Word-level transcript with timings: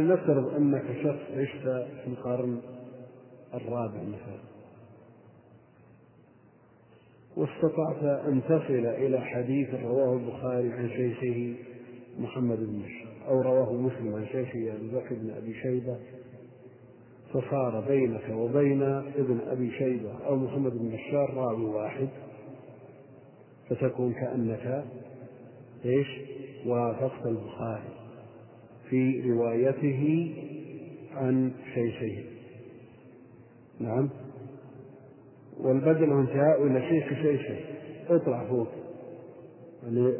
نفترض 0.00 0.54
أنك 0.54 0.84
شخص 1.02 1.38
عشت 1.38 1.62
في 2.02 2.06
القرن 2.06 2.60
الرابع 3.54 4.02
مثلا 4.02 4.40
واستطعت 7.36 8.02
أن 8.02 8.42
تصل 8.44 8.86
إلى 8.86 9.20
حديث 9.20 9.74
رواه 9.74 10.16
البخاري 10.16 10.72
عن 10.72 10.88
شيخه 10.88 11.54
محمد 12.18 12.58
بن 12.58 12.82
أو 13.28 13.40
رواه 13.40 13.72
مسلم 13.72 14.14
عن 14.14 14.26
شيخه 14.26 14.74
أبي 14.74 14.88
بكر 14.88 15.14
بن 15.14 15.30
أبي 15.30 15.54
شيبة 15.54 15.96
فصار 17.32 17.84
بينك 17.88 18.30
وبين 18.30 18.82
ابن 18.82 19.40
أبي 19.48 19.70
شيبة 19.70 20.24
أو 20.26 20.36
محمد 20.36 20.72
بن 20.72 20.88
بشار 20.88 21.34
راوي 21.34 21.64
واحد 21.64 22.08
فتكون 23.70 24.12
كأنك 24.12 24.84
إيش؟ 25.84 26.06
وافقت 26.66 27.26
البخاري 27.26 28.01
في 28.92 29.30
روايته 29.30 30.34
عن 31.12 31.52
شيخه. 31.74 32.24
نعم. 33.80 34.08
والبدل 35.60 36.12
انتهاء 36.12 36.66
إلى 36.66 36.88
شيخ 36.88 37.22
شيخه. 37.22 37.56
اطلع 38.08 38.48
فوق. 38.48 38.68
يعني 39.82 40.12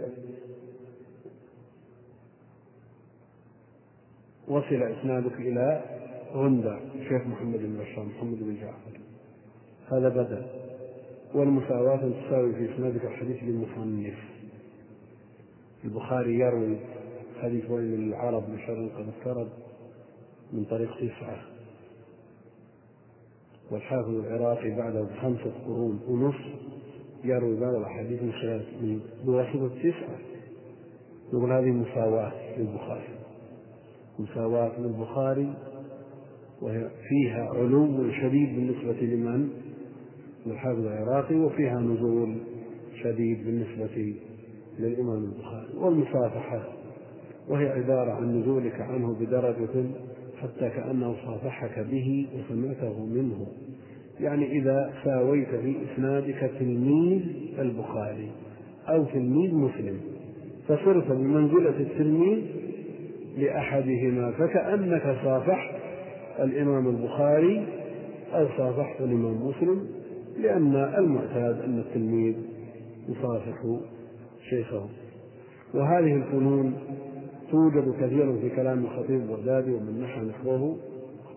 وصل 4.49 4.83
إسنادك 4.83 5.35
إلى 5.35 5.85
غندة. 6.35 6.81
شيخ 7.09 7.27
محمد 7.27 7.59
بن 7.59 7.79
بشار 7.79 8.05
محمد 8.05 8.39
بن 8.39 8.57
جعفر. 8.57 9.01
هذا 9.93 10.09
بدل. 10.09 10.47
والمساواة 11.35 11.97
تساوي 11.97 12.53
في 12.53 12.75
إسنادك 12.75 13.05
الحديث 13.05 13.43
للمصنف. 13.43 14.19
البخاري 15.85 16.39
يروي 16.39 16.77
حديث 17.43 17.71
ويل 17.71 17.85
للعرب 17.85 18.43
بشر 18.55 18.89
قد 18.97 19.09
افترض 19.09 19.49
من 20.53 20.65
طريق 20.65 20.97
تسعة 20.97 21.43
والحافظ 23.71 24.09
العراقي 24.09 24.71
بعده 24.71 25.03
بخمسة 25.03 25.53
قرون 25.67 26.01
ونصف 26.09 26.45
يروي 27.25 27.61
بعض 27.61 27.75
الأحاديث 27.75 28.23
من 28.23 28.33
خلال 28.33 28.65
من 28.83 29.01
بواسطة 29.25 29.69
تسعة 29.69 30.19
نقول 31.33 31.53
هذه 31.53 31.71
مساواة 31.71 32.33
للبخاري. 32.59 33.09
مساواة 34.19 34.81
للبخاري 34.81 35.55
وهي 36.63 36.91
فيها 37.09 37.49
علو 37.49 38.11
شديد 38.13 38.55
بالنسبة 38.55 39.07
لمن؟ 39.07 39.49
للحافظ 40.47 40.87
العراقي 40.87 41.35
وفيها 41.35 41.81
نزول 41.81 42.37
شديد 43.03 43.45
بالنسبة 43.45 44.15
للإمام 44.79 45.25
البخاري. 45.25 45.79
والمصافحة 45.79 46.82
وهي 47.49 47.69
عبارة 47.69 48.13
عن 48.13 48.41
نزولك 48.41 48.81
عنه 48.81 49.17
بدرجة 49.21 49.85
حتى 50.43 50.71
كأنه 50.71 51.15
صافحك 51.27 51.87
به 51.91 52.27
وسمعته 52.35 53.05
منه. 53.07 53.47
يعني 54.21 54.59
إذا 54.59 54.93
ساويت 55.05 55.49
في 55.49 55.77
إسنادك 55.93 56.51
تلميذ 56.59 57.23
البخاري 57.59 58.31
أو 58.89 59.05
تلميذ 59.05 59.55
مسلم 59.55 60.01
فصرت 60.69 61.13
بمنزلة 61.13 61.81
التلميذ 61.81 62.39
لأحدهما 63.39 64.31
فكأنك 64.31 65.17
صافحت 65.25 65.75
الإمام 66.41 66.89
البخاري 66.89 67.67
أو 68.35 68.47
صافحت 68.59 69.01
الإمام 69.01 69.47
مسلم 69.47 69.87
لأن 70.39 70.77
المعتاد 70.77 71.61
أن 71.61 71.79
التلميذ 71.79 72.35
يصافح 73.09 73.65
شيخه. 74.51 74.89
وهذه 75.75 76.15
الفنون 76.17 76.75
توجد 77.53 77.95
كثيرا 78.01 78.33
في 78.33 78.51
كلام 78.57 78.85
الخطيب 78.85 79.21
البغدادي 79.21 79.73
ومن 79.73 80.01
نحى 80.01 80.21
نحوه 80.21 80.77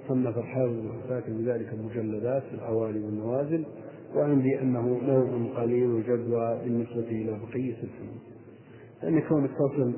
صنف 0.07 0.37
الحافظ 0.37 0.71
بن 0.71 0.91
عساكر 1.03 1.31
بذلك 1.31 1.73
مجلدات 1.73 2.43
في 2.43 2.53
العوالي 2.53 2.99
والنوازل 2.99 3.65
وعندي 4.15 4.61
أنه 4.61 4.99
نوع 5.07 5.53
قليل 5.61 5.95
الجدوى 5.95 6.59
بالنسبة 6.63 7.07
إلى 7.09 7.39
بقية 7.49 7.75
الفنون 7.83 8.19
لأن 9.03 9.21
كونك 9.21 9.49
تصل 9.51 9.93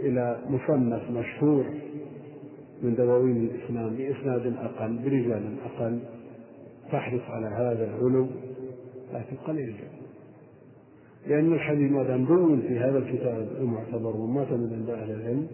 إلى 0.00 0.38
مصنف 0.48 1.10
مشهور 1.10 1.64
من 2.82 2.94
دواوين 2.94 3.36
الإسلام 3.36 3.96
بإسناد 3.96 4.54
أقل 4.56 4.98
برجال 4.98 5.56
أقل 5.64 5.98
تحرص 6.92 7.22
على 7.28 7.46
هذا 7.46 7.84
العلو 7.84 8.26
لكن 9.14 9.36
قليل 9.36 9.66
جدا 9.66 10.01
لأن 11.26 11.52
الحديث 11.52 11.92
ما 11.92 12.02
دام 12.02 12.24
دون 12.24 12.60
في 12.60 12.78
هذا 12.78 12.98
الكتاب 12.98 13.48
المعتبر 13.60 14.16
ومعتمد 14.16 14.72
عند 14.72 14.90
أهل 14.90 15.10
العلم 15.10 15.46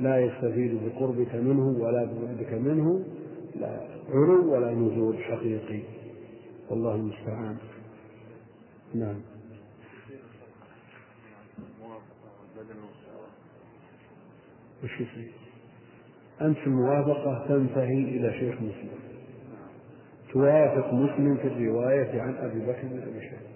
لا 0.00 0.18
يستفيد 0.18 0.80
بقربك 0.84 1.34
منه 1.34 1.68
ولا 1.78 2.04
ببعدك 2.04 2.52
منه 2.52 3.04
لا 3.60 3.80
علو 4.08 4.52
ولا 4.52 4.74
نزول 4.74 5.18
حقيقي. 5.18 5.80
والله 6.70 6.94
المستعان. 6.94 7.56
نعم. 8.94 9.20
وش 14.84 15.00
يصير؟ 15.00 15.32
أنت 16.40 16.58
الموافقة 16.66 17.46
تنتهي 17.48 17.98
إلى 17.98 18.32
شيخ 18.38 18.54
مسلم. 18.54 18.98
توافق 20.32 20.92
مسلم 20.92 21.36
في 21.36 21.46
الرواية 21.46 22.22
عن 22.22 22.34
أبي 22.34 22.60
بكر 22.60 22.82
بن 22.82 23.02
أبي 23.02 23.20
شيخ 23.20 23.53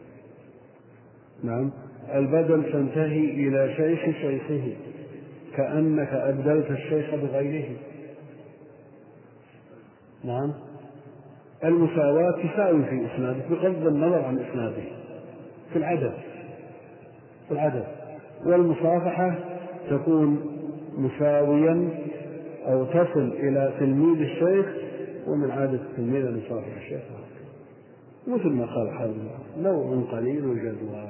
نعم. 1.44 1.70
البدل 2.14 2.72
تنتهي 2.72 3.24
إلى 3.24 3.74
شيخ 3.76 4.16
شيخه 4.20 4.72
كأنك 5.56 6.08
أبدلت 6.08 6.70
الشيخ 6.70 7.14
بغيره. 7.14 7.68
نعم. 10.24 10.52
المساواة 11.64 12.30
تساوي 12.30 12.84
في 12.84 13.06
إسناده 13.06 13.40
بغض 13.50 13.86
النظر 13.86 14.24
عن 14.24 14.38
إسناده 14.38 14.82
في 15.72 15.76
العدد 15.78 16.12
في 17.48 17.54
العدد. 17.54 17.84
والمصافحة 18.46 19.34
تكون 19.90 20.40
مساويا 20.98 21.88
أو 22.66 22.84
تصل 22.84 23.32
إلى 23.32 23.72
تلميذ 23.80 24.20
الشيخ 24.20 24.66
ومن 25.26 25.50
عادة 25.50 25.80
التلميذ 25.90 26.26
أن 26.26 26.38
يصافح 26.38 26.76
الشيخ. 26.76 27.00
مثل 28.26 28.48
ما 28.48 28.66
قال 28.66 28.90
حازم 28.90 29.28
نوع 29.58 30.02
قليل 30.12 30.44
الجدوى. 30.44 31.08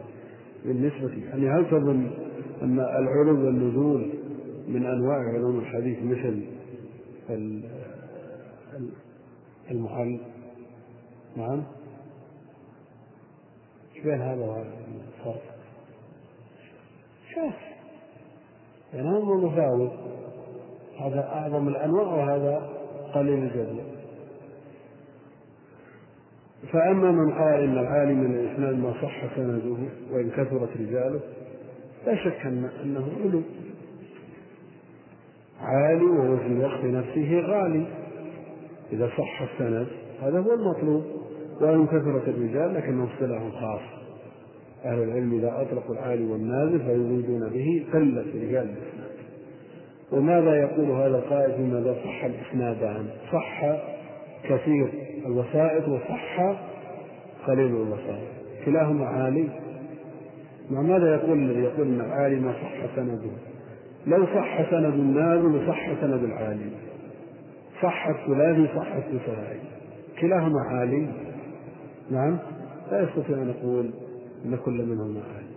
بالنسبة 0.65 1.29
يعني 1.29 1.51
هل 1.51 1.71
تظن 1.71 2.11
أن 2.63 2.81
العلو 2.81 3.47
والنزول 3.47 4.13
من 4.69 4.87
أنواع 4.87 5.17
علوم 5.17 5.59
الحديث 5.59 5.99
مثل 6.03 6.43
المحل؟ 9.71 10.21
نعم. 11.37 11.63
إيش 13.95 14.05
بين 14.05 14.21
هذا 14.21 14.45
وهذا 14.45 14.73
الفرق؟ 15.19 15.43
شوف 17.35 17.55
يعني 18.95 19.09
هذا 19.09 19.25
متفاوت 19.25 19.93
هذا 21.01 21.21
أعظم 21.21 21.69
الأنواع 21.69 22.07
وهذا 22.07 22.71
قليل 23.15 23.39
الجدوى 23.39 23.98
فأما 26.73 27.11
من 27.11 27.31
قال 27.31 27.63
إن 27.63 27.79
العالم 27.79 28.19
من 28.19 28.35
الإسناد 28.35 28.79
ما 28.79 28.93
صح 29.03 29.37
سنده 29.37 29.77
وإن 30.13 30.31
كثرت 30.31 30.69
رجاله 30.81 31.21
لا 32.07 32.17
شك 32.17 32.47
أن 32.47 32.71
أنه 32.85 33.09
علو. 33.25 33.43
عالي 35.61 36.05
وهو 36.05 36.37
في 36.37 36.47
الوقت 36.47 36.85
نفسه 36.85 37.41
غالي. 37.41 37.87
إذا 38.93 39.11
صح 39.19 39.43
السند 39.43 39.87
هذا 40.23 40.41
هو 40.41 40.55
المطلوب. 40.55 41.05
وإن 41.61 41.87
كثرت 41.87 42.29
الرجال 42.29 42.75
لكنه 42.75 43.09
اصطلاح 43.15 43.43
خاص. 43.43 43.81
أهل 44.85 45.03
العلم 45.03 45.39
إذا 45.39 45.63
أطلقوا 45.63 45.95
العالي 45.95 46.25
والنازل 46.25 46.79
فيريدون 46.79 47.49
به 47.49 47.87
قلة 47.93 48.27
رجال 48.35 48.69
الإسناد. 48.69 49.09
وماذا 50.13 50.55
يقول 50.57 50.91
هذا 50.91 51.19
القائل 51.19 51.53
فيما 51.53 51.79
إذا 51.79 51.95
صح 52.05 52.25
الإسنادان؟ 52.25 53.07
صح 53.33 53.77
كثير. 54.45 54.89
الوسائط 55.29 55.89
وصح 55.89 56.57
قليل 57.47 57.77
الوسائط. 57.77 58.29
كلاهما 58.65 59.07
عالي. 59.07 59.49
مع 60.71 60.83
ماذا 60.83 61.15
يقول 61.15 61.39
الذي 61.39 61.61
يقول 61.61 61.87
إن 61.87 62.01
العالي 62.01 62.37
ما 62.37 62.53
صح 62.53 62.97
سنده؟ 62.97 63.31
لو 64.07 64.27
صح 64.27 64.71
سند 64.71 64.95
النازل 64.95 65.67
صح 65.69 66.01
سند 66.01 66.25
العالي. 66.25 66.71
صح 67.83 68.07
الثلاثي 68.09 68.67
صح 68.77 68.93
الثلاثي 68.93 69.61
كلاهما 70.21 70.61
عالي. 70.61 71.09
نعم. 72.11 72.39
لا 72.91 73.03
يستطيع 73.03 73.37
أن 73.37 73.55
يقول 73.59 73.91
إن 74.45 74.57
كل 74.65 74.87
منهما 74.87 75.21
عالي. 75.35 75.49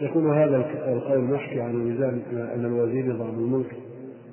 يقول 0.00 0.26
هذا 0.26 0.56
القول 0.92 1.20
محكي 1.20 1.60
عن 1.60 1.70
ان 2.32 2.64
الوزير 2.64 3.14
نظام 3.14 3.28
الملك. 3.28 3.76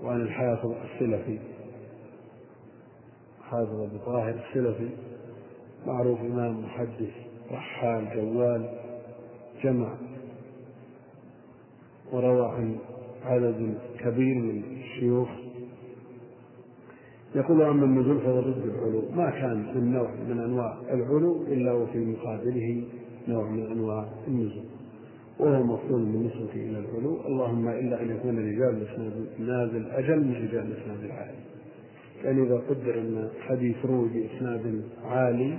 وعن 0.06 0.22
الحافظ 0.22 0.72
السلفي. 0.72 1.40
حافظ 3.42 3.82
أبو 3.82 3.98
طاهر 4.06 4.36
السلفي. 4.50 4.90
معروف 5.88 6.20
إمام 6.20 6.66
محدث 6.66 7.14
رحال 7.52 8.08
جوال 8.16 8.70
جمع. 9.64 9.96
وروى 12.14 12.48
عن 12.48 12.78
عدد 13.24 13.78
كبير 14.00 14.36
من 14.36 14.64
الشيوخ. 14.82 15.30
يقول 17.36 17.62
أما 17.62 17.86
النزول 17.86 18.20
فهو 18.22 18.42
ضد 18.42 18.64
العلو. 18.66 19.02
ما 19.16 19.30
كان 19.30 19.74
من 19.76 19.92
نوع 19.92 20.12
من 20.12 20.40
أنواع 20.40 20.78
العلو 20.90 21.44
إلا 21.44 21.74
وفي 21.74 21.98
مقابله 21.98 22.84
نوع 23.28 23.50
من 23.50 23.72
أنواع 23.72 24.06
النزول. 24.28 24.66
وهو 25.40 25.64
مفصول 25.64 26.06
بالنسبة 26.06 26.54
إلى 26.54 26.80
العلو. 26.80 27.22
اللهم 27.28 27.68
إلا 27.68 28.02
أن 28.02 28.16
يكون 28.16 28.40
رجال 28.40 28.82
الإسناد 28.82 29.28
نازل 29.40 29.92
أجل 29.92 30.20
من 30.20 30.34
رجال 30.34 30.72
الإسناد 30.72 31.04
العالي 31.04 31.38
يعني 32.24 32.44
إذا 32.44 32.56
قدر 32.70 33.00
أن 33.00 33.30
حديث 33.40 33.86
روي 33.86 34.10
بإسناد 34.10 34.84
عالي 35.04 35.58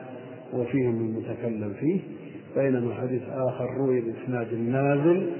وفيه 0.55 0.87
من 0.88 1.75
فيه 1.81 2.00
بينما 2.56 2.94
حديث 2.94 3.23
آخر 3.28 3.76
روي 3.76 4.00
بإسناد 4.00 4.55
نازل 4.55 5.32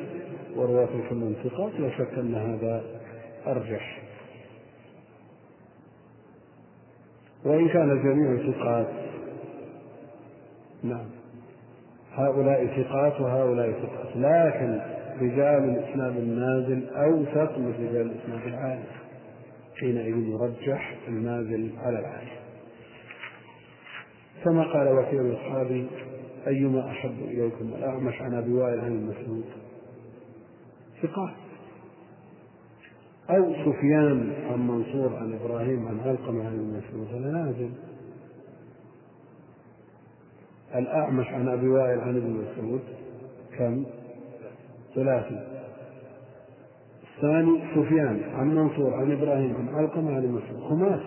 ورواته 0.57 1.09
كلهم 1.11 1.35
ثقات 1.45 1.81
لا 1.81 1.91
شك 1.91 2.19
أن 2.19 2.35
هذا 2.35 2.85
أرجح. 3.47 4.03
وإن 7.45 7.69
كان 7.69 7.91
الجميع 7.91 8.53
ثقات. 8.53 8.87
نعم. 10.83 11.07
هؤلاء 12.17 12.67
ثقات 12.67 13.21
وهؤلاء 13.21 13.73
ثقات. 13.73 14.17
لكن 14.17 14.81
رجال 15.21 15.65
الإسناد 15.65 16.17
النازل 16.17 16.89
أوثق 16.89 17.59
من 17.59 17.73
رجال 17.73 18.11
الإسناد 18.11 18.47
العالي 18.47 18.85
حينئذ 19.81 20.29
يرجح 20.29 20.97
النازل 21.09 21.71
على 21.79 21.99
العالي 21.99 22.37
كما 24.45 24.73
قال 24.73 24.89
وكيل 24.99 25.21
الأصحاب 25.21 25.87
أيما 26.47 26.91
أحب 26.91 27.17
إليكم 27.25 27.75
الأعمش 27.79 28.23
عن 28.23 28.35
أبي 28.35 28.53
وائل 28.53 28.81
عن 28.81 28.93
المسعود. 28.93 29.45
ثقات. 31.03 31.35
أو 33.31 33.53
سفيان 33.53 34.33
عن 34.51 34.67
منصور 34.67 35.17
عن 35.17 35.39
إبراهيم 35.43 35.89
عن 35.89 36.01
علقمة 36.01 36.47
عن 36.47 36.55
المسعود. 36.55 37.09
هذا 37.15 37.33
نازل. 37.33 37.71
الأعمش 40.79 41.27
عن 41.27 41.49
أبي 41.49 41.69
وائل 41.69 42.01
عن 42.01 42.17
ابن 42.17 42.31
مسعود 42.31 42.81
كم؟ 43.59 43.85
ثلاثي 44.95 45.57
الثاني 47.17 47.61
سفيان 47.75 48.23
عن 48.35 48.55
منصور 48.55 48.95
عن 48.95 49.13
إبراهيم 49.13 49.57
عن 49.57 49.75
علقمة 49.75 50.17
عن 50.17 50.27
مسعود. 50.27 50.61
خماس 50.69 51.01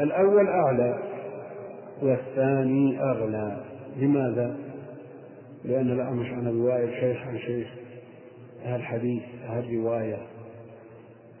الأول 0.00 0.48
أعلى 0.48 1.02
والثاني 2.02 3.00
أغلى 3.00 3.64
لماذا؟ 3.96 4.56
لأن 5.64 5.90
الأعمش 5.90 6.26
عن 6.26 6.46
أبي 6.46 6.60
وائل 6.60 6.90
شيخ 7.00 7.26
عن 7.26 7.38
شيخ 7.38 7.68
أهل 8.64 8.82
حديث 8.82 9.22
أهل 9.48 9.74
رواية. 9.74 10.18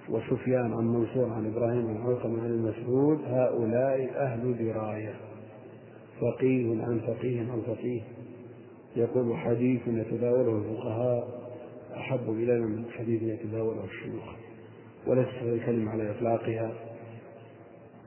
وسفيان 0.08 0.72
عن 0.72 0.84
منصور 0.84 1.32
عن 1.32 1.52
إبراهيم 1.52 1.88
عن 1.88 2.06
علقمة 2.06 2.42
عن 2.42 2.46
المسعود 2.46 3.20
هؤلاء 3.26 4.10
أهل 4.16 4.58
دراية. 4.58 5.14
فقيه 6.20 6.82
عن 6.82 7.00
فقيه 7.06 7.40
عن 7.40 7.62
فقيه. 7.66 8.00
يقول 8.96 9.36
حديث 9.36 9.80
يتداوله 9.86 10.58
الفقهاء 10.58 11.28
أحب 11.96 12.30
إلينا 12.30 12.66
من 12.66 12.84
حديث 12.98 13.22
يتداوله 13.22 13.84
الشيوخ. 13.84 14.24
وليس 15.06 15.26
الكلمة 15.42 15.90
على 15.90 16.10
إطلاقها 16.10 16.72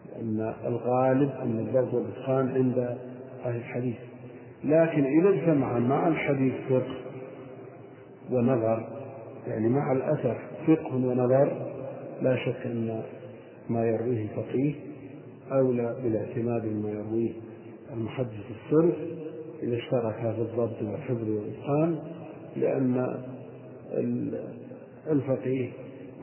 لأن 0.09 0.53
الغالب 0.65 1.29
أن 1.29 1.59
الضبط 1.59 1.93
والإتقان 1.93 2.49
عند 2.49 2.97
أهل 3.45 3.55
الحديث. 3.55 3.97
لكن 4.63 5.05
إذا 5.05 5.29
اجتمع 5.29 5.79
مع 5.79 6.07
الحديث 6.07 6.53
فقه 6.69 6.95
ونظر 8.31 8.87
يعني 9.47 9.69
مع 9.69 9.91
الأثر 9.91 10.37
فقه 10.67 10.95
ونظر 10.95 11.71
لا 12.21 12.35
شك 12.45 12.65
أن 12.65 13.03
ما 13.69 13.85
يرويه 13.85 14.21
الفقيه 14.23 14.73
أولى 15.51 15.95
بالاعتماد 16.03 16.61
بما 16.65 16.89
يرويه. 16.89 17.31
المحدث 17.93 18.45
الصرف 18.51 18.95
إذا 19.63 19.77
اشترك 19.77 20.15
في 20.15 20.41
الضبط 20.41 20.81
والحفظ 20.81 21.29
والإتقان 21.29 21.99
لأن 22.55 23.15
الفقيه 25.11 25.69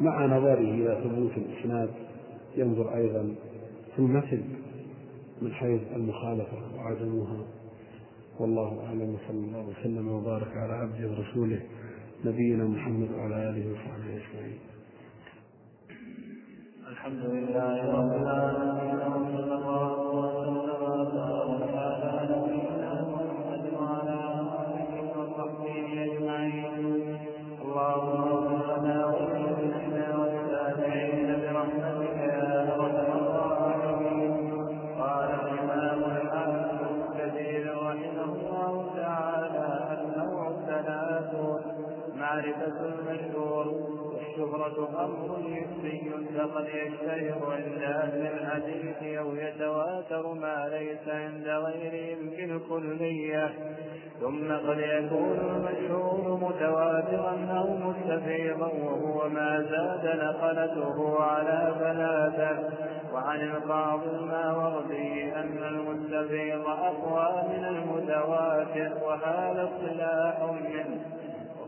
مع 0.01 0.27
نظره 0.27 0.59
إلى 0.59 1.01
ثبوت 1.05 1.33
الإسناد 1.37 1.91
ينظر 2.57 2.95
أيضا 2.97 3.35
في 3.97 3.99
المثل 3.99 4.43
من 5.43 5.53
حيث 5.53 5.81
المخالفة 5.97 6.77
وعدمها. 6.77 7.45
والله 8.41 8.85
أعلم 8.87 9.15
وصلى 9.15 9.39
الله 9.47 9.69
وسلم 9.69 10.09
وبارك 10.09 10.57
على 10.57 10.73
عبده 10.73 11.09
ورسوله 11.11 11.61
نبينا 12.25 12.65
محمد 12.65 13.11
وعلى 13.13 13.51
آله 13.51 13.73
وصحبه 13.73 14.05
أجمعين. 14.05 14.59
الحمد 16.91 17.25
لله 17.25 17.93
رب 17.93 18.23
العالمين 18.23 18.95
وصلى 19.13 19.55
الله 19.55 19.96
المشهور 44.39 44.67
الشهرة 44.67 45.05
أمر 45.05 45.39
نسبي 45.39 46.11
فقد 46.39 46.67
يشتهر 46.69 47.53
عند 47.53 47.83
أهل 47.83 48.27
الحديث 48.27 49.19
أو 49.19 49.35
يتواتر 49.35 50.33
ما 50.33 50.69
ليس 50.69 51.09
عند 51.09 51.49
غيرهم 51.49 52.31
بالكلية 52.31 53.51
ثم 54.21 54.53
قد 54.53 54.79
يكون 54.79 55.39
المشهور 55.39 56.37
متواترا 56.37 57.59
أو 57.59 57.77
مستفيضا 57.77 58.67
وهو 58.67 59.29
ما 59.29 59.67
زاد 59.71 60.19
نقلته 60.19 61.23
على 61.23 61.75
ثلاثة 61.79 62.69
وعن 63.15 63.41
القاضي 63.41 64.07
الماوردي 64.11 65.35
أن 65.35 65.59
المستفيض 65.65 66.67
أقوى 66.67 67.43
من 67.49 67.65
المتواتر 67.65 69.05
وهذا 69.05 69.65
اصطلاح 69.65 70.51
منه. 70.63 71.16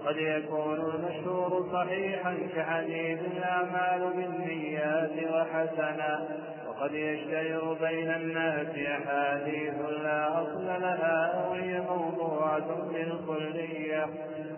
وقد 0.08 0.16
يكون 0.16 0.81
المشهور 0.81 1.66
صحيحا 1.72 2.37
كحديث 2.56 3.18
الأعمال 3.21 4.12
بالنيات 4.16 5.11
وحسنا 5.32 6.28
وقد 6.68 6.94
يشتهر 6.94 7.76
بين 7.80 8.11
الناس 8.11 8.66
أحاديث 8.87 9.75
لا 10.02 10.42
أصل 10.42 10.66
لها 10.66 11.47
وهي 11.50 11.80
موضوعة 11.80 12.88
بالكلية 12.92 14.06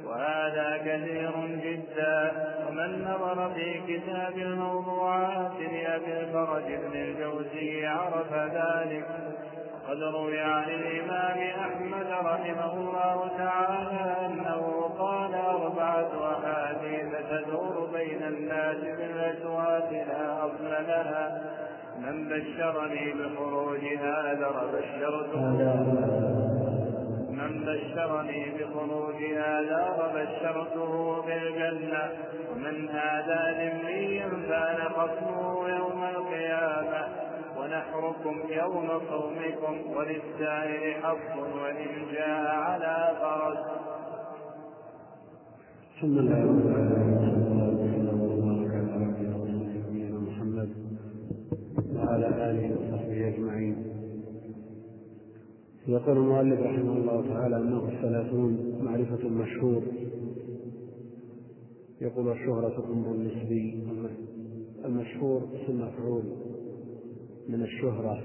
وهذا 0.05 0.77
كثير 0.85 1.33
جدا. 1.65 2.33
ومن 2.69 3.05
نظر 3.05 3.51
في 3.55 3.81
كتاب 3.89 4.39
الموضوعات 4.39 5.53
لأبي 5.61 6.21
الفرج 6.21 6.65
بن 6.65 6.93
الجوزي 6.95 7.87
عرف 7.87 8.33
ذلك. 8.33 9.05
وقد 9.91 10.03
روي 10.03 10.41
عن 10.41 10.65
الإمام 10.71 11.39
أحمد 11.39 12.07
رحمه 12.11 12.75
الله 12.75 13.31
تعالى 13.39 14.20
الناس 18.35 18.81
بالأشواك 18.99 19.91
لا 20.09 20.45
أصل 20.47 20.71
لها 20.89 21.25
من 21.99 22.29
بشرني 22.29 23.13
بخروج 23.13 23.85
هذا 23.85 24.51
بشرته. 24.75 25.45
من 27.31 27.53
بشرني 27.67 28.43
بخروج 28.59 29.21
هذا 29.25 29.83
وبشرته 29.99 31.23
بالجنة. 31.27 32.05
ومن 32.53 32.89
هذا 32.89 33.41
ذميا 33.61 34.29
كان 34.49 34.79
خصمه 34.97 35.69
يوم 35.69 36.01
القيامة. 36.05 37.03
ونحركم 37.59 38.37
يوم 38.51 38.89
صومكم 39.11 39.75
وللسائر 39.97 40.83
حق 41.03 41.35
وإن 41.63 41.89
جاء 42.13 42.47
على 42.57 42.97
فرس. 43.21 43.65
الحمد 45.95 46.19
لله 46.19 46.41
رب 46.43 46.67
العالمين 46.67 47.00
وعلى 52.11 52.27
آله 52.27 52.77
وصحبه 52.77 53.29
أجمعين. 53.29 53.77
يقول 55.87 56.17
المؤلف 56.17 56.61
رحمه 56.61 56.93
الله 56.93 57.35
تعالى 57.35 57.57
أنه 57.57 57.89
الثلاثون 57.89 58.79
معرفة 58.83 59.27
المشهور 59.27 59.83
يقول 62.01 62.33
الشهرة 62.33 62.85
أمر 62.93 63.17
نسبي 63.17 63.89
المشهور 64.85 65.49
اسم 65.55 65.81
مفعول 65.81 66.23
من 67.49 67.63
الشهرة. 67.63 68.23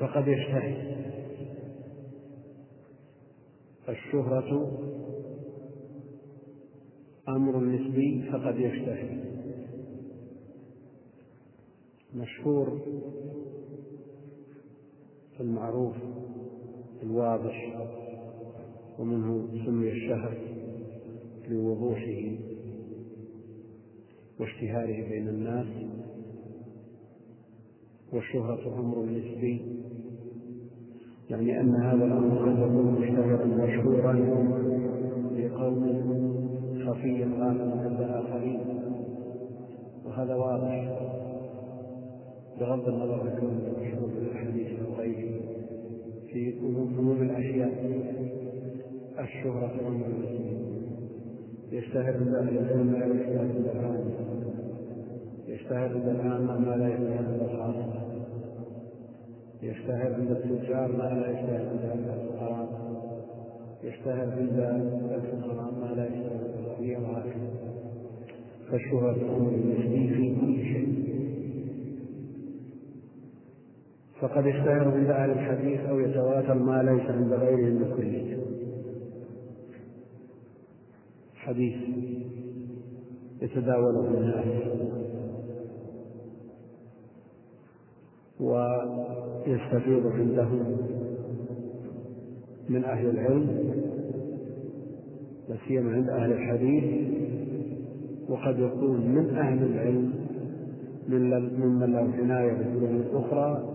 فقد 0.00 0.28
يشتهي 0.28 0.94
الشهرة 3.88 4.70
أمر 7.28 7.60
نسبي 7.60 8.22
فقد 8.32 8.58
يشتهر 8.58 9.18
مشهور 12.14 12.80
المعروف 15.40 15.96
الواضح 17.02 17.88
ومنه 18.98 19.48
سمي 19.66 19.88
الشهر 19.92 20.38
لوضوحه 21.48 22.32
واشتهاره 24.40 25.08
بين 25.08 25.28
الناس. 25.28 25.66
والشهرة 28.12 28.80
أمر 28.80 29.04
نسبي 29.04 29.60
يعني 31.30 31.60
أن 31.60 31.74
هذا 31.74 32.04
الأمر 32.04 32.50
قد 32.50 32.58
يكون 32.58 33.00
مشتهرا 33.00 33.46
مشهورا 33.46 34.12
لقوم 35.32 36.23
خفيا 36.86 37.26
غامضا 37.38 37.82
عند 37.82 38.00
آخرين 38.00 38.60
وهذا 40.04 40.34
واضح. 40.34 41.14
بغض 42.60 42.88
النظر 42.88 43.20
عن 43.20 43.38
كونه 43.40 43.72
مشهور 43.80 44.10
بالحديث 44.20 44.68
أو 44.80 44.94
غيره 44.94 45.40
في 46.32 46.54
عموم 46.98 47.22
الأشياء 47.22 47.70
الشهرة 49.18 49.72
أمر 49.88 50.08
نسبي 50.08 50.54
يشتهر 51.72 52.16
عند 52.16 52.34
العلم 52.34 52.86
ما 52.86 52.96
لا 52.98 53.06
يشتهر 53.06 53.38
عند 53.38 53.66
العامة 53.74 54.10
يشتهر 55.48 55.88
عند 55.88 56.08
العامة 56.08 56.58
ما 56.58 56.76
لا 56.76 56.88
يشتهر 56.88 57.18
عند 57.18 57.40
الخاصة 57.42 58.04
يشتهر 59.62 60.14
عند 60.14 60.30
التجار 60.30 60.92
ما 60.92 61.02
لا 61.02 61.30
يشتهر 61.30 61.68
عند 61.68 62.08
الفقراء 62.18 62.68
يشتهر 63.84 64.30
عند 64.32 64.58
الفقراء 65.10 65.72
ما 65.80 65.94
لا 65.96 66.06
يشتهر 66.06 66.53
في 70.14 70.34
كل 70.40 70.56
شيء. 70.56 71.04
فقد 74.20 74.46
يشتهر 74.46 74.88
عند 74.88 75.10
أهل 75.10 75.30
الحديث 75.30 75.80
أو 75.80 76.00
يتواتر 76.00 76.54
ما 76.54 76.82
ليس 76.82 77.10
عند 77.10 77.32
غيرهم 77.32 77.78
بكلية 77.78 78.38
حديث 81.34 81.74
يتداوله 83.42 84.08
الناس 84.08 84.44
ويستفيض 88.40 90.06
عندهم 90.06 90.76
من 92.68 92.84
أهل 92.84 93.10
العلم 93.10 93.74
لا 95.48 95.56
سيما 95.68 95.92
عند 95.92 96.08
أهل 96.08 96.32
الحديث 96.32 96.84
وقد 98.28 98.58
يكون 98.58 99.00
من 99.00 99.36
أهل 99.36 99.62
العلم 99.62 100.12
ممن 101.08 101.92
له 101.92 102.22
عناية 102.22 102.52
بالعلوم 102.52 102.96
الأخرى 102.96 103.74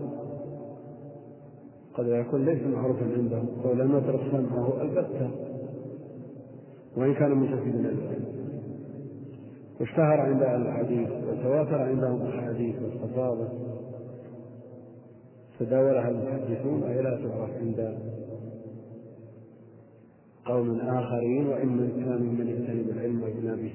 قد 1.94 2.06
يكون 2.06 2.44
ليس 2.44 2.62
معروفا 2.66 3.04
عندهم 3.16 3.46
ولم 3.64 3.96
يترك 3.96 4.20
سمعه 4.30 4.82
البتة 4.82 5.30
وإن 6.96 7.14
كان 7.14 7.34
متفقا 7.34 7.64
العلم 7.64 8.24
واشتهر 9.80 10.20
عند 10.20 10.42
أهل 10.42 10.62
الحديث 10.62 11.08
وتواتر 11.10 11.82
عندهم 11.82 12.22
الأحاديث 12.22 12.74
والخصائص 12.82 13.50
تداولها 15.60 16.08
المحدثون 16.08 16.82
أي 16.82 17.02
لا 17.02 17.10
تعرف 17.10 17.50
عند 17.60 17.98
قوم 20.44 20.80
آخرين 20.80 21.46
وإن 21.46 21.68
من 21.68 22.04
كان 22.04 22.22
من 22.22 22.48
يجتنب 22.48 22.96
العلم 22.96 23.22
ويبنى 23.22 23.62
به. 23.62 23.72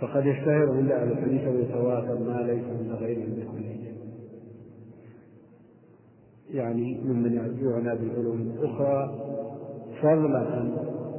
فقد 0.00 0.26
يشتهر 0.26 0.72
عند 0.72 0.90
أهل 0.90 1.12
الحديث 1.12 1.48
ويتواتر 1.48 2.18
ما 2.18 2.42
ليس 2.42 2.64
عند 2.64 2.90
غيرهم 2.90 3.30
بكلية 3.30 3.94
يعني 6.50 7.00
ممن 7.04 7.34
يعنى 7.34 7.98
بالعلوم 7.98 8.40
الأخرى 8.40 9.18
فضلا 10.02 10.38
عن 10.38 10.76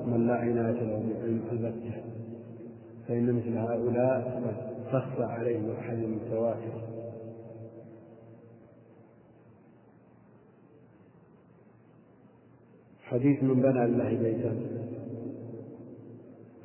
من 0.08 0.27
لا 0.27 0.34
عناية 0.34 0.84
له 0.84 1.04
بالعلم 1.08 1.42
البتة 1.51 2.01
فإن 3.08 3.34
مثل 3.34 3.58
هؤلاء 3.58 4.42
قد 4.46 4.56
تخفى 4.92 5.24
عليهم 5.24 5.65
الأحاديث 5.65 6.06
المتواترة 6.06 6.95
حديث 13.15 13.43
من 13.43 13.62
بنى 13.62 13.88
لله 13.88 14.10
بيتا. 14.10 14.55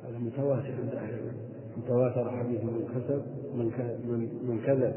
هذا 0.03 0.17
متواتر 0.17 0.73
عند 0.81 0.95
أهل 0.95 1.13
العلم. 1.13 1.35
متواتر 1.77 2.31
حديث 2.31 2.63
من 2.63 2.87
كسب 2.95 3.21
من 3.55 4.29
من 4.47 4.61
كذب. 4.65 4.95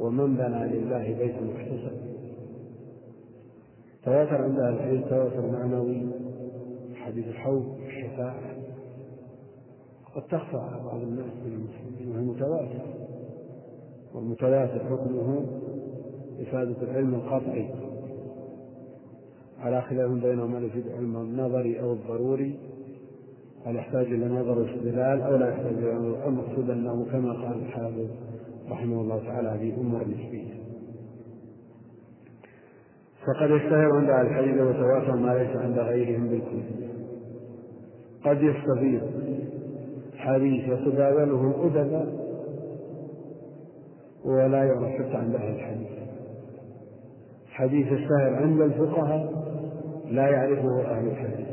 ومن 0.00 0.36
بنى 0.36 0.68
لله 0.68 1.18
بيتا 1.18 1.40
محتسب. 1.40 1.96
تواتر 4.04 4.42
عند 4.42 4.58
أهل 4.58 4.74
العلم 4.74 5.02
تواتر 5.08 5.46
معنوي 5.46 6.06
حديث 6.94 7.26
الحوض 7.28 7.78
الشفاعة. 7.86 8.56
قد 10.14 10.22
تخفى 10.22 10.56
على 10.56 10.84
بعض 10.84 11.00
الناس 11.02 11.32
من 11.44 11.52
المسلمين 11.52 12.16
وهي 12.16 12.24
متواتر. 12.24 12.84
والمتواتر 14.14 14.78
حكمه 14.78 15.46
إفادة 16.40 16.82
العلم 16.82 17.14
القطعي 17.14 17.89
على 19.60 19.82
خلاف 19.82 20.10
بينهم 20.10 20.56
هل 20.56 20.64
يفيد 20.64 20.86
العلم 20.86 21.16
النظري 21.16 21.80
أو 21.80 21.92
الضروري 21.92 22.58
هل 23.66 23.76
يحتاج 23.76 24.06
إلى 24.06 24.28
نظر 24.28 24.58
واستدلال 24.58 25.22
أو 25.22 25.36
لا 25.36 25.48
يحتاج 25.48 25.72
إلى 25.72 25.94
نظر؟ 25.94 26.28
المقصود 26.28 26.70
أنه 26.70 27.06
كما 27.12 27.32
قال 27.32 27.62
الحافظ 27.62 28.06
رحمه 28.70 29.00
الله 29.00 29.18
تعالى 29.18 29.48
هذه 29.48 29.80
أمور 29.80 30.00
نسبية 30.00 30.60
فقد 33.26 33.50
يشتهر 33.50 33.92
عند 33.92 34.10
أهل 34.10 34.26
الحديث 34.26 34.60
وتواتر 34.60 35.16
ما 35.16 35.34
ليس 35.38 35.56
عند 35.56 35.78
غيرهم 35.78 36.28
بالكل. 36.28 36.62
قد 38.24 38.42
يستفيض 38.42 39.02
حديث 40.16 40.68
يتداوله 40.68 41.50
الأدباء 41.50 42.20
ولا 44.24 44.64
يعرف 44.64 44.88
حتى 44.88 45.16
عند 45.16 45.34
أهل 45.34 45.54
الحديث. 45.54 45.88
حديث 47.50 47.86
يشتهر 47.86 48.34
عند 48.34 48.60
الفقهاء 48.60 49.39
لا 50.10 50.30
يعرفه 50.30 50.82
أهل 50.82 51.06
الحديث. 51.06 51.46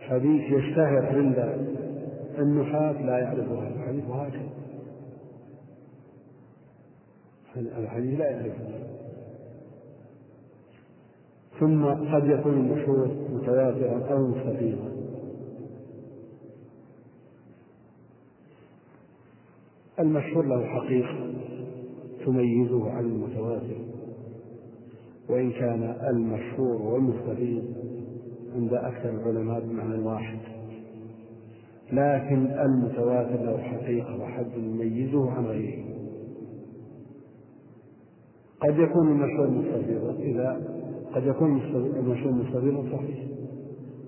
حديث 0.00 0.42
يشتهر 0.42 1.06
عند 1.06 1.38
النحاة 2.38 2.92
لا 2.92 3.18
يعرفه 3.18 3.58
أهل 3.58 3.72
الحديث 3.72 4.04
وهكذا. 4.08 4.48
الحديث 7.56 8.20
لا 8.20 8.30
يعرفه. 8.30 8.64
ثم 11.60 11.84
قد 11.84 12.26
يكون 12.26 12.52
المشهور 12.52 13.08
متواترا 13.30 14.12
أو 14.12 14.26
مستفيضا. 14.26 14.92
المشهور 20.00 20.46
له 20.46 20.66
حقيقة 20.66 21.32
تميزه 22.26 22.90
عن 22.90 23.04
المتواتر. 23.04 23.83
وإن 25.28 25.50
كان 25.52 25.96
المشهور 26.10 26.82
والمستفيض 26.82 27.64
عند 28.54 28.74
أكثر 28.74 29.10
العلماء 29.10 29.60
بمعنى 29.60 29.98
واحد. 30.04 30.38
لكن 31.92 32.46
المتواتر 32.46 33.44
له 33.44 33.58
حقيقة 33.58 34.22
وحد 34.22 34.46
يميزه 34.56 35.30
عن 35.30 35.46
غيره. 35.46 35.84
قد 38.60 38.78
يكون 38.78 39.08
المشهور 39.08 39.50
مستفيضا 39.50 40.12
إذا 40.12 40.60
قد 41.14 41.26
يكون 41.26 41.60
المشهور 41.96 42.32
مستفيضا 42.32 42.82
صحيح 42.92 43.24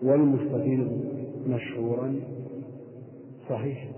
والمستفيض 0.02 1.00
مشهورا 1.46 2.14
صحيح. 3.48 3.88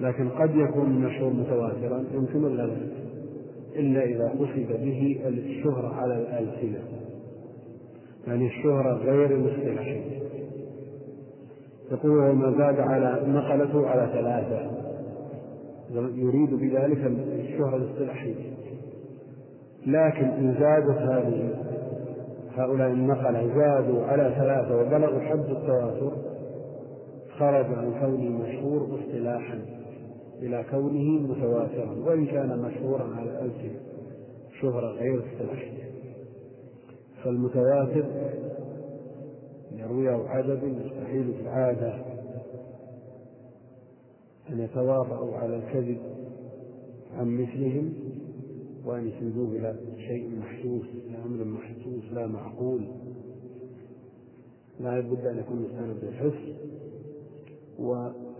لكن 0.00 0.28
قد 0.28 0.56
يكون 0.56 0.86
المشهور 0.86 1.32
متواترا 1.32 2.04
يمكن 2.14 2.44
الغلط 2.44 2.99
إلا 3.76 4.04
إذا 4.04 4.28
قصد 4.28 4.66
به 4.68 5.20
الشهرة 5.26 5.94
على 5.94 6.14
الألسنة 6.14 6.82
يعني 8.26 8.46
الشهرة 8.46 8.92
غير 8.92 9.36
الاصطلاحية 9.36 10.20
يقول 11.92 12.18
وما 12.18 12.50
زاد 12.50 12.80
على 12.80 13.22
نقلته 13.26 13.86
على 13.86 14.10
ثلاثة. 14.12 14.70
يريد 16.14 16.54
بذلك 16.54 16.98
الشهرة 17.40 17.76
الاصطلاحية. 17.76 18.34
لكن 19.86 20.24
إن 20.24 20.54
زادت 20.60 20.98
هذه 20.98 21.54
هؤلاء 22.56 22.88
النقلة 22.90 23.54
زادوا 23.56 24.04
على 24.04 24.34
ثلاثة 24.38 24.76
وبلغوا 24.80 25.20
حد 25.20 25.38
التواتر 25.50 26.12
خرج 27.38 27.64
عن 27.64 27.92
كونه 28.00 28.30
مشهور 28.30 28.98
اصطلاحا. 29.00 29.79
إلى 30.42 30.64
كونه 30.70 31.20
متواترا 31.22 31.90
وإن 31.90 32.26
كان 32.26 32.58
مشهورا 32.58 33.14
على 33.14 33.30
الألسنة 33.30 33.80
شهرة 34.60 34.86
غير 34.92 35.24
اصطلاحية 35.24 35.90
فالمتواتر 37.24 38.04
يرويه 39.72 40.28
عدد 40.28 40.62
يستحيل 40.62 41.34
في 41.34 41.40
العادة 41.42 41.94
أن 44.50 44.60
يتواطؤوا 44.60 45.36
على 45.36 45.56
الكذب 45.56 45.98
عن 47.16 47.28
مثلهم 47.28 47.94
وأن 48.84 49.08
يسندوه 49.08 49.56
إلى 49.56 49.76
شيء 50.08 50.38
محسوس 50.38 50.86
إلى 51.06 51.16
أمر 51.24 51.44
محسوس 51.44 52.12
لا 52.12 52.26
معقول. 52.26 52.86
لا 54.80 55.00
بد 55.00 55.26
أن 55.26 55.38
يكون 55.38 55.62
مستند 55.62 55.96
بالحس 56.00 56.54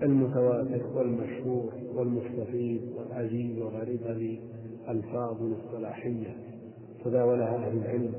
والمتواتر 0.00 0.87
والمشهور 0.95 1.73
والمستفيد 1.95 2.92
والعزيز 2.97 3.59
والغريب 3.59 4.02
هذه 4.02 4.38
ألفاظ 4.88 5.52
اصطلاحية 5.52 6.37
تداولها 7.04 7.57
أهل 7.57 7.76
العلم. 7.76 8.12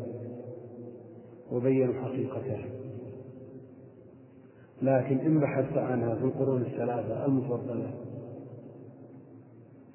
وبينوا 1.52 1.94
حقيقتها. 2.04 2.66
لكن 4.82 5.18
إن 5.18 5.40
بحثت 5.40 5.78
عنها 5.78 6.16
في 6.16 6.24
القرون 6.24 6.62
الثلاثة 6.62 7.26
المفضلة 7.26 7.94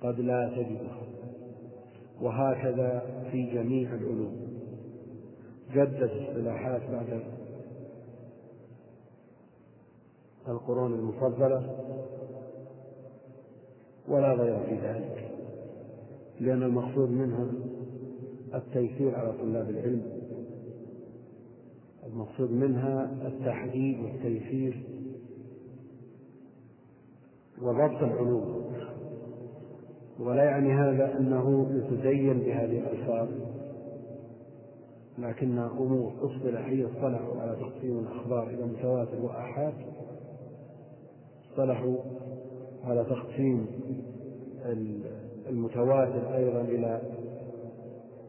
قد 0.02 0.20
لا 0.20 0.48
تجدها. 0.56 0.98
وهكذا 2.20 3.02
في 3.30 3.42
جميع 3.42 3.94
العلوم. 3.94 4.36
جدت 5.74 6.10
اصطلاحات 6.10 6.82
بعد 6.90 7.22
القرون 10.48 10.94
المفضلة 10.94 11.76
ولا 14.08 14.32
غير 14.32 14.58
في 14.66 14.74
ذلك 14.86 15.30
لأن 16.40 16.62
المقصود 16.62 17.10
منها 17.10 17.46
التيسير 18.54 19.14
على 19.14 19.32
طلاب 19.32 19.70
العلم 19.70 20.02
المقصود 22.06 22.50
منها 22.52 23.10
التحديد 23.26 23.98
والتيسير 24.00 24.82
وضبط 27.62 28.02
العلوم 28.02 28.66
ولا 30.20 30.44
يعني 30.44 30.72
هذا 30.72 31.18
أنه 31.18 31.66
يتزين 31.70 32.38
بهذه 32.38 32.78
الألفاظ 32.78 33.28
لكنها 35.18 35.70
أمور 35.70 36.12
اصطلاحية 36.22 36.86
اصطلحوا 36.86 37.40
على 37.40 37.56
تقسيم 37.56 37.98
الأخبار 37.98 38.48
إلى 38.48 38.64
متواتر 38.64 39.20
وآحاد 39.22 39.74
اصطلحوا 41.56 41.96
على 42.84 43.04
تقسيم 43.04 43.66
المتواتر 45.48 46.36
أيضا 46.36 46.60
إلى 46.60 47.00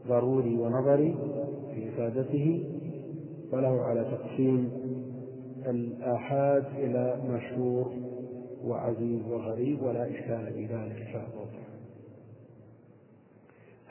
ضروري 0.07 0.57
ونظري 0.57 1.15
في 1.73 1.89
إفادته 1.89 2.63
وله 3.51 3.81
على 3.81 4.03
تقسيم 4.03 4.71
الآحاد 5.67 6.65
إلى 6.77 7.21
مشهور 7.29 7.91
وعزيز 8.63 9.21
وغريب 9.29 9.83
ولا 9.83 10.05
إشكال 10.05 10.53
في 10.53 10.65
ذلك 10.65 11.07
شاء 11.13 11.25
الله. 11.33 11.47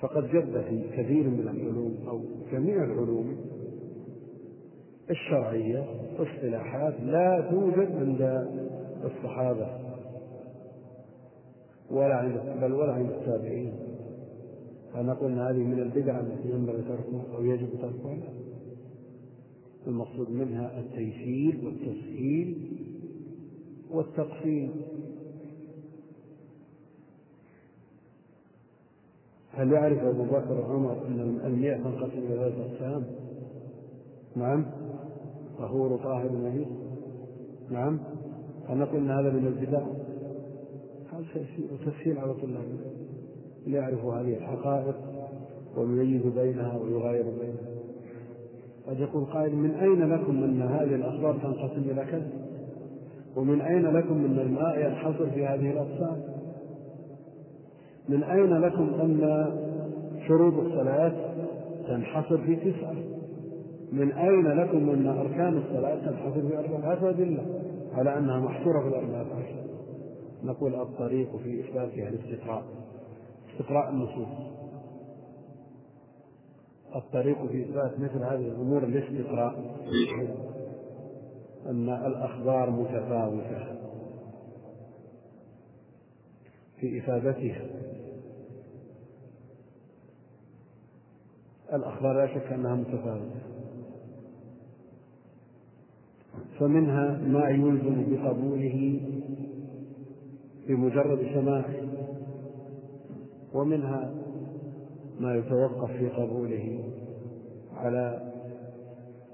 فقد 0.01 0.29
جد 0.29 0.65
في 0.69 0.83
كثير 0.97 1.29
من 1.29 1.49
العلوم 1.49 1.97
أو 2.09 2.21
جميع 2.53 2.85
العلوم 2.85 3.37
الشرعية 5.11 5.85
اصطلاحات 6.19 6.95
لا 7.01 7.49
توجد 7.51 7.97
عند 7.97 8.47
الصحابة 9.05 9.69
ولا 11.91 12.15
عند 12.15 12.61
بل 12.61 12.73
ولا 12.73 12.93
عند 12.93 13.11
التابعين. 13.11 13.73
فنقول 14.95 15.33
ان 15.33 15.39
هذه 15.39 15.65
من 15.65 15.79
البدع 15.79 16.21
التي 16.21 16.51
ينبغي 16.51 16.83
تركها 16.83 17.37
أو 17.37 17.45
يجب 17.45 17.69
تركها. 17.83 18.19
المقصود 19.87 20.31
منها 20.31 20.79
التيسير 20.79 21.61
والتسهيل 21.65 22.77
والتقسيم 23.91 24.71
هل 29.51 29.73
يعرف 29.73 29.99
أبو 29.99 30.25
بكر 30.25 30.61
وعمر 30.61 31.07
أن 31.07 31.41
المئة 31.45 31.77
تنقسم 31.77 32.19
إلى 32.19 32.29
ثلاثة 32.29 32.73
أقسام؟ 32.73 33.05
نعم. 34.37 34.65
طهور 35.59 35.97
طاهر 35.97 36.31
نهي. 36.33 36.67
نعم. 37.71 37.99
هل 38.69 38.79
نقول 38.79 39.01
أن 39.01 39.11
هذا 39.11 39.31
من 39.31 39.47
البدع؟ 39.47 39.83
هذا 41.13 41.47
تسهيل 41.87 42.19
على 42.19 42.35
طلاب 42.35 42.65
ليعرفوا 43.67 44.15
هذه 44.15 44.37
الحقائق 44.37 44.97
ويميز 45.77 46.23
بينها 46.23 46.77
ويغاير 46.77 47.25
بينها 47.25 47.77
قد 48.87 49.01
يقول 49.01 49.25
قائل 49.25 49.57
من 49.57 49.71
أين 49.71 50.13
لكم 50.13 50.45
أن 50.45 50.63
هذه 50.63 50.95
الأخبار 50.95 51.35
تنقسم 51.35 51.91
إلى 51.91 52.05
كذا؟ 52.05 52.29
ومن 53.37 53.61
أين 53.61 53.87
لكم 53.87 54.25
أن 54.25 54.39
الماء 54.39 54.87
ينحصر 54.87 55.31
في 55.31 55.47
هذه 55.47 55.71
الأقسام؟ 55.71 56.23
من 58.09 58.23
أين 58.23 58.59
لكم 58.61 58.91
أن 59.01 59.47
شروط 60.29 60.55
الصلاة 60.55 61.13
تنحصر 61.89 62.39
في 62.39 62.57
تسعة؟ 62.57 62.95
من 63.93 64.13
أين 64.13 64.47
لكم 64.47 64.91
أن 64.91 65.07
أركان 65.07 65.59
الصلاة 65.59 65.95
تنحصر 65.95 66.49
في 66.49 66.59
أربعة؟ 66.59 66.93
هذا 66.93 67.11
أدلة 67.11 67.66
على 67.97 68.19
أنها 68.19 68.41
محصورة 68.41 68.81
في 68.81 68.89
الأربعة 68.89 69.37
عشر 69.37 69.67
نقول 70.45 70.75
الطريق 70.75 71.37
في 71.37 71.61
إثباتها 71.61 72.09
الاستقراء 72.09 72.65
استقراء 73.55 73.91
النصوص. 73.91 74.29
الطريق 76.97 77.47
في 77.47 77.63
إثبات 77.63 78.01
مثل 78.01 78.25
هذه 78.25 78.49
الأمور 78.49 78.85
الاستقراء. 78.85 79.77
أن 81.67 81.89
الأخبار 81.89 82.71
متفاوتة 82.71 83.77
في 86.81 86.99
إفادتها. 86.99 87.65
الأخبار 91.73 92.13
لا 92.13 92.27
شك 92.27 92.53
أنها 92.53 92.75
متفاوتة. 92.75 93.56
فمنها 96.59 97.19
ما 97.27 97.49
يلزم 97.49 98.05
بقبوله 98.11 99.01
بمجرد 100.69 101.19
سماعه 101.35 101.75
ومنها 103.55 104.15
ما 105.21 105.37
يتوقف 105.37 105.91
في 105.91 106.09
قبوله 106.09 106.85
على 107.75 108.33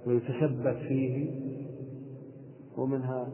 ويتثبت 0.07 0.77
فيه 0.89 1.31
ومنها 2.77 3.29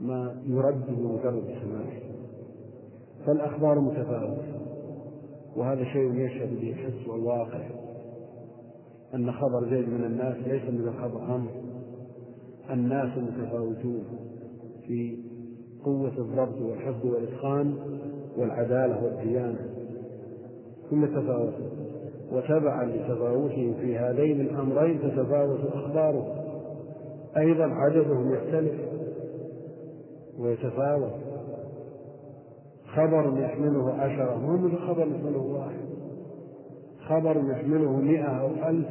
ما 0.00 0.42
يرد 0.46 0.86
بمجرد 0.86 1.44
سماعه. 1.62 2.02
فالأخبار 3.26 3.80
متفاوتة 3.80 4.62
وهذا 5.56 5.84
شيء 5.84 6.14
يشهد 6.14 6.60
به 6.60 6.70
الحس 6.70 7.08
والواقع 7.08 7.68
أن 9.14 9.32
خبر 9.32 9.70
زيد 9.70 9.88
من 9.88 10.04
الناس 10.04 10.36
ليس 10.46 10.62
من 10.62 10.92
خبر 10.92 11.20
عمرو 11.20 11.61
الناس 12.70 13.18
متفاوتون 13.18 14.04
في 14.86 15.18
قوة 15.84 16.12
الضبط 16.18 16.60
والحفظ 16.60 17.06
والإتقان 17.06 17.74
والعدالة 18.36 19.04
والديانة. 19.04 19.70
كل 20.90 21.08
تفاوت 21.08 21.54
وتبعا 22.32 22.84
لتفاوتهم 22.84 23.74
في 23.74 23.96
هذين 23.98 24.40
الأمرين 24.40 25.00
تتفاوت 25.00 25.60
أخبارهم. 25.72 26.42
أيضا 27.36 27.64
عددهم 27.64 28.34
يختلف 28.34 28.80
ويتفاوت. 30.38 31.12
خبر 32.86 33.40
يحمله 33.40 33.92
عشرة 33.92 34.38
مو 34.38 34.56
مثل 34.56 34.78
خبر 34.78 35.06
يحمله 35.06 35.38
واحد؟ 35.38 35.82
خبر 37.08 37.50
يحمله 37.50 37.96
مئة 37.96 38.40
أو 38.40 38.48
ألف. 38.68 38.88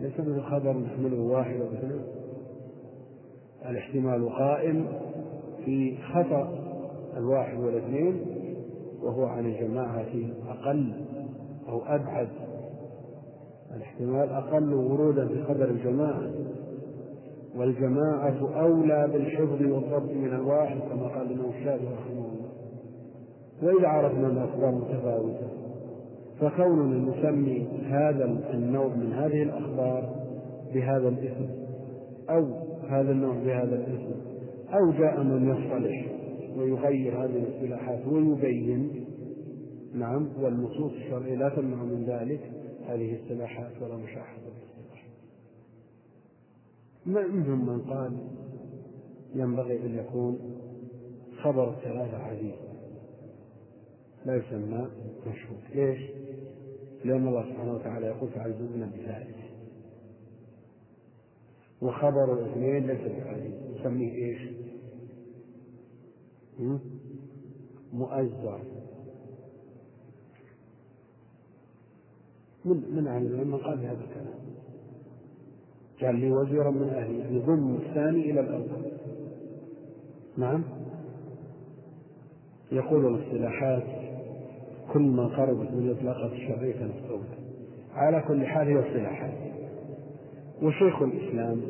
ليس 0.00 0.20
مثل 0.20 0.42
خبر 0.42 0.76
يحمله 0.86 1.20
واحد 1.20 1.60
أو 1.60 1.66
اثنين 1.66 2.17
الاحتمال 3.66 4.28
قائم 4.28 4.86
في 5.64 5.96
خطأ 6.12 6.58
الواحد 7.16 7.58
والاثنين 7.58 8.20
وهو 9.02 9.24
عن 9.24 9.46
الجماعة 9.46 10.12
أقل 10.48 10.92
أو 11.68 11.82
أبعد. 11.86 12.28
الاحتمال 13.76 14.30
أقل 14.30 14.74
ورودا 14.74 15.28
في 15.28 15.42
قدر 15.42 15.64
الجماعة. 15.70 16.30
والجماعة 17.56 18.60
أولى 18.60 19.08
بالحفظ 19.12 19.62
والضبط 19.62 20.10
من 20.10 20.34
الواحد 20.34 20.78
كما 20.78 21.08
قال 21.08 21.26
الإمام 21.26 21.50
الشافعي 21.50 21.86
رحمه 21.86 22.26
الله. 22.26 22.48
وإذا 23.62 23.88
عرفنا 23.88 24.26
الأخبار 24.26 24.70
متفاوتة 24.70 25.48
فكوننا 26.40 27.10
نسمي 27.10 27.66
هذا 27.90 28.24
النوع 28.54 28.86
من 28.86 29.12
هذه 29.12 29.42
الأخبار 29.42 30.08
بهذا 30.74 31.08
الاسم 31.08 31.48
أو 32.30 32.67
هذا 32.88 33.10
النوع 33.10 33.34
بهذا 33.34 33.76
الاسم. 33.76 34.20
أو 34.68 34.90
جاء 34.90 35.22
من 35.22 35.48
يصطلح 35.48 36.06
ويغير 36.56 37.24
هذه 37.24 37.36
الاصطلاحات 37.36 38.06
ويبين. 38.06 39.04
نعم 39.94 40.28
والنصوص 40.40 40.92
الشرعية 40.92 41.34
لا 41.34 41.48
تمنع 41.48 41.82
من 41.82 42.04
ذلك. 42.04 42.40
هذه 42.86 43.14
الاصطلاحات 43.14 43.82
ولا 43.82 43.96
مشاحة. 43.96 44.38
منهم 47.06 47.66
من 47.66 47.80
قال 47.80 48.12
ينبغي 49.34 49.86
أن 49.86 49.98
يكون 49.98 50.38
خبر 51.42 51.70
الثلاثة 51.70 52.16
عزيز. 52.16 52.68
لا 54.26 54.36
يسمى 54.36 54.88
مشهور 55.26 55.58
ليش؟ 55.74 55.98
لأن 57.04 57.28
الله 57.28 57.42
سبحانه 57.42 57.74
وتعالى 57.74 58.06
يقول 58.06 58.30
فعززنا 58.30 58.86
بثالث 58.86 59.47
وخبر 61.82 62.32
الأثنين 62.32 62.86
ليس 62.86 63.00
بعزيز 63.00 63.52
نسميه 63.80 64.12
إيش؟ 64.12 64.40
مؤزر 67.92 68.60
من 72.64 72.82
من 72.96 73.06
أهل 73.06 73.26
العلم 73.26 73.48
من 73.48 73.58
قال 73.58 73.76
بهذا 73.76 74.00
الكلام. 74.00 74.38
قال 76.00 76.14
لي 76.20 76.30
وزيرا 76.30 76.70
من 76.70 76.88
أهلي 76.88 77.36
يضم 77.36 77.74
الثاني 77.74 78.30
إلى 78.30 78.40
الأول. 78.40 78.92
نعم؟ 80.36 80.64
يقول 82.72 83.14
الاصطلاحات 83.14 83.84
كل 84.92 85.02
ما 85.02 85.26
قربت 85.26 85.70
من 85.70 85.88
الإطلاقات 85.88 86.32
الشرعية 86.32 86.72
كانت 86.72 86.92
على 87.92 88.24
كل 88.28 88.46
حال 88.46 88.66
هي 88.66 88.78
اصطلاحات. 88.78 89.47
وشيخ 90.62 91.02
الإسلام 91.02 91.60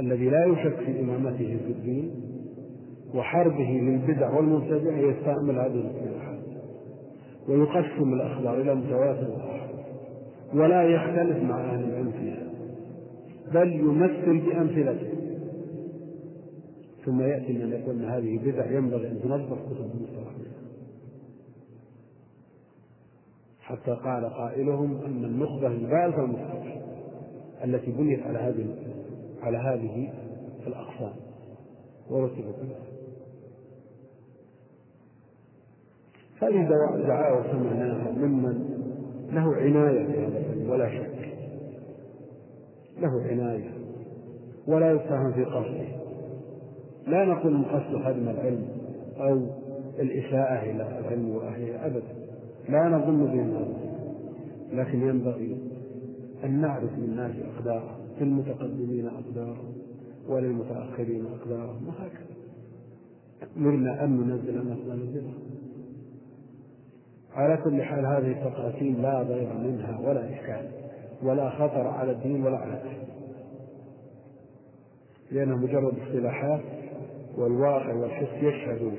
الذي 0.00 0.30
لا 0.30 0.46
يشك 0.46 0.76
في 0.76 1.00
إمامته 1.00 1.58
في 1.66 1.72
الدين 1.72 2.10
وحربه 3.14 3.80
للبدع 3.82 4.36
والمبتدع 4.36 4.98
يستعمل 4.98 5.58
هذه 5.58 5.74
الإصطلاحات 5.74 6.38
ويقسم 7.48 8.12
الأخبار 8.12 8.60
إلى 8.60 8.74
متواتر 8.74 9.28
ولا 10.54 10.82
يختلف 10.82 11.42
مع 11.42 11.60
أهل 11.60 11.84
العلم 11.84 12.12
فيها 12.12 12.48
بل 13.52 13.72
يمثل 13.72 14.40
بأمثلته. 14.40 15.12
ثم 17.04 17.20
يأتي 17.20 17.52
من 17.52 17.72
يقول 17.72 17.96
أن 17.96 18.04
هذه 18.04 18.38
بدع 18.38 18.70
ينبغي 18.70 19.08
أن 19.08 19.20
تنظف 19.22 19.58
كتب 19.66 19.90
المصطلح 19.94 20.34
حتى 23.60 23.90
قال 23.90 24.24
قائلهم 24.24 24.96
أن 25.06 25.24
النخبة 25.24 25.66
البالغة 25.66 26.24
المصطلح. 26.24 26.77
التي 27.64 27.90
بنيت 27.90 28.22
على 28.22 28.38
هذه 28.38 28.66
على 29.42 29.58
هذه 29.58 30.12
الأقسام. 30.66 31.12
ورتبت. 32.10 32.54
هذه 36.42 36.68
دعاوى 37.06 37.44
سمعناها 37.50 38.12
ممن 38.12 38.78
له 39.32 39.54
عناية 39.56 40.06
بهذا 40.06 40.72
ولا 40.72 40.88
شك. 40.88 41.28
له 42.98 43.22
عناية 43.22 43.70
ولا 44.66 44.92
يتهم 44.92 45.32
في 45.32 45.44
قصده. 45.44 45.98
لا 47.06 47.24
نقول 47.24 47.52
من 47.52 47.64
قصد 47.64 48.04
خدم 48.04 48.28
العلم 48.28 48.68
أو 49.20 49.46
الإساءة 49.98 50.62
إلى 50.62 50.98
العلم 50.98 51.36
وأهله 51.36 51.86
أبدا. 51.86 52.28
لا 52.68 52.88
نظن 52.88 53.26
بهم 53.26 53.74
لكن 54.72 55.08
ينبغي 55.08 55.77
أن 56.44 56.60
نعرف 56.60 56.90
للناس 56.98 57.32
أقدارهم 57.56 57.98
للمتقدمين 58.20 59.06
أقدارهم 59.06 59.74
وللمتأخرين 60.28 61.26
أقدارهم 61.26 61.88
وهكذا. 61.88 62.38
أمرنا 63.56 64.04
أن 64.04 64.16
ننزل 64.16 64.54
ما 64.54 64.94
ننزله 64.94 65.32
على 67.34 67.56
كل 67.64 67.82
حال 67.82 68.06
هذه 68.06 68.30
التقاسيم 68.32 69.02
لا 69.02 69.22
ضير 69.22 69.52
منها 69.54 70.00
ولا 70.00 70.34
إشكال 70.34 70.70
ولا 71.22 71.50
خطر 71.50 71.86
على 71.86 72.12
الدين 72.12 72.44
ولا 72.44 72.56
على 72.56 72.72
الدين 72.74 72.98
لأنها 75.32 75.56
مجرد 75.56 75.94
اصطلاحات 76.06 76.60
والواقع 77.38 77.94
والحس 77.94 78.42
يشهد 78.42 78.92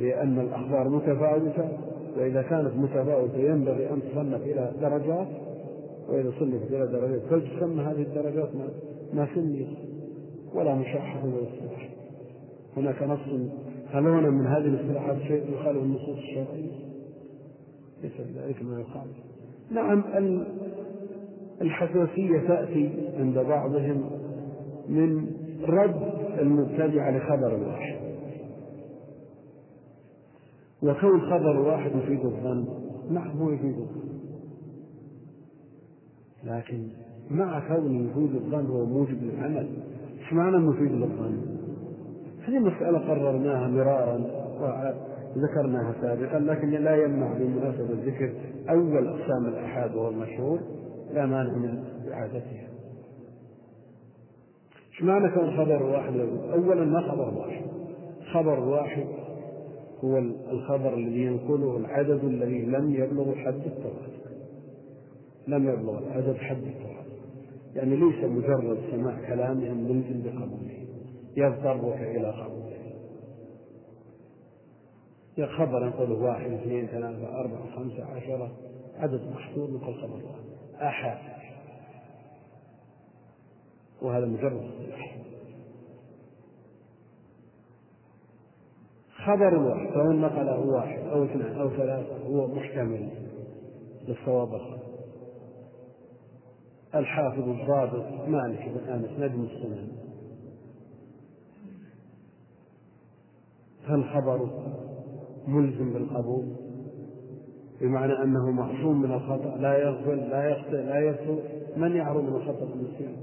بأن 0.00 0.38
الأخبار 0.38 0.88
متفاوتة 0.88 1.68
وإذا 2.16 2.42
كانت 2.42 2.76
متفاوتة 2.76 3.38
ينبغي 3.38 3.90
أن 3.90 4.02
تصنف 4.02 4.42
إلى 4.42 4.72
درجات 4.80 5.26
وإذا 6.08 6.32
صنفت 6.38 6.72
إلى 6.72 6.86
درجات 6.86 7.22
فلتسمى 7.30 7.82
هذه 7.82 8.02
الدرجات 8.02 8.48
ما 9.12 9.28
سميت 9.34 9.68
ولا 10.54 10.74
مشاحة 10.74 11.24
ولا 11.24 11.42
اصطلاح 11.42 11.88
هناك 12.76 13.02
نص 13.02 13.50
هل 13.90 14.06
هنا 14.06 14.30
من 14.30 14.46
هذه 14.46 14.66
الاصطلاحات 14.66 15.18
شيء 15.18 15.52
يخالف 15.52 15.82
النصوص 15.82 16.18
الشرعية؟ 16.18 16.72
ليس 18.02 18.12
ذلك 18.36 18.62
ما 18.62 18.80
يخالف. 18.80 19.16
نعم 19.70 20.04
الحساسية 21.60 22.48
تأتي 22.48 22.90
عند 23.18 23.38
بعضهم 23.38 24.10
من 24.88 25.26
رد 25.62 26.12
المبتدع 26.38 27.10
لخبر 27.10 27.54
واحد. 27.54 27.96
وكون 30.82 31.20
خبر 31.20 31.60
واحد 31.60 31.90
يفيد 31.96 32.24
الظن. 32.24 32.64
نعم 33.10 33.30
هو 33.38 33.50
يفيد 33.50 33.78
الظن. 33.78 34.13
لكن 36.46 36.88
مع 37.30 37.68
كونه 37.68 38.10
يفيد 38.10 38.34
الظن 38.34 38.66
هو 38.66 38.84
موجب 38.84 39.22
للعمل 39.22 39.68
إيش 40.18 40.32
معنى 40.32 40.58
مفيد 40.58 40.92
للظن؟ 40.92 41.40
هذه 42.48 42.58
مسألة 42.58 42.98
قررناها 42.98 43.68
مرارا 43.68 44.20
وذكرناها 45.36 45.94
سابقا 46.00 46.38
لكن 46.38 46.70
لا 46.70 47.04
يمنع 47.04 47.32
بمناسبة 47.38 48.04
ذكر 48.04 48.32
أول 48.70 49.08
أقسام 49.08 49.46
الآحاد 49.46 49.94
وهو 49.94 50.08
المشهور 50.08 50.60
لا 51.14 51.26
مانع 51.26 51.52
من 51.52 51.84
إعادتها. 52.12 52.68
إيش 54.92 55.02
معنى 55.02 55.28
كون 55.34 55.56
خبر 55.56 55.82
واحد؟ 55.82 56.14
اولا 56.52 56.84
ما 56.84 57.00
خبر 57.00 57.34
واحد. 57.38 57.64
خبر 58.32 58.58
واحد 58.60 59.06
هو 60.04 60.18
الخبر 60.52 60.94
الذي 60.94 61.24
ينقله 61.24 61.76
العدد 61.76 62.24
الذي 62.24 62.62
لم 62.62 62.94
يبلغ 62.94 63.34
حد 63.34 63.60
التواتر 63.66 64.13
لم 65.48 65.68
يبلغ 65.68 65.98
العدد 65.98 66.36
حد 66.36 66.62
التواتر 66.62 67.04
يعني 67.74 67.96
ليس 67.96 68.24
مجرد 68.24 68.78
سماع 68.90 69.28
كلامهم 69.28 69.84
ملزم 69.84 70.22
بقبوله. 70.22 70.86
يضطرك 71.36 72.00
إلى 72.00 72.30
قبوله. 72.30 72.74
يا 75.38 75.46
خبر 75.46 75.86
ينقله 75.86 76.22
واحد 76.22 76.50
اثنين 76.52 76.86
ثلاثة 76.86 77.40
أربعة 77.40 77.70
خمسة 77.76 78.04
عشرة. 78.04 78.52
عدد 78.96 79.20
محصور 79.30 79.70
نقول 79.70 79.94
خبر 79.94 80.14
واحد 80.14 80.44
أحد. 80.82 81.18
وهذا 84.02 84.26
مجرد. 84.26 84.70
خبر 89.26 89.54
واحد. 89.54 89.94
سواء 89.94 90.12
نقله 90.12 90.60
واحد 90.60 90.98
أو 90.98 91.24
اثنان 91.24 91.60
أو 91.60 91.70
ثلاثة 91.70 92.16
هو 92.26 92.46
محتمل 92.46 93.08
للصواب 94.08 94.54
الحافظ 96.94 97.48
الضابط 97.48 98.28
مالك 98.28 98.68
بن 98.68 98.92
أنس 98.92 99.10
نجم 99.18 99.44
السنن. 99.44 99.88
هل 103.84 104.04
خبره 104.04 104.74
ملزم 105.46 105.92
بالقبول؟ 105.92 106.44
بمعنى 107.80 108.12
أنه 108.22 108.50
معصوم 108.50 109.02
من 109.02 109.12
الخطأ 109.12 109.56
لا 109.56 109.78
يغفل 109.78 110.18
لا 110.18 110.50
يخطئ 110.50 110.76
لا 110.76 110.98
يسوء. 110.98 111.42
من 111.76 111.96
يعرض 111.96 112.22
من 112.22 112.36
الخطأ 112.36 112.64
المسلم 112.64 113.16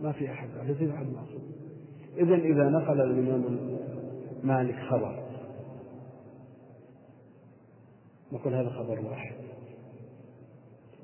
ما 0.00 0.12
في 0.12 0.30
أحد 0.30 0.48
ليس 0.66 0.90
أحد 0.90 1.06
معصوم 1.06 1.42
إذا 2.16 2.34
إذا 2.34 2.68
نقل 2.68 3.00
الإمام 3.00 3.58
مالك 4.44 4.76
خبر. 4.90 5.22
نقول 8.32 8.54
هذا 8.54 8.70
خبر 8.70 9.00
واحد. 9.00 9.45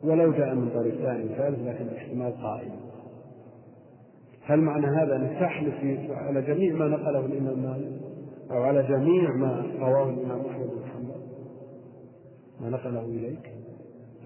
ولو 0.05 0.33
جاء 0.33 0.55
من 0.55 0.71
طريق 0.75 0.95
ثاني 0.95 1.29
ثالث 1.29 1.59
لكن 1.69 1.85
الاحتمال 1.85 2.33
قائم. 2.43 2.71
هل 4.45 4.61
معنى 4.61 4.87
هذا 4.87 5.17
أن 5.17 5.37
تحلف 5.41 6.11
على 6.11 6.43
جميع 6.43 6.75
ما 6.75 6.88
نقله 6.88 7.27
الإمام 7.27 7.59
مالك؟ 7.59 7.93
أو 8.51 8.62
على 8.62 8.83
جميع 8.83 9.31
ما 9.37 9.67
رواه 9.81 10.11
الإمام 10.11 10.41
أحمد 10.41 10.67
بن 10.67 10.85
حنبل؟ 10.93 11.21
ما 12.61 12.71
نقله 12.71 13.05
إليك؟ 13.05 13.53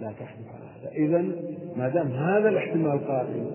لا 0.01 0.13
تحلف 0.13 0.47
على 0.55 0.65
هذا. 0.81 0.91
إذا 0.93 1.25
ما 1.77 1.89
دام 1.89 2.07
هذا 2.07 2.49
الاحتمال 2.49 3.07
قائم 3.07 3.51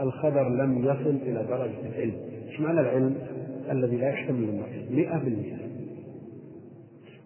الخبر 0.00 0.48
لم 0.48 0.84
يصل 0.84 1.18
إلى 1.22 1.46
درجة 1.48 1.88
العلم. 1.88 2.14
إيش 2.48 2.60
معنى 2.60 2.80
العلم؟ 2.80 3.14
الذي 3.70 3.96
لا 3.96 4.08
يحتمل 4.08 4.48
النقص 4.48 4.90
مئة 4.90 5.18
بالمئة. 5.18 5.56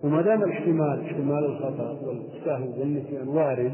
وما 0.04 0.22
دام 0.22 0.42
الاحتمال 0.42 1.00
احتمال 1.00 1.44
الخطأ 1.44 1.98
والسهو 2.06 2.80
والنسيان 2.80 3.28
وارد 3.28 3.72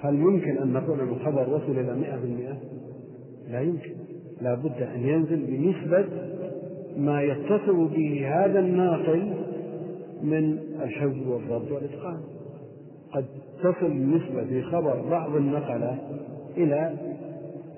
هل 0.00 0.14
يمكن 0.14 0.58
أن 0.58 0.72
نقول 0.72 1.00
أن 1.00 1.08
الخبر 1.08 1.48
وصل 1.50 1.70
إلى 1.72 1.94
مئة 1.94 2.16
بالمئة؟ 2.16 2.56
لا 3.50 3.60
يمكن. 3.60 3.90
لا 4.40 4.54
بد 4.54 4.82
أن 4.82 5.00
ينزل 5.00 5.46
بنسبة 5.46 6.04
ما 6.96 7.22
يتصل 7.22 7.88
به 7.88 8.28
هذا 8.34 8.58
الناقل 8.58 9.32
من 10.22 10.58
الحفظ 10.82 11.28
والضبط 11.28 11.72
والإتقان. 11.72 12.20
قد 13.12 13.24
تصل 13.62 13.86
النسبة 13.86 14.44
في 14.44 14.62
خبر 14.62 15.02
بعض 15.10 15.36
النقلة 15.36 15.98
إلى 16.56 16.94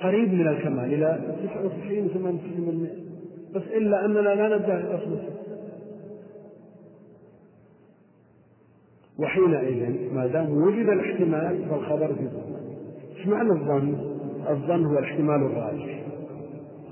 قريب 0.03 0.33
من 0.33 0.49
الكمال 0.49 0.95
إلى 0.95 1.19
99 1.55 2.09
98% 3.53 3.55
بس 3.57 3.63
إلا 3.77 4.05
أننا 4.05 4.21
لا 4.21 4.59
ندعي 4.59 4.81
الأصل 4.81 5.19
وحينئذ 9.21 10.15
ما 10.15 10.27
دام 10.27 10.51
وجد 10.51 10.89
الاحتمال 10.89 11.69
فالخبر 11.71 12.15
في 12.15 12.23
الظن. 12.23 12.57
إيش 13.17 13.27
معنى 13.27 13.51
الظن؟ 13.51 13.95
الظن 14.49 14.87
هو 14.87 14.99
الاحتمال 14.99 15.43
الراجح. 15.43 16.03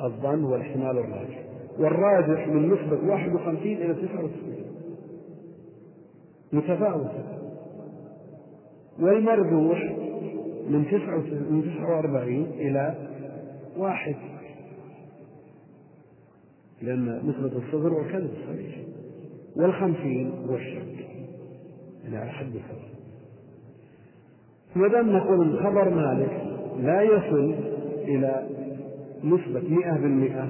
الظن 0.02 0.44
هو 0.44 0.54
الاحتمال 0.54 0.98
الراجح. 0.98 1.44
والراجح 1.78 2.48
من 2.48 2.66
نسبة 2.66 3.10
51 3.10 3.76
إلى 3.76 3.94
99 3.94 4.30
متفاوتة. 6.52 7.24
والمرجوح 9.00 9.78
من 10.68 10.84
من 11.50 11.62
49 11.78 12.44
إلى 12.44 12.94
واحد. 13.78 14.16
لأن 16.82 17.20
نسبة 17.24 17.58
الصدر 17.58 17.94
والكذب 17.94 18.30
صحيح. 18.48 18.76
والخمسين 19.56 20.32
هو 20.48 20.58
الشك 22.09 22.14
يعني 22.14 22.31
حد 22.31 22.53
سواء 24.75 25.03
ما 25.03 25.18
نقول 25.18 25.42
ان 25.42 25.57
خبر 25.57 25.90
مالك 25.90 26.42
لا 26.81 27.03
يصل 27.03 27.55
إلى 28.03 28.47
نسبة 29.25 29.61
مئة 29.68 29.92
بالمئة 29.92 30.49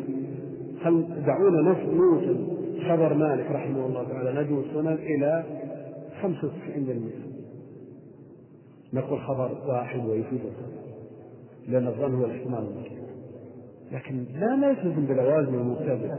خل 0.84 1.04
دعونا 1.26 1.60
نوصل 1.60 2.58
خبر 2.88 3.14
مالك 3.14 3.50
رحمه 3.50 3.86
الله 3.86 4.08
تعالى 4.08 4.42
نجم 4.42 4.58
السنن 4.58 4.92
إلى 4.92 5.44
خمسة 6.22 6.48
وتسعين 6.48 6.84
بالمئة؟ 6.84 7.28
نقول 8.92 9.20
خبر 9.20 9.58
واحد 9.66 10.06
ويفيد 10.06 10.40
لأن 11.68 11.86
الظن 11.86 12.14
هو 12.14 12.24
الاحتمال. 12.24 12.68
لكن 13.92 14.24
لا 14.34 14.56
نلتزم 14.56 15.06
بلوازم 15.06 15.54
المبتدئة 15.54 16.18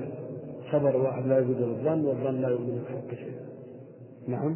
خبر 0.71 0.97
واحد 0.97 1.27
لا 1.27 1.37
يوجد 1.37 1.61
الظن 1.61 2.05
والظن 2.05 2.41
لا 2.41 2.49
يوجد 2.49 2.69
الحق 2.69 3.15
شيئا. 3.15 3.49
نعم؟ 4.27 4.55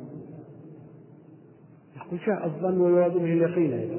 يقول 2.13 2.19
شاء 2.19 2.45
الظن 2.45 2.81
ويواجهه 2.81 3.23
اليقين. 3.23 3.89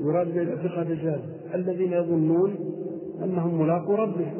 يراد 0.00 0.34
بالاعتقاد 0.34 0.90
الجازم 0.90 1.30
الذين 1.54 1.92
يظنون 1.92 2.54
أنهم 3.24 3.62
ملاقوا 3.62 3.96
ربهم 3.96 4.34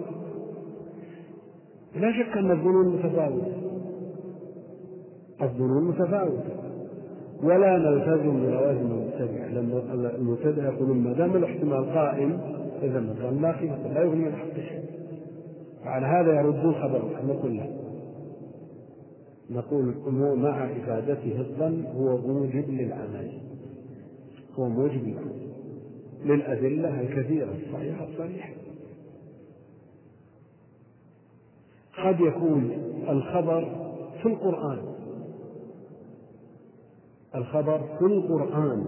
لا 1.97 2.13
شك 2.13 2.37
أن 2.37 2.51
الظنون 2.51 2.89
متفاوتة. 2.89 3.53
الظنون 5.43 5.89
متفاوتة. 5.89 6.57
ولا 7.43 7.79
نلتزم 7.79 8.41
بلوازم 8.41 8.87
المبتدع. 8.91 9.47
لأن 9.47 9.83
المبتدع 10.19 10.65
يقولون 10.65 10.97
ما 10.99 11.13
دام 11.13 11.37
الاحتمال 11.37 11.95
قائم 11.95 12.39
إذا 12.83 13.01
الظن 13.01 13.43
لا 13.43 13.53
قيمه 13.53 13.93
لا 13.95 14.03
يغني 14.03 14.29
الحق 14.29 14.55
شيء 14.55 14.83
فعلى 15.85 16.07
هذا 16.07 16.41
يردون 16.41 16.75
خبر 16.75 17.03
نقول 17.29 17.57
لا 17.57 17.67
نقول 19.51 19.95
مع 20.39 20.71
إفادته 20.71 21.41
الظن 21.41 21.85
هو 21.85 22.17
موجب 22.17 22.71
للعمل. 22.71 23.31
هو 24.59 24.69
موجب 24.69 25.17
للأدلة 26.25 27.01
الكثيرة. 27.01 27.55
الصحيحة 27.67 28.05
الصريحة 28.05 28.51
قد 32.05 32.21
يكون 32.21 32.71
الخبر 33.09 33.93
في 34.23 34.29
القرآن. 34.29 34.79
الخبر 37.35 37.81
في 37.99 38.05
القرآن. 38.05 38.85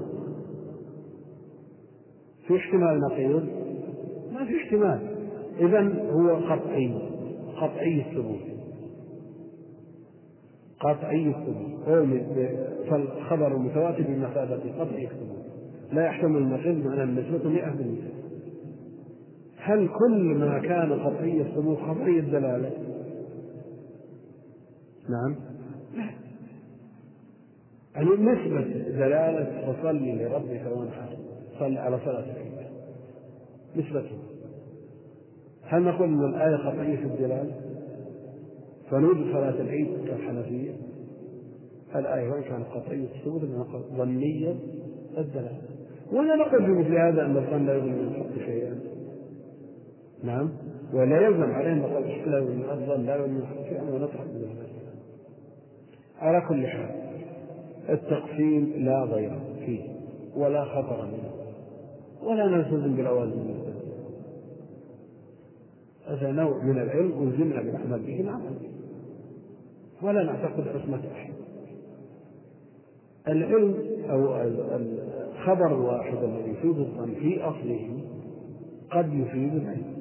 في 2.47 2.57
احتمال 2.57 3.01
نقيض؟ 3.01 3.49
ما 4.33 4.45
في 4.45 4.57
احتمال. 4.57 5.17
إذا 5.61 6.11
هو 6.13 6.37
قطعي 6.37 6.99
قطعي 7.57 8.01
الثبوت. 8.01 8.58
قطعي 10.81 11.29
الثبوت 11.29 11.79
فالخبر 12.91 13.57
المتواتر 13.57 14.03
بمثابة 14.03 14.61
قطعي 14.79 15.05
الثبوت 15.05 15.39
لا 15.93 16.07
يحتمل 16.07 16.37
النقيض 16.37 16.87
معنى 16.87 17.03
النسبة 17.03 17.49
مئة 17.49 17.71
بالمئة. 17.71 18.19
هل 19.57 19.89
كل 19.89 20.35
ما 20.35 20.59
كان 20.59 21.01
قطعي 21.01 21.41
الثبوت 21.41 21.79
قطعي 21.79 22.19
الدلالة؟ 22.19 22.71
نعم. 25.09 25.37
لا. 25.97 26.11
يعني 27.95 28.11
نسبة 28.11 28.61
دلالة 28.89 29.73
فصلي 29.73 30.13
لربك 30.13 30.63
وانحر. 30.77 31.17
صل 31.59 31.79
على 31.79 31.97
العيد. 31.97 32.69
نسبته 33.77 34.19
هل 35.63 35.83
نقول 35.83 36.09
أن 36.09 36.25
الآية 36.25 36.57
قطعية 36.57 36.97
في 36.97 37.05
الدلالة؟ 37.05 37.68
فنوجد 38.91 39.33
صلاة 39.33 39.61
العيد 39.61 39.89
كالحنفية. 40.07 40.77
الآية 41.95 42.31
وإن 42.31 42.43
كانت 42.43 42.67
قطعية 42.67 43.09
الثبوت 43.17 43.43
ظنية 43.97 44.55
الدلالة. 45.19 45.59
ولا 46.13 46.37
نقول 46.37 46.67
في 46.67 46.73
مثل 46.73 46.97
هذا 46.97 47.27
أن 47.27 47.37
الظن 47.37 47.67
لا 47.67 47.75
يغني 47.75 47.91
من 47.91 48.09
الحق 48.09 48.47
شيئا. 48.47 48.79
نعم. 50.23 50.51
ولا 50.93 51.21
يلزم 51.21 51.53
عليه 51.53 51.73
أن 51.73 51.79
نقول 51.79 52.03
لا 52.27 52.39
يغني 52.39 52.73
الظن 52.73 53.07
لا 53.07 53.17
يغني 53.17 53.33
من 53.33 53.41
الحق 53.41 53.63
شيئا 53.69 53.83
ونطرح 53.83 54.25
بذلك 54.25 54.69
على 56.19 56.41
كل 56.49 56.67
حال 56.67 56.91
التقسيم 57.89 58.73
لا 58.77 59.05
ضير 59.05 59.39
فيه 59.67 59.83
ولا 60.37 60.65
خطر 60.65 61.07
منه 61.07 61.31
ولا 62.23 62.47
نلتزم 62.47 62.97
بالعوازم 62.97 63.59
هذا 66.07 66.31
نوع 66.31 66.65
من 66.65 66.79
العلم 66.79 67.29
ألزمنا 67.29 67.63
بالعمل 67.63 68.03
به 68.03 68.23
نعمل 68.23 68.55
به 68.61 68.78
ولا 70.03 70.23
نعتقد 70.23 70.69
عصمة 70.69 71.03
أحد. 71.13 71.33
العلم 73.29 73.75
أو 74.11 74.37
الخبر 74.77 75.67
الواحد 75.67 76.17
الذي 76.17 76.51
يفيد 76.51 76.79
الظن 76.79 77.15
في 77.15 77.43
أصله 77.43 78.01
قد 78.91 79.15
يفيد 79.15 79.55
العلم. 79.55 79.99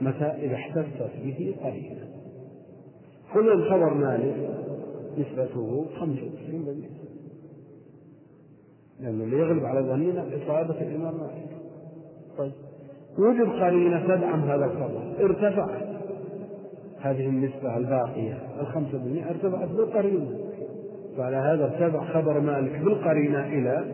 متى؟ 0.00 0.24
إذا 0.24 0.54
احتفت 0.54 1.10
به 1.24 1.54
قرينة 1.62 2.08
كل 3.34 3.52
الخبر 3.52 3.94
مالك 3.94 4.50
نسبته 5.18 5.86
95% 6.00 6.04
لأنه 9.00 9.24
اللي 9.24 9.38
يغلب 9.38 9.64
على 9.64 9.80
ظنينا 9.80 10.24
إصابة 10.28 10.80
الإمام 10.80 11.14
مالك. 11.14 11.48
طيب. 12.38 12.52
وجد 13.18 13.48
قرينة 13.48 14.06
تدعم 14.06 14.40
هذا 14.40 14.64
الخبر. 14.64 15.24
ارتفعت. 15.24 15.87
هذه 17.00 17.26
النسبة 17.26 17.76
الباقية 17.76 18.38
الخمسة 18.60 18.98
بالمئة 18.98 19.30
ارتفعت 19.30 19.68
بالقرينة. 19.68 20.38
وعلى 21.18 21.36
هذا 21.36 21.64
ارتفع 21.64 22.12
خبر 22.12 22.40
مالك 22.40 22.78
بالقرينة 22.80 23.46
إلى 23.46 23.84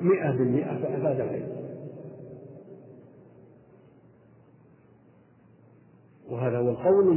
مئة 0.00 0.30
بالمئة 0.30 0.78
فأفاد 0.82 1.20
العلم. 1.20 1.58
وهذا 6.30 6.58
هو 6.58 6.70
القول 6.70 7.08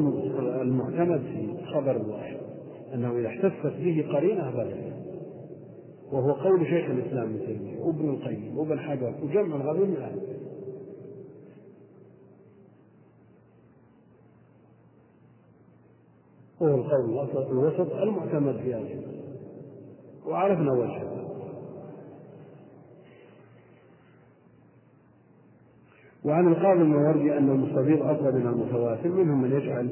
المعتمد 0.61 1.21
في 1.21 1.65
خبر 1.73 1.95
الواحد 1.95 2.37
أنه 2.93 3.17
إذا 3.17 3.27
احتفت 3.27 3.73
به 3.77 4.05
قرينة 4.13 4.49
أفاد 4.49 4.91
وهو 6.11 6.31
قول 6.31 6.67
شيخ 6.67 6.89
الإسلام 6.89 7.23
ابن 7.23 7.45
تيمية 7.45 7.79
وابن 7.79 8.09
القيم 8.09 8.57
وابن 8.57 8.79
حجر 8.79 9.13
وجمع 9.23 9.55
غير 9.55 9.85
من 9.85 9.97
أهل. 9.97 10.30
وهو 16.61 16.75
القول 16.75 17.27
الوسط 17.51 17.93
المعتمد 17.93 18.57
في 18.57 18.73
هذه 18.73 19.01
وعرفنا 20.25 20.71
وجهه. 20.71 21.21
وعن 26.25 26.47
القاضي 26.47 26.81
الموردي 26.81 27.37
أن 27.37 27.49
المستفيض 27.49 28.01
أفضل 28.01 28.35
من 28.35 28.47
المتواتر 28.47 29.09
منهم 29.09 29.41
من 29.41 29.51
يجعل 29.51 29.89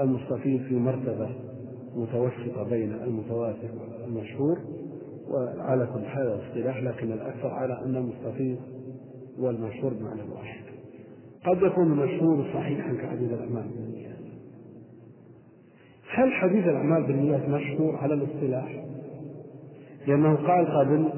المستفيض 0.00 0.60
في 0.60 0.74
مرتبة 0.74 1.30
متوسطة 1.96 2.62
بين 2.62 2.92
المتواتر 2.92 3.68
والمشهور 3.80 4.58
وعلى 5.30 5.86
كل 5.94 6.04
حال 6.04 6.40
اصطلاح 6.40 6.82
لكن 6.82 7.12
الأكثر 7.12 7.48
على 7.48 7.80
أن 7.84 7.96
المستفيض 7.96 8.58
والمشهور 9.38 9.92
بمعنى 9.94 10.22
واحد. 10.32 10.60
قد 11.46 11.62
يكون 11.62 11.92
المشهور 11.92 12.44
صحيحا 12.54 12.92
كحديث 12.92 13.30
بالنيات 13.30 13.97
هل 16.14 16.32
حديث 16.32 16.66
الأعمال 16.66 17.02
بالنيات 17.02 17.48
مشهور 17.48 17.96
على 17.96 18.14
الاصطلاح؟ 18.14 18.84
لأنه 20.06 20.34
قال 20.34 20.66
قبل 20.66 21.08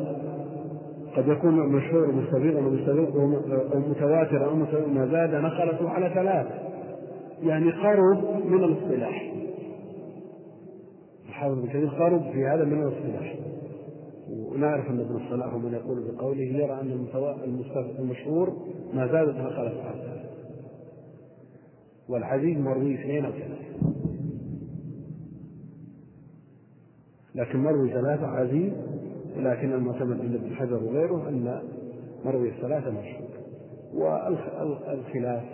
قد 1.16 1.28
يكون 1.28 1.54
مشهور 1.54 2.12
مستفيض 2.12 2.56
أو 2.56 3.80
متواتر 3.80 4.44
أو 4.44 4.54
ما 4.86 5.06
زاد 5.06 5.34
نقلته 5.34 5.88
على 5.88 6.10
ثلاثة 6.14 6.54
يعني 7.42 7.70
قرب 7.70 8.44
من 8.46 8.64
الاصطلاح. 8.64 9.32
الحافظ 11.28 11.58
ابن 11.58 11.68
كثير 11.68 11.88
قرب 11.88 12.22
في 12.32 12.46
هذا 12.46 12.64
من 12.64 12.82
الاصطلاح. 12.82 13.34
ونعرف 14.30 14.90
أن 14.90 15.00
ابن 15.00 15.16
الصلاح 15.16 15.54
من 15.54 15.72
يقول 15.72 16.12
بقوله 16.12 16.42
يرى 16.42 16.80
أن 16.80 17.06
المشهور 17.98 18.52
ما 18.94 19.06
زادت 19.06 19.36
نقل 19.36 19.66
أفعال 19.66 20.20
والعزيز 22.08 22.58
مروي 22.58 22.94
اثنين 22.94 23.24
أو 23.24 23.32
ثلاثة 23.32 23.99
لكن 27.34 27.58
مروي 27.58 27.90
ثلاثة 27.90 28.26
عزيز 28.26 28.72
ولكن 29.36 29.72
المعتمد 29.72 30.20
عند 30.20 30.34
ابن 30.34 30.54
حجر 30.54 30.84
وغيره 30.84 31.28
أن 31.28 31.62
مروي 32.24 32.48
الثلاثة 32.48 32.90
مشهور 32.90 33.30
والخلاف 33.94 35.44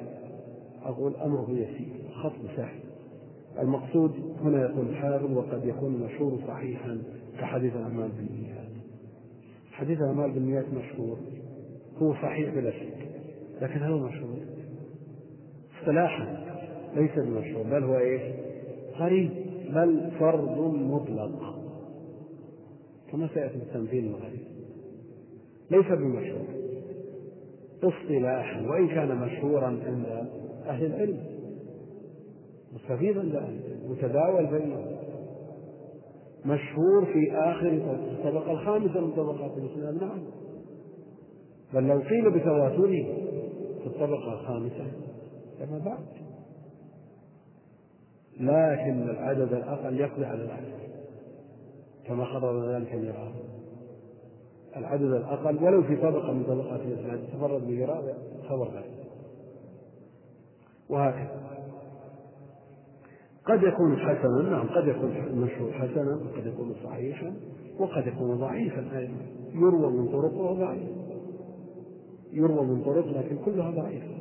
أقول 0.82 1.16
أمره 1.16 1.50
يسير 1.50 1.88
خط 2.22 2.56
سهل 2.56 2.80
المقصود 3.58 4.12
هنا 4.40 4.62
يقول 4.62 4.88
الحافظ 4.88 5.36
وقد 5.36 5.64
يكون 5.64 5.94
المشهور 5.94 6.38
صحيحا 6.48 6.98
كحديث 7.40 7.76
الأعمال 7.76 8.08
بالنيات 8.08 8.66
حديث 9.72 9.98
الأعمال 9.98 10.30
بالنيات 10.30 10.64
مشهور 10.74 11.18
هو 11.98 12.14
صحيح 12.14 12.54
بلا 12.54 12.70
شك 12.70 13.08
لكن 13.62 13.82
هل 13.82 13.92
هو 13.92 13.98
مشهور؟ 13.98 14.36
اصطلاحا 15.80 16.26
ليس 16.96 17.10
بمشهور 17.18 17.62
بل 17.62 17.84
هو 17.84 17.98
إيش؟ 17.98 18.22
غريب 18.98 19.30
بل 19.74 20.10
فرض 20.18 20.74
مطلق 20.74 21.55
كما 23.12 23.28
سيأتي 23.34 23.56
التمثيل 23.56 24.06
الغريب 24.06 24.46
ليس 25.70 25.86
بمشهور. 25.86 26.46
اصطلاحا 27.82 28.60
وإن 28.60 28.88
كان 28.88 29.16
مشهورا 29.16 29.66
عند 29.66 30.28
أهل 30.66 30.86
العلم. 30.86 31.20
مستفيضا 32.72 33.20
عند 33.20 33.62
متداول 33.88 34.46
بينهم. 34.46 34.86
مشهور 36.44 37.04
في 37.12 37.32
آخر 37.32 37.68
الطبقة 37.68 38.52
الخامسة 38.52 39.00
من 39.00 39.12
طبقات 39.12 39.50
الإسلام. 39.56 39.98
نعم. 39.98 40.20
بل 41.74 41.86
لو 41.86 41.98
قيل 41.98 42.30
بتواتره 42.30 43.04
في 43.82 43.86
الطبقة 43.86 44.32
الخامسة 44.32 44.86
فما 45.58 45.78
بعد. 45.78 46.06
لكن 48.40 49.10
العدد 49.10 49.52
الأقل 49.52 50.00
يقضي 50.00 50.24
على 50.24 50.44
الأكثر 50.44 50.95
كما 52.06 52.24
قرر 52.24 52.72
ذلك 52.72 52.94
الميراث 52.94 53.32
العدد 54.76 55.02
الأقل 55.02 55.64
ولو 55.64 55.82
في 55.82 55.96
طبقة 55.96 56.32
من 56.32 56.44
طبقات 56.44 56.80
الإسلام 56.80 57.18
تفرد 57.34 57.66
بميراث 57.66 58.04
خبر 58.48 58.68
غير 58.68 58.84
وهكذا. 60.90 61.40
قد 63.44 63.62
يكون 63.62 63.96
حسنا 63.96 64.50
نعم 64.50 64.68
قد 64.68 64.88
يكون 64.88 65.16
المشهور 65.16 65.72
حسنا 65.72 66.16
وقد 66.16 66.46
يكون 66.46 66.74
صحيحا 66.84 67.32
وقد 67.78 68.06
يكون 68.06 68.36
ضعيفا 68.36 68.98
أيضا. 68.98 69.14
يروى 69.54 69.90
من 69.90 70.08
طرق 70.08 70.34
وهو 70.34 70.54
ضعيف. 70.54 70.90
يروى 72.32 72.66
من 72.66 72.82
طرق 72.84 73.06
لكن 73.06 73.36
كلها 73.44 73.70
ضعيفة. 73.70 74.16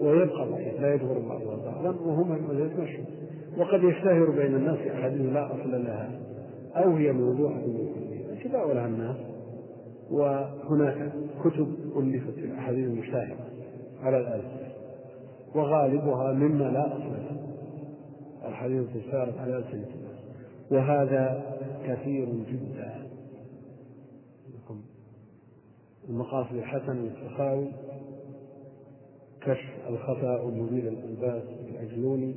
ويبقى 0.00 0.48
ضعيف 0.50 0.80
لا 0.80 0.94
يدور 0.94 1.18
بعضها 1.18 1.56
بعضا 1.56 2.00
وهما 2.00 2.36
مشهور 2.36 3.06
وقد 3.58 3.82
يشتهر 3.82 4.30
بين 4.30 4.54
الناس 4.56 4.78
أحاديث 4.78 5.32
لا 5.32 5.46
أصل 5.46 5.84
لها. 5.84 6.29
أو 6.76 6.96
هي 6.96 7.12
موضوعة 7.12 7.62
تداولها 8.44 8.86
الناس. 8.86 9.16
وهناك 10.10 11.12
كتب 11.44 11.74
ألفت 11.96 12.34
في 12.34 12.44
الأحاديث 12.44 12.86
المشتهرة 12.86 13.36
على 14.02 14.18
الألف. 14.18 14.44
وغالبها 15.54 16.32
مما 16.32 16.64
لا 16.64 16.96
أصل 16.96 17.10
له. 17.10 17.36
الحديث 18.48 18.86
صارت 19.10 19.38
على 19.38 19.56
ألسنة 19.56 19.88
وهذا 20.70 21.42
كثير 21.86 22.26
جدا. 22.26 23.06
المقاصد 26.08 26.54
الحسن 26.54 27.04
والسخاوي. 27.04 27.68
كشف 29.40 29.88
الخفاء 29.88 30.46
ومزيل 30.46 30.88
الألباس 30.88 31.42
العجلوني 31.68 32.34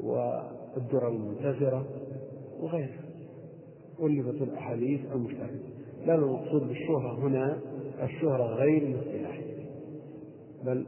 والدرر 0.00 1.08
المنتثرة 1.08 1.84
وغيرها. 2.60 3.05
ألفت 4.02 4.42
الأحاديث 4.42 5.00
المشتهرة 5.12 5.50
لا 6.06 6.14
المقصود 6.14 6.68
بالشهرة 6.68 7.18
هنا 7.18 7.60
الشهرة 8.02 8.44
غير 8.44 8.82
الاصطلاحية 8.82 9.56
بل 10.64 10.86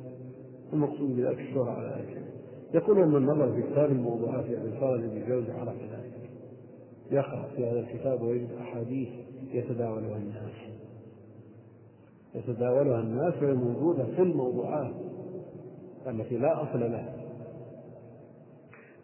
المقصود 0.73 1.17
بذلك 1.17 1.39
الشهرة 1.39 1.71
على 1.71 2.03
ذلك. 2.03 2.23
يقول 2.75 3.09
من 3.09 3.27
نظر 3.27 3.53
في 3.53 3.63
كتاب 3.63 3.91
الموضوعات 3.91 4.45
يعني 4.45 4.81
صار 4.81 4.95
الذي 4.95 5.25
جوز 5.29 5.51
عرف 5.51 5.77
ذلك. 5.83 6.31
يقرأ 7.11 7.49
في 7.57 7.67
هذا 7.67 7.81
الكتاب 7.81 8.23
ويجد 8.23 8.53
أحاديث 8.61 9.09
يتداولها 9.53 10.17
الناس. 10.17 10.53
يتداولها 12.35 13.01
الناس 13.01 13.35
وهي 13.43 13.55
موجودة 13.55 14.05
في 14.05 14.23
الموضوعات 14.23 14.95
التي 16.07 16.37
لا 16.37 16.63
أصل 16.63 16.81
لها. 16.81 17.18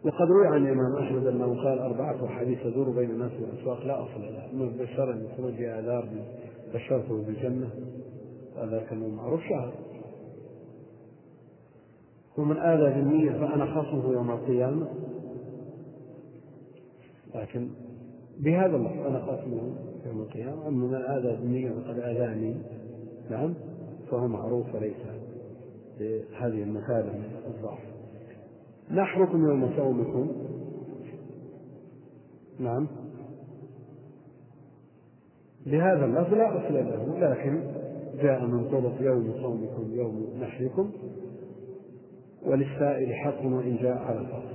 وقد 0.04 0.30
روي 0.30 0.46
عن 0.46 0.66
الإمام 0.66 0.96
أحمد 0.96 1.26
أنه 1.26 1.46
قال 1.46 1.78
أربعة 1.78 2.24
أحاديث 2.24 2.62
تدور 2.62 2.90
بين 2.90 3.10
الناس 3.10 3.30
في 3.30 3.38
الأسواق 3.38 3.86
لا 3.86 4.02
أصل 4.02 4.20
لها 4.20 4.48
من 4.52 4.76
بشر 4.76 5.12
أن 5.12 5.24
يخرج 5.24 5.62
آذار 5.62 6.08
بشرته 6.74 7.22
بالجنة. 7.22 7.70
هذا 8.56 8.86
كان 8.90 9.14
معروف 9.14 9.40
شهر 9.40 9.72
ومن 12.38 12.56
آذى 12.56 13.00
ذميا 13.00 13.32
فأنا 13.32 13.66
خصمه 13.66 14.12
يوم 14.12 14.30
القيامة. 14.30 14.88
لكن 17.34 17.68
بهذا 18.38 18.76
اللفظ 18.76 19.06
أنا 19.06 19.20
خصمه 19.20 19.74
يوم 20.06 20.20
القيامة. 20.20 20.68
أما 20.68 20.86
من 20.86 20.94
آذى 20.94 21.38
ذميا 21.42 21.72
فقد 21.72 21.98
آذاني. 21.98 22.54
نعم 23.30 23.54
فهو 24.10 24.28
معروف 24.28 24.74
وليس 24.74 24.96
بهذه 25.98 26.62
المثابة 26.62 27.12
من 27.12 27.24
الضعف 27.46 27.93
نحركم 28.90 29.46
يوم 29.48 29.70
صومكم 29.76 30.32
نعم. 32.58 32.88
بهذا 35.66 36.04
اللفظ 36.04 36.34
لا 36.34 36.66
أصل 36.66 36.74
له 36.74 37.18
لكن 37.18 37.62
جاء 38.22 38.46
من 38.46 38.70
طرق 38.70 39.02
يوم 39.02 39.32
صومكم 39.42 39.94
يوم 39.94 40.26
نحركم 40.40 40.90
وللسائل 42.46 43.14
حق 43.14 43.44
وإن 43.44 43.76
جاء 43.76 43.98
على 43.98 44.18
الفرض 44.18 44.54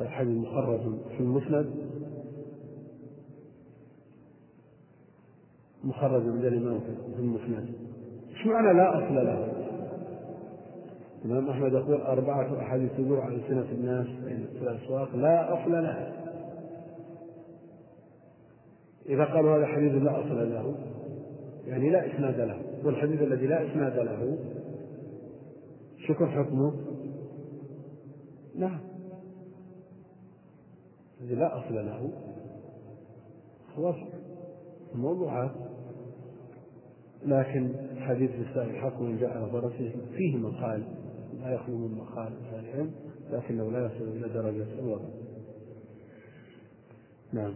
الحديث 0.00 0.38
مخرج 0.38 0.80
في 1.08 1.20
المسند. 1.20 1.74
مخرج 5.84 6.22
عند 6.28 6.44
الإمام 6.44 6.80
في 7.16 7.20
المسند. 7.20 7.74
إيش 8.30 8.46
معنى 8.46 8.78
لا 8.78 8.98
أصل 8.98 9.14
له؟ 9.14 9.51
الإمام 11.24 11.50
أحمد 11.50 11.72
يقول 11.72 12.00
أربعة 12.00 12.60
أحاديث 12.60 12.92
تدور 12.96 13.20
على 13.20 13.40
سنة 13.48 13.66
الناس 13.72 14.06
في 14.58 14.62
الأسواق 14.62 15.16
لا 15.16 15.62
أصل 15.62 15.72
لها. 15.72 16.12
إذا 19.08 19.24
قالوا 19.24 19.56
هذا 19.56 19.66
حديث 19.66 19.92
لا 19.92 20.20
أصل 20.20 20.52
له 20.52 20.74
يعني 21.66 21.90
لا 21.90 22.14
إسناد 22.14 22.40
له 22.40 22.62
والحديث 22.84 23.22
الذي 23.22 23.46
لا 23.46 23.70
إسناد 23.72 23.96
له 23.96 24.38
شكر 26.08 26.26
حكمه؟ 26.26 26.72
نعم. 28.54 28.80
الذي 31.20 31.34
لا 31.34 31.58
أصل 31.58 31.74
له 31.74 32.10
خلاص 33.76 33.96
الموضوعات 34.94 35.50
لكن 37.26 37.72
حديث 37.98 38.30
السائل 38.48 38.76
حق 38.76 39.00
من 39.00 39.18
جاء 39.18 39.30
على 39.30 39.50
فرسه 39.50 39.92
فيه 40.16 40.36
مقال. 40.36 41.01
لا 41.42 41.54
يخلو 41.54 41.76
من 41.76 41.98
مقال 41.98 42.32
أهل 42.44 42.64
العلم 42.64 42.94
لكنه 43.30 43.70
لا 43.70 43.86
يصل 43.86 44.04
إلى 44.04 44.28
درجة 44.28 44.78
الوضع. 44.78 45.08
نعم. 47.32 47.54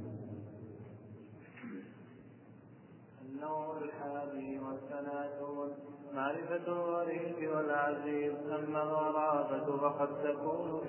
النوع 3.28 3.78
الحادي 3.78 4.58
والثلاثون 4.58 5.68
معرفة 6.14 6.66
الغريب 6.68 7.50
والعزيز 7.50 8.34
أما 8.46 8.82
الغرابة 8.82 9.76
فقد 9.76 10.08
تكون 10.22 10.80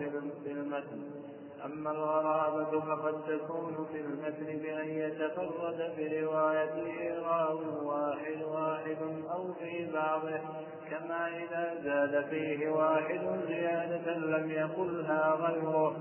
في 0.43 0.51
المتن. 0.51 1.26
أما 1.65 1.91
الغرابة 1.91 2.79
فقد 2.79 3.21
تكون 3.27 3.87
في 3.91 4.01
المتن 4.01 4.59
بأن 4.63 4.87
يتفرد 4.87 5.91
بروايته 5.97 7.21
راو 7.27 7.59
واحد 7.83 8.41
واحد 8.43 8.97
أو 9.31 9.53
في 9.53 9.91
بعضه 9.93 10.39
كما 10.89 11.27
إذا 11.27 11.75
زاد 11.83 12.25
فيه 12.29 12.69
واحد 12.69 13.19
زيادة 13.47 14.17
لم 14.17 14.51
يقلها 14.51 15.35
غيره. 15.35 15.95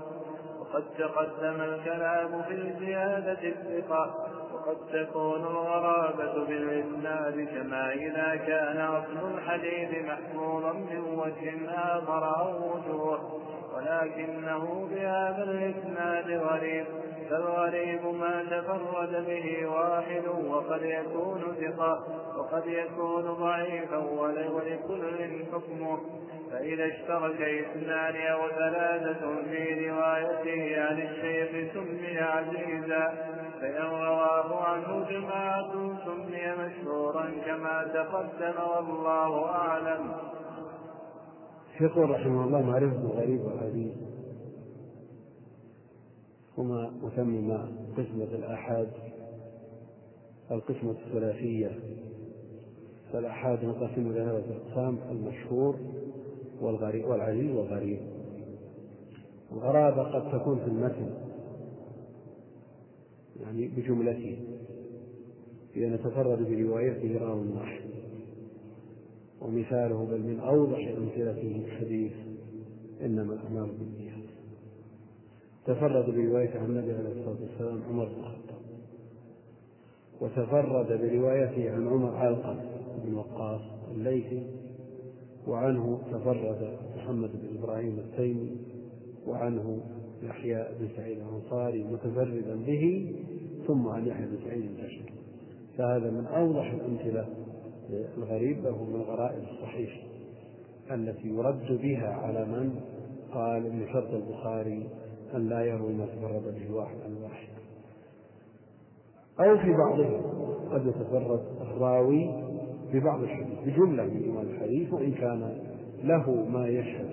وقد 0.59 0.83
تقدم 0.97 1.61
الكلام 1.61 2.43
في 2.43 2.53
الزيادة 2.53 3.39
الثقة 3.43 4.15
وقد 4.53 4.77
تكون 4.93 5.41
الغرابة 5.41 6.45
بالإسناد 6.45 7.47
كما 7.47 7.93
إذا 7.93 8.35
كان 8.35 8.77
أصل 8.77 9.37
الحديث 9.37 10.05
محفوظا 10.05 10.73
من 10.73 10.99
وجه 10.99 11.69
آخر 11.69 12.39
أو 12.41 12.75
وجوه. 12.75 13.39
ولكنه 13.77 14.87
بهذا 14.91 15.43
الإسناد 15.43 16.31
غريب 16.31 16.85
فالغريب 17.29 18.05
ما 18.05 18.43
تفرد 18.51 19.25
به 19.27 19.67
واحد 19.67 20.27
وقد 20.47 20.81
يكون 20.81 21.55
ثقة 21.61 22.03
وقد 22.37 22.67
يكون 22.67 23.21
ضعيفا 23.21 23.97
ولكل 23.97 25.45
حكمه 25.53 25.99
فإذا 26.51 26.85
اشترك 26.85 27.41
اثنان 27.41 28.15
أو 28.15 28.49
ثلاثة 28.49 29.43
في 29.49 29.89
روايته 29.89 30.81
عن 30.81 31.01
الشيخ 31.01 31.73
سمي 31.73 32.19
عزيزا 32.19 33.13
فإن 33.61 33.83
رواه 33.91 34.63
عنه 34.63 35.05
جماعة 35.09 35.71
سمي 36.05 36.51
مشهورا 36.51 37.31
كما 37.45 37.87
تقدم 37.93 38.53
والله 38.75 39.49
أعلم. 39.55 40.13
يقول 41.81 42.09
رحمه 42.09 42.43
الله 42.43 42.61
معرفة 42.61 43.01
الغريب 43.01 43.41
والعزيز 43.41 43.91
هما 46.57 46.91
مسمى 47.03 47.69
قسمة 47.97 48.35
الآحاد 48.35 48.89
القسمة 50.51 50.91
الثلاثية. 50.91 51.79
فالآحاد 53.13 53.65
نقسم 53.65 54.11
إلى 54.11 54.25
ثلاثة 54.25 54.55
أقسام 54.55 54.97
المشهور 55.11 55.75
والغريب 56.61 57.05
والعزيز 57.05 57.51
والغريب. 57.55 57.99
الغرابة 59.51 60.03
قد 60.03 60.39
تكون 60.39 60.59
في 60.59 60.65
المتن 60.67 61.09
يعني 63.41 63.67
بجملته 63.67 64.39
إذا 65.75 65.87
نتفرد 65.87 66.37
بروايته 66.49 67.17
راو 67.25 67.43
واحد. 67.55 67.96
ومثاله 69.41 70.05
بل 70.05 70.21
من 70.21 70.39
أوضح 70.39 70.77
أمثلته 70.97 71.61
الحديث 71.65 72.13
إنما 73.01 73.33
الأعمال 73.33 73.71
بالنيات. 73.79 74.27
تفرد 75.65 76.05
برواية 76.05 76.59
عن 76.59 76.65
النبي 76.65 76.91
عليه 76.91 77.09
الصلاة 77.09 77.37
والسلام 77.41 77.83
عمر 77.89 78.05
بن 78.05 78.19
الخطاب. 78.19 78.57
وتفرد 80.21 80.87
بروايته 80.87 81.71
عن 81.71 81.87
عمر 81.87 82.15
علقم 82.15 82.57
بن 83.05 83.13
وقاص 83.13 83.61
الليثي 83.95 84.43
وعنه 85.47 85.99
تفرد 86.11 86.77
محمد 86.97 87.29
بن 87.31 87.57
إبراهيم 87.57 87.99
التيمي 87.99 88.57
وعنه 89.27 89.81
يحيى 90.23 90.67
بن 90.79 90.87
سعيد 90.95 91.17
الأنصاري 91.17 91.83
متفردا 91.83 92.55
به 92.55 93.15
ثم 93.67 93.87
عن 93.87 94.07
يحيى 94.07 94.25
بن 94.25 94.37
سعيد 94.45 94.63
الأشعري 94.63 95.13
فهذا 95.77 96.11
من 96.11 96.25
أوضح 96.25 96.71
الأمثلة 96.71 97.27
الغريب 98.17 98.63
له 98.63 98.83
من 98.83 98.95
الغرائب 98.95 99.43
الصحيح 99.43 100.03
التي 100.91 101.27
يرد 101.27 101.81
بها 101.81 102.07
على 102.07 102.45
من؟ 102.45 102.79
قال 103.33 103.63
من 103.63 103.87
شرط 103.93 104.13
البخاري 104.13 104.89
أن 105.35 105.49
لا 105.49 105.61
يروي 105.61 105.93
ما 105.93 106.05
تفرد 106.05 106.55
به 106.55 106.75
واحد 106.75 106.95
عن 107.05 107.17
واحد. 107.23 107.47
أو 109.39 109.57
في 109.57 109.73
بعضهم 109.73 110.21
قد 110.71 110.87
يتفرد 110.87 111.41
الراوي 111.61 112.29
ببعض 112.93 113.23
الحديث 113.23 113.59
بجملة 113.65 114.03
من 114.03 114.49
الحديث 114.49 114.93
وإن 114.93 115.11
كان 115.11 115.57
له 116.03 116.31
ما 116.31 116.67
يشهد 116.67 117.09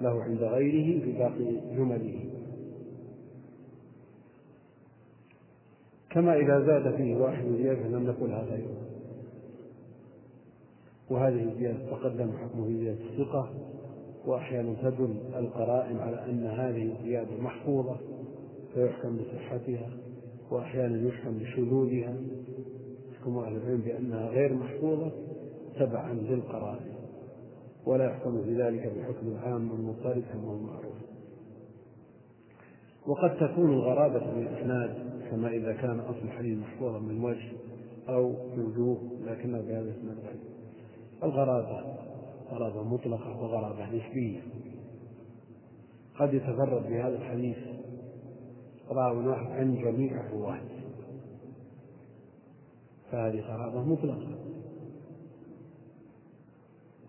له 0.00 0.22
عند 0.22 0.42
غيره 0.42 1.04
في 1.04 1.12
باقي 1.12 1.76
جمله. 1.76 2.20
كما 6.10 6.36
إذا 6.36 6.60
زاد 6.60 6.96
فيه 6.96 7.16
واحد 7.16 7.44
زيادة 7.44 7.88
لم 7.88 8.06
نقل 8.06 8.32
هذا 8.32 8.56
يوم 8.56 8.93
وهذه 11.10 11.42
الزيادة 11.52 11.90
تقدم 11.90 12.32
حكم 12.32 12.78
زيادة 12.78 12.98
الثقة 13.10 13.50
وأحيانا 14.26 14.74
تدل 14.82 15.16
القرائن 15.36 15.98
على 15.98 16.24
أن 16.24 16.46
هذه 16.46 16.92
الزيادة 16.92 17.36
محفوظة 17.40 17.96
فيحكم 18.74 19.16
بصحتها 19.16 19.90
وأحيانا 20.50 21.08
يحكم 21.08 21.38
بشذوذها. 21.38 22.16
يحكم 23.12 23.38
أهل 23.38 23.56
العلم 23.56 23.80
بأنها 23.80 24.28
غير 24.28 24.54
محفوظة 24.54 25.12
تبعا 25.78 26.12
للقرائن 26.12 26.94
ولا 27.86 28.04
يحكم 28.04 28.42
في 28.42 28.62
ذلك 28.62 28.92
بحكم 28.98 29.28
العام 29.28 29.70
المضطرد 29.70 30.22
كما 30.32 30.42
هو 30.42 30.58
معروف. 30.58 30.94
وقد 33.06 33.36
تكون 33.36 33.72
الغرابة 33.72 34.18
في 34.18 34.40
الإسناد 34.40 34.94
كما 35.30 35.48
إذا 35.48 35.72
كان 35.72 36.00
أصل 36.00 36.22
الحديث 36.24 36.58
محفوظا 36.58 36.98
من 36.98 37.24
وجه 37.24 37.52
أو 38.08 38.28
من 38.56 38.64
وجوه 38.64 38.98
لكنه 39.26 39.60
بهذا 39.60 39.80
الإسناد 39.80 40.16
غير. 40.18 40.53
الغرابة. 41.22 41.84
غرابة 42.50 42.82
مطلقة 42.82 43.42
وغرابة 43.42 43.86
نسبية. 43.86 44.40
قد 46.18 46.34
يتفرد 46.34 46.82
بهذا 46.88 47.16
الحديث 47.16 47.58
راو 48.90 49.28
واحد 49.28 49.46
عن 49.46 49.74
جميع 49.74 50.20
الرواة 50.20 50.60
فهذه 53.10 53.40
غرابة 53.40 53.82
مطلقة. 53.84 54.28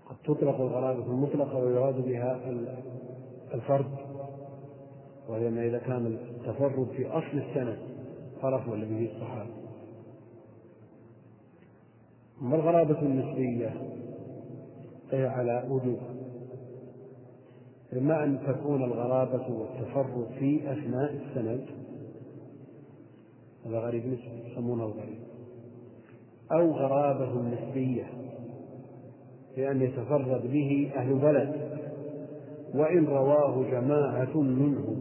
قد 0.05 0.15
تطلق 0.23 0.61
الغرابة 0.61 1.05
المطلقة 1.05 1.57
ويراد 1.57 2.05
بها 2.05 2.51
الفرد. 3.53 3.95
وهي 5.29 5.49
ما 5.49 5.65
إذا 5.65 5.77
كان 5.77 6.05
التفرد 6.05 6.87
في 6.97 7.07
أصل 7.07 7.37
السند 7.37 7.77
فرق 8.41 8.69
ولا 8.69 8.85
به 8.85 9.11
الصحابة. 9.15 9.64
أما 12.41 12.55
الغرابة 12.55 13.01
النسبية؟ 13.01 13.73
فهي 15.11 15.27
على 15.27 15.63
وجوه. 15.69 15.99
إما 17.93 18.23
أن 18.23 18.39
تكون 18.47 18.83
الغرابة 18.83 19.47
والتفرد 19.49 20.27
في 20.39 20.71
أثناء 20.71 21.13
السند؟ 21.13 21.65
هذا 23.65 23.79
غريب 23.79 24.05
نسبي 24.05 24.51
يسمونه 24.51 24.85
الغريب 24.85 25.19
أو 26.51 26.71
غرابة 26.71 27.41
نسبية 27.41 28.05
بأن 29.57 29.81
يتفرد 29.81 30.51
به 30.51 30.91
أهل 30.95 31.13
بلد 31.15 31.79
وإن 32.73 33.05
رواه 33.05 33.63
جماعة 33.71 34.37
منه 34.37 34.97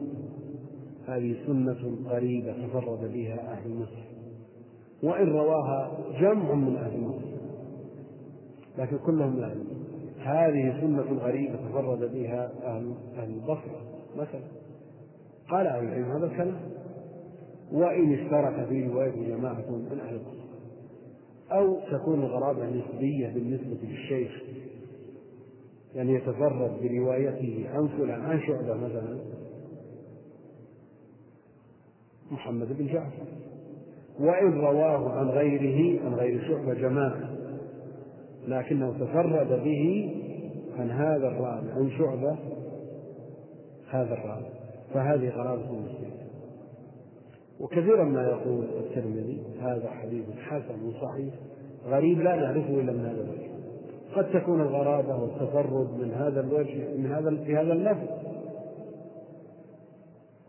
هذه 1.06 1.36
سنة 1.46 1.96
غريبة 2.06 2.66
تفرد 2.66 3.12
بها 3.12 3.52
أهل 3.52 3.70
مصر. 3.70 4.13
وإن 5.04 5.28
رواها 5.28 5.98
جمع 6.20 6.54
من 6.54 6.76
أهل 6.76 7.00
مصر 7.00 7.34
لكن 8.78 8.98
كلهم 8.98 9.40
لا 9.40 9.54
هذه 10.18 10.80
سنة 10.80 11.18
غريبة 11.20 11.56
تفرد 11.56 12.12
بها 12.12 12.52
أهل 12.62 12.94
أهل 13.16 13.30
البصرة 13.30 13.80
مثلا. 14.16 14.40
قال 15.50 15.66
أهل 15.66 15.84
العلم 15.84 16.12
هذا 16.16 16.26
الكلام 16.26 16.60
وإن 17.72 18.12
اشترك 18.12 18.68
في 18.68 18.86
رواية 18.86 19.28
جماعة 19.36 19.70
من 19.70 20.00
أهل 20.00 20.14
البصرة 20.14 20.44
أو 21.52 21.78
تكون 21.92 22.22
الغرابة 22.22 22.66
نسبية 22.66 23.28
بالنسبة 23.28 23.76
للشيخ 23.82 24.42
يعني 25.94 26.14
يتفرد 26.14 26.72
بروايته 26.82 27.66
عن 27.72 27.88
فلان 27.88 28.20
عن 28.20 28.40
شعبة 28.40 28.74
مثلا 28.74 29.18
محمد 32.30 32.78
بن 32.78 32.86
جعفر. 32.86 33.26
وإن 34.20 34.60
رواه 34.60 35.10
عن 35.10 35.28
غيره 35.28 36.00
عن 36.04 36.14
غير 36.14 36.48
شعبة 36.48 36.74
جماعة. 36.74 37.34
لكنه 38.48 38.92
تفرد 38.92 39.64
به 39.64 40.14
عن 40.78 40.90
هذا 40.90 41.28
الراوي 41.28 41.70
عن 41.70 41.90
شعبة 41.98 42.36
هذا 43.90 44.14
الراوي 44.14 44.46
فهذه 44.94 45.28
غرابة 45.28 45.62
مسلمة 45.62 46.24
وكثيرا 47.60 48.04
ما 48.04 48.22
يقول 48.22 48.64
الترمذي 48.64 49.42
هذا 49.60 49.90
حديث 49.90 50.24
حسن 50.48 50.92
صحيح 51.02 51.34
غريب 51.86 52.20
لا 52.20 52.36
نعرفه 52.36 52.80
إلا 52.80 52.92
من 52.92 53.00
هذا 53.00 53.20
الوجه. 53.20 53.54
قد 54.16 54.40
تكون 54.40 54.60
الغرابة 54.60 55.16
والتفرد 55.22 55.88
من 56.00 56.14
هذا 56.14 56.40
الوجه 56.40 56.96
من 56.98 57.12
هذا 57.12 57.44
في 57.44 57.56
هذا 57.56 57.72
اللفظ. 57.72 58.08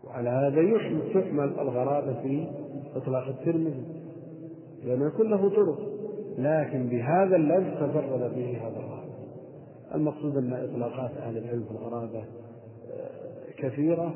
وعلى 0.04 0.30
هذا 0.30 0.60
يحمل 0.60 1.60
الغرابة 1.60 2.22
في 2.22 2.46
إطلاق 2.96 3.28
الترمذي 3.28 3.84
لأن 4.84 5.06
يكون 5.06 5.30
له 5.30 5.48
طرق 5.48 5.78
لكن 6.38 6.88
بهذا 6.88 7.36
اللفظ 7.36 7.74
تفرد 7.74 8.34
به 8.34 8.58
هذا 8.62 8.76
الراوي 8.76 9.06
المقصود 9.94 10.36
أن 10.36 10.52
إطلاقات 10.52 11.10
أهل 11.10 11.38
العلم 11.38 11.64
في 11.64 11.70
الغرابة 11.70 12.18
آه، 12.18 13.50
كثيرة 13.58 14.14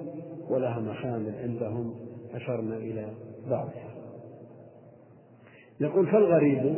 ولها 0.51 0.81
محامل 0.81 1.35
عندهم 1.43 1.95
أشرنا 2.35 2.77
إلى 2.77 3.09
بعضها. 3.51 3.91
يقول 5.81 6.07
فالغريب 6.07 6.77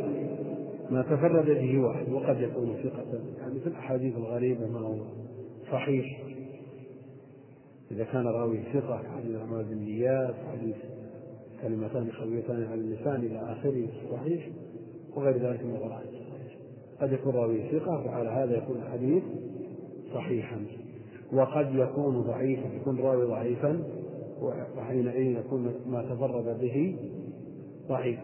ما 0.89 1.01
تفرد 1.01 1.45
به 1.45 1.79
واحد 1.79 2.09
وقد 2.09 2.41
يكون 2.41 2.75
ثقة. 2.83 3.19
يعني 3.39 3.59
في 3.59 3.67
الأحاديث 3.67 4.15
الغريبة 4.17 4.67
ما 4.67 4.79
هو 4.79 4.95
صحيح؟ 5.71 6.23
إذا 7.91 8.03
كان 8.03 8.27
راوي 8.27 8.59
ثقة 8.73 8.97
حديث 8.97 9.25
الأعمال 9.25 9.63
بالنيات 9.63 10.35
حديث 10.51 10.75
كلمتان 11.63 12.11
خفيفتان 12.11 12.63
على 12.63 12.81
اللسان 12.81 13.15
إلى 13.15 13.39
آخره 13.39 13.87
صحيح 14.11 14.49
وغير 15.15 15.37
ذلك 15.37 15.63
من 15.63 15.75
الغرائب 15.75 16.09
قد 17.01 17.11
يكون 17.11 17.35
راوي 17.35 17.61
ثقة 17.71 18.05
وعلى 18.05 18.29
هذا 18.29 18.57
يكون 18.57 18.77
الحديث 18.77 19.23
صحيحا. 20.13 20.65
وقد 21.33 21.75
يكون 21.75 22.21
ضعيفا 22.21 22.67
يكون 22.81 22.99
راوي 22.99 23.25
ضعيفا 23.25 23.83
وحينئذ 24.77 25.37
يكون 25.39 25.73
ما 25.87 26.01
تفرد 26.01 26.59
به 26.61 26.95
ضعيف. 27.89 28.19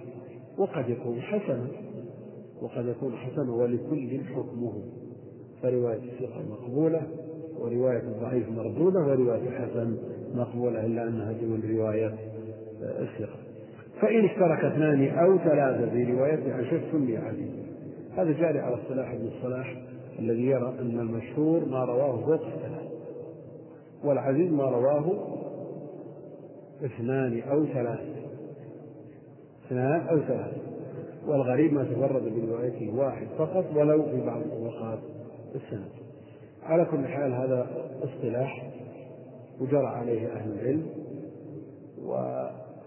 وقد 0.58 0.90
يكون 0.90 1.22
حسنا 1.22 1.68
وقد 2.62 2.86
يكون 2.86 3.16
حسنا 3.16 3.52
ولكل 3.52 4.20
حكمه. 4.36 4.74
فرواية 5.62 6.00
الثقة 6.04 6.44
مقبولة 6.50 7.02
ورواية 7.60 8.00
الضعيف 8.04 8.50
مردودة 8.50 9.00
ورواية 9.00 9.48
الحسن 9.48 9.98
مقبولة 10.36 10.86
إلا 10.86 11.08
أنها 11.08 11.32
دون 11.32 11.62
رواية. 11.78 12.29
الثقة. 12.82 13.40
فإن 14.02 14.26
اشترك 14.26 14.66
اثنان 14.66 15.18
أو 15.18 15.38
ثلاثة 15.38 15.90
في 15.90 16.04
رواية 16.04 16.54
عن 16.54 16.66
شيخ 16.66 16.82
سمي 16.92 17.18
عزيز 17.18 17.50
هذا 18.18 18.32
جاري 18.32 18.60
على 18.60 18.76
اصطلاح 18.76 19.12
ابن 19.12 19.28
الصلاح 19.28 19.76
الذي 20.20 20.46
يرى 20.46 20.76
أن 20.82 21.00
المشهور 21.00 21.66
ما 21.66 21.86
رواه 21.86 22.26
فوق 22.26 22.46
الثلاث 22.46 22.90
والعزيز 24.04 24.52
ما 24.52 24.64
رواه 24.64 25.14
اثنان 26.86 27.42
أو 27.52 27.66
ثلاث 27.66 28.00
اثنان 29.66 30.08
أو 30.08 30.20
ثلاث 30.20 30.54
والغريب 31.28 31.74
ما 31.74 31.84
تفرد 31.84 32.24
بروايته 32.24 32.96
واحد 32.96 33.28
فقط 33.38 33.66
ولو 33.76 34.04
في 34.04 34.26
بعض 34.26 34.42
طبقات 34.42 35.00
السند. 35.56 35.90
على 36.64 36.86
كل 36.86 37.08
حال 37.08 37.34
هذا 37.34 37.68
اصطلاح 38.04 38.70
وجرى 39.62 39.88
عليه 39.88 40.28
أهل 40.28 40.52
العلم. 40.52 40.86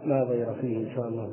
ولا 0.05 0.23
غير 0.23 0.55
فيه 0.55 0.77
إن 0.77 0.95
شاء 0.95 1.09
الله. 1.09 1.31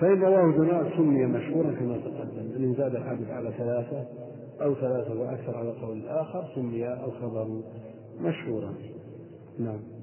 فإن 0.00 0.22
رواه 0.22 0.52
جماعة 0.52 0.96
سمي 0.96 1.26
مشهورا 1.26 1.70
كما 1.70 1.98
تقدم 1.98 2.52
إن 2.56 2.74
زاد 2.74 2.94
العبد 2.94 3.30
على 3.30 3.52
ثلاثة 3.58 4.06
أو 4.62 4.74
ثلاثة 4.74 5.20
وأكثر 5.20 5.56
على 5.56 5.70
قول 5.70 5.98
الآخر 5.98 6.44
سمي 6.54 6.94
الخبر 6.94 7.62
مشهورا. 8.20 8.74
نعم. 9.58 9.97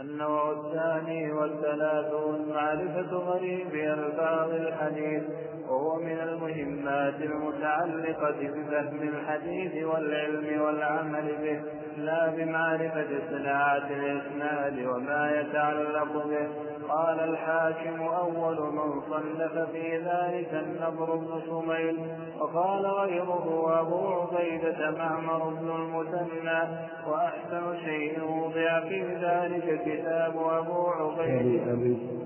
النوع 0.00 0.52
الثاني 0.52 1.32
والثلاثون 1.32 2.48
معرفة 2.54 3.16
غريب 3.16 3.74
ألفاظ 3.74 4.50
الحديث 4.50 5.22
وهو 5.68 5.96
من 5.96 6.18
المهمات 6.20 7.14
المتعلقة 7.20 8.36
بفهم 8.40 9.02
الحديث 9.02 9.84
والعلم 9.84 10.60
والعمل 10.62 11.36
به 11.42 11.60
لا 12.02 12.28
بمعرفة 12.28 13.08
صناعة 13.30 13.90
الإسناد 13.90 14.86
وما 14.86 15.40
يتعلق 15.40 16.26
به. 16.26 16.69
قال 16.90 17.20
الحاكم 17.20 18.02
أول 18.02 18.58
من 18.72 19.00
صنف 19.10 19.70
في 19.72 19.96
ذلك 19.96 20.54
النضر 20.54 21.14
بن 21.16 21.40
شميل 21.46 21.98
وقال 22.40 22.86
غيره 22.86 23.80
أبو 23.80 24.08
عبيدة 24.08 24.90
معمر 24.90 25.48
بن 25.48 25.70
المثنى 25.70 26.60
وأحسن 27.08 27.76
شيء 27.84 28.24
وضع 28.24 28.80
في 28.80 29.02
ذلك 29.14 29.80
كتاب 29.84 30.34
أبو 30.36 30.86
عبيدة. 30.86 32.19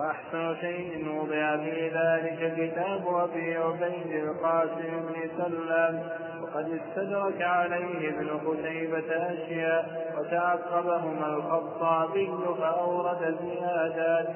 وأحسن 0.00 0.56
شيء 0.60 1.08
وضع 1.08 1.56
في 1.56 1.88
ذلك 1.88 2.54
كتاب 2.56 3.02
أبي 3.08 3.56
عبيد 3.56 4.24
القاسم 4.24 4.90
بن 5.08 5.30
سلام. 5.36 6.02
وقد 6.42 6.80
استدرك 6.80 7.42
عليه 7.42 8.08
ابن 8.08 8.28
قتيبة 8.28 9.32
أشياء 9.32 10.12
وتعقبهما 10.18 11.26
الخطابي 11.26 12.30
فأورد 12.60 13.36
زيادات 13.42 14.28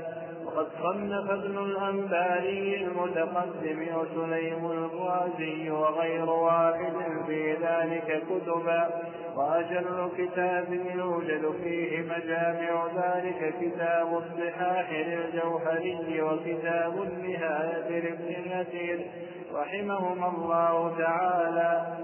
وقد 0.47 0.67
صنف 0.83 1.31
ابن 1.31 1.59
الأنباري 1.59 2.77
المتقدم 2.77 3.87
وسليم 3.97 4.71
الغازي 4.71 5.71
وغير 5.71 6.31
واحد 6.31 6.93
في 7.27 7.53
ذلك 7.53 8.23
كتبا. 8.31 8.91
وأجل 9.37 10.09
كتاب 10.18 10.72
يوجد 10.72 11.53
فيه 11.62 12.03
مجامع 12.03 12.87
ذلك 12.87 13.55
كتاب 13.61 14.07
الصحاح 14.07 14.93
للجوهري 14.93 16.22
وكتاب 16.22 17.03
النهاية 17.03 18.01
لابن 18.01 18.62
كثير 18.62 19.07
رحمهما 19.55 20.28
الله 20.28 20.99
تعالى. 20.99 21.97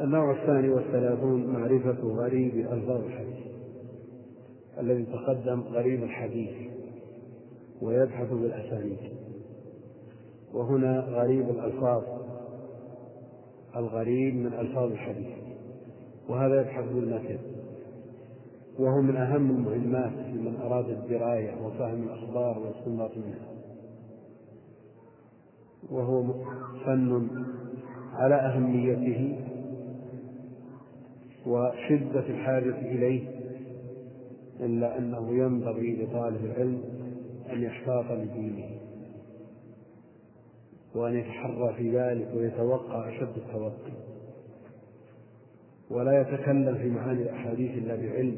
النوع 0.00 0.30
الثاني 0.30 0.68
والثلاثون 0.68 1.46
معرفة 1.46 2.02
غريب 2.02 2.54
ألفاظ 2.72 3.04
الحديث 3.04 3.46
الذي 4.80 5.04
تقدم 5.04 5.60
غريب 5.60 6.02
الحديث 6.02 6.70
ويبحث 7.82 8.32
بالأسانيد. 8.32 8.98
وهنا 10.54 11.00
غريب 11.00 11.50
الألفاظ 11.50 12.02
الغريب 13.76 14.34
من 14.34 14.52
ألفاظ 14.54 14.92
الحديث. 14.92 15.53
وهذا 16.28 16.60
يبحث 16.60 16.84
بالمتن 16.84 17.38
وهو 18.78 19.00
من 19.00 19.16
أهم 19.16 19.50
المهمات 19.50 20.12
لمن 20.12 20.56
أراد 20.62 20.88
الدراية 20.88 21.66
وفهم 21.66 22.02
الأخبار 22.02 22.58
والاستنباط 22.58 23.10
منها. 23.16 23.48
وهو 25.90 26.22
فن 26.84 27.28
على 28.12 28.34
أهميته 28.34 29.38
وشدة 31.46 32.26
الحاجة 32.28 32.78
إليه 32.78 33.28
إلا 34.60 34.98
أنه 34.98 35.30
ينبغي 35.30 36.04
لطالب 36.04 36.44
العلم 36.44 36.82
أن 37.52 37.62
يحتاط 37.62 38.04
لدينه 38.10 38.70
وأن 40.94 41.14
يتحرى 41.14 41.74
في 41.76 41.98
ذلك 41.98 42.28
ويتوقع 42.36 43.08
أشد 43.08 43.36
التوقي 43.36 44.13
ولا 45.94 46.20
يتكلم 46.20 46.74
في 46.74 46.90
معاني 46.90 47.22
الأحاديث 47.22 47.70
إلا 47.70 47.96
بعلم 47.96 48.36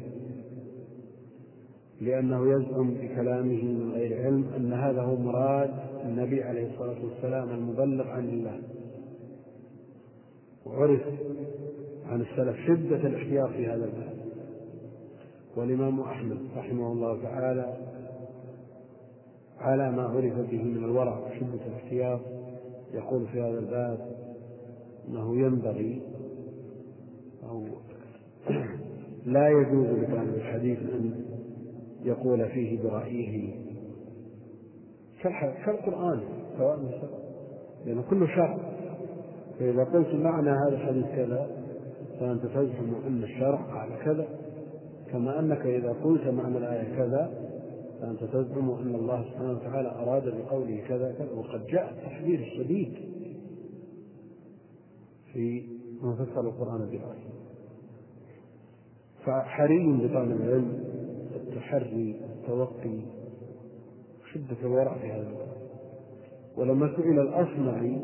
لأنه 2.01 2.51
يزعم 2.51 2.93
بكلامه 2.93 3.63
من 3.63 3.91
غير 3.93 4.25
علم 4.25 4.45
أن 4.55 4.73
هذا 4.73 5.01
هو 5.01 5.15
مراد 5.15 5.73
النبي 6.05 6.43
عليه 6.43 6.67
الصلاة 6.73 6.95
والسلام 7.03 7.49
المبلغ 7.49 8.07
عن 8.07 8.29
الله. 8.29 8.59
وعرف 10.65 11.01
عن 12.05 12.21
السلف 12.21 12.57
شدة 12.67 13.07
الاحتياط 13.07 13.49
في 13.49 13.67
هذا 13.67 13.85
الباب. 13.85 14.17
والإمام 15.55 15.99
أحمد 15.99 16.37
رحمه 16.57 16.91
الله 16.91 17.21
تعالى 17.23 17.77
على 19.59 19.91
ما 19.91 20.03
عرف 20.03 20.33
به 20.51 20.63
من 20.63 20.83
الورع 20.83 21.19
وشدة 21.19 21.65
الاحتياط 21.67 22.19
يقول 22.93 23.27
في 23.27 23.41
هذا 23.41 23.59
الباب 23.59 24.11
أنه 25.07 25.37
ينبغي 25.37 26.01
أو 27.43 27.65
لا 29.25 29.49
يجوز 29.49 29.87
لطالب 29.87 30.35
الحديث 30.35 30.79
أن 30.79 31.25
يقول 32.03 32.49
فيه 32.49 32.83
برأيه. 32.83 33.55
كالقرآن 35.65 36.19
سواء 36.57 36.79
لأنه 37.85 38.01
كله 38.09 38.27
شرع 38.27 38.57
فإذا 39.59 39.83
قلت 39.83 40.13
معنى 40.13 40.49
هذا 40.49 40.75
الحديث 40.75 41.05
كذا 41.05 41.49
فأنت 42.19 42.45
تزعم 42.45 42.95
أن 43.07 43.23
الشرع 43.23 43.61
قال 43.61 43.89
كذا. 44.05 44.27
كما 45.11 45.39
أنك 45.39 45.65
إذا 45.65 45.95
قلت 46.03 46.27
معنى 46.27 46.57
الآية 46.57 46.95
كذا 46.95 47.31
فأنت 48.01 48.23
تزعم 48.23 48.69
أن 48.69 48.95
الله 48.95 49.23
سبحانه 49.23 49.51
وتعالى 49.51 49.87
أراد 49.87 50.23
بقوله 50.23 50.81
كذا 50.87 51.15
كذا. 51.17 51.31
وقد 51.31 51.65
جاء 51.65 51.91
التحذير 51.91 52.39
الشديد 52.39 52.93
في 55.33 55.63
من 56.01 56.15
فسر 56.15 56.41
القرآن 56.41 56.85
بالآية 56.85 57.27
فحري 59.25 59.97
بطالب 59.97 60.41
العلم 60.41 60.83
التحري 61.35 62.21
التوقي 62.25 62.99
شدة 64.33 64.57
الورع 64.61 64.97
في 64.97 65.11
هذا 65.11 65.47
ولما 66.57 66.95
سئل 66.95 67.19
الأصمعي 67.19 68.01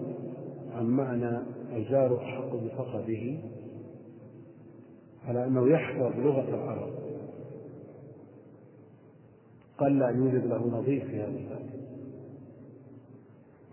عن 0.74 0.86
معنى 0.86 1.40
الجار 1.76 2.18
أحق 2.18 2.56
بفقده 2.56 3.38
على 5.26 5.46
أنه 5.46 5.70
يحفظ 5.70 6.20
لغة 6.20 6.50
العرب. 6.50 6.94
قال 9.78 10.00
لا 10.00 10.10
يوجد 10.10 10.46
له 10.46 10.68
نظير 10.68 11.06
في 11.06 11.22
هذا 11.22 11.60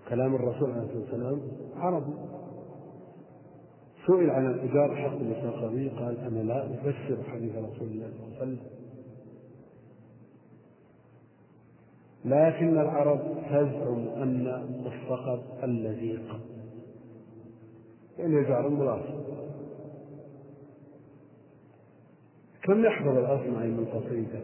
كلام 0.09 0.35
الرسول 0.35 0.71
عليه 0.71 0.83
الصلاة 0.83 1.01
والسلام 1.01 1.41
عربي. 1.77 2.13
سئل 4.07 4.31
عن 4.31 4.47
الإيجار 4.47 4.97
حق 4.97 5.17
بفقده 5.17 5.91
قال 5.99 6.19
أنا 6.19 6.39
لا 6.39 6.67
أفسر 6.67 7.23
حديث 7.33 7.53
رسول 7.57 7.89
الله 7.89 8.11
صلى 8.11 8.27
الله 8.27 8.37
عليه 8.41 8.43
وسلم. 8.43 8.59
لكن 12.25 12.79
العرب 12.79 13.21
تزعم 13.51 14.09
أن 14.09 14.47
الصقب 14.87 15.41
اللذيق 15.65 16.41
يعني 18.19 18.35
يجعل 18.35 18.67
الملاصق 18.67 19.25
كم 22.63 22.85
يحفظ 22.85 23.17
الأصمعي 23.17 23.69
من 23.69 23.87
قصيدة؟ 23.87 24.41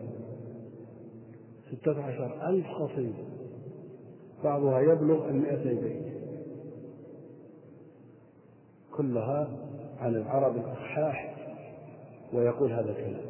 ستة 1.72 2.02
عشر 2.02 2.48
ألف 2.48 2.66
قصيدة. 2.66 3.24
بعضها 4.44 4.80
يبلغ 4.80 5.28
المئتي 5.28 5.74
بيت 5.74 6.15
كلها 8.96 9.48
عن 10.00 10.14
العرب 10.14 10.56
الأصحاح 10.56 11.36
ويقول 12.32 12.72
هذا 12.72 12.90
الكلام. 12.90 13.26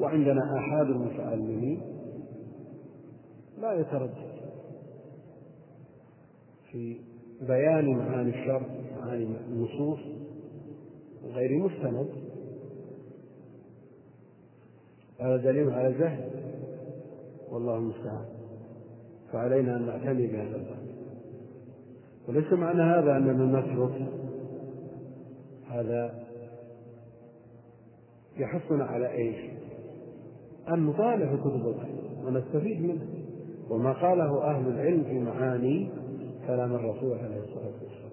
وعندنا 0.00 0.40
آحاد 0.58 0.86
المتعلمين 0.86 1.82
لا 3.58 3.72
يتردد 3.72 4.30
في 6.70 7.00
بيان 7.40 7.98
معاني 7.98 8.30
الشرع 8.30 8.62
معاني 9.00 9.24
النصوص 9.24 9.98
غير 11.24 11.58
مستند. 11.58 12.08
هذا 15.20 15.36
دليل 15.36 15.70
على 15.70 15.88
الجهل 15.88 16.30
والله 17.50 17.76
المستعان. 17.76 18.24
فعلينا 19.32 19.76
أن 19.76 19.86
نعتني 19.86 20.26
بهذا 20.26 20.56
الباب. 20.56 20.79
وليس 22.28 22.52
معنى 22.52 22.82
هذا 22.82 23.16
أننا 23.16 23.60
نترك 23.60 24.08
هذا 25.70 26.14
يحثنا 28.36 28.84
على 28.84 29.12
إيش؟ 29.12 29.36
أن 30.68 30.86
نطالع 30.86 31.36
كتب 31.36 31.66
العلم 31.66 32.26
ونستفيد 32.26 32.82
منه 32.82 33.06
وما 33.70 33.92
قاله 33.92 34.44
أهل 34.44 34.68
العلم 34.68 35.04
في 35.04 35.18
معاني 35.18 35.90
كلام 36.46 36.74
الرسول 36.74 37.18
عليه 37.18 37.40
الصلاة 37.40 37.72
والسلام 37.82 38.10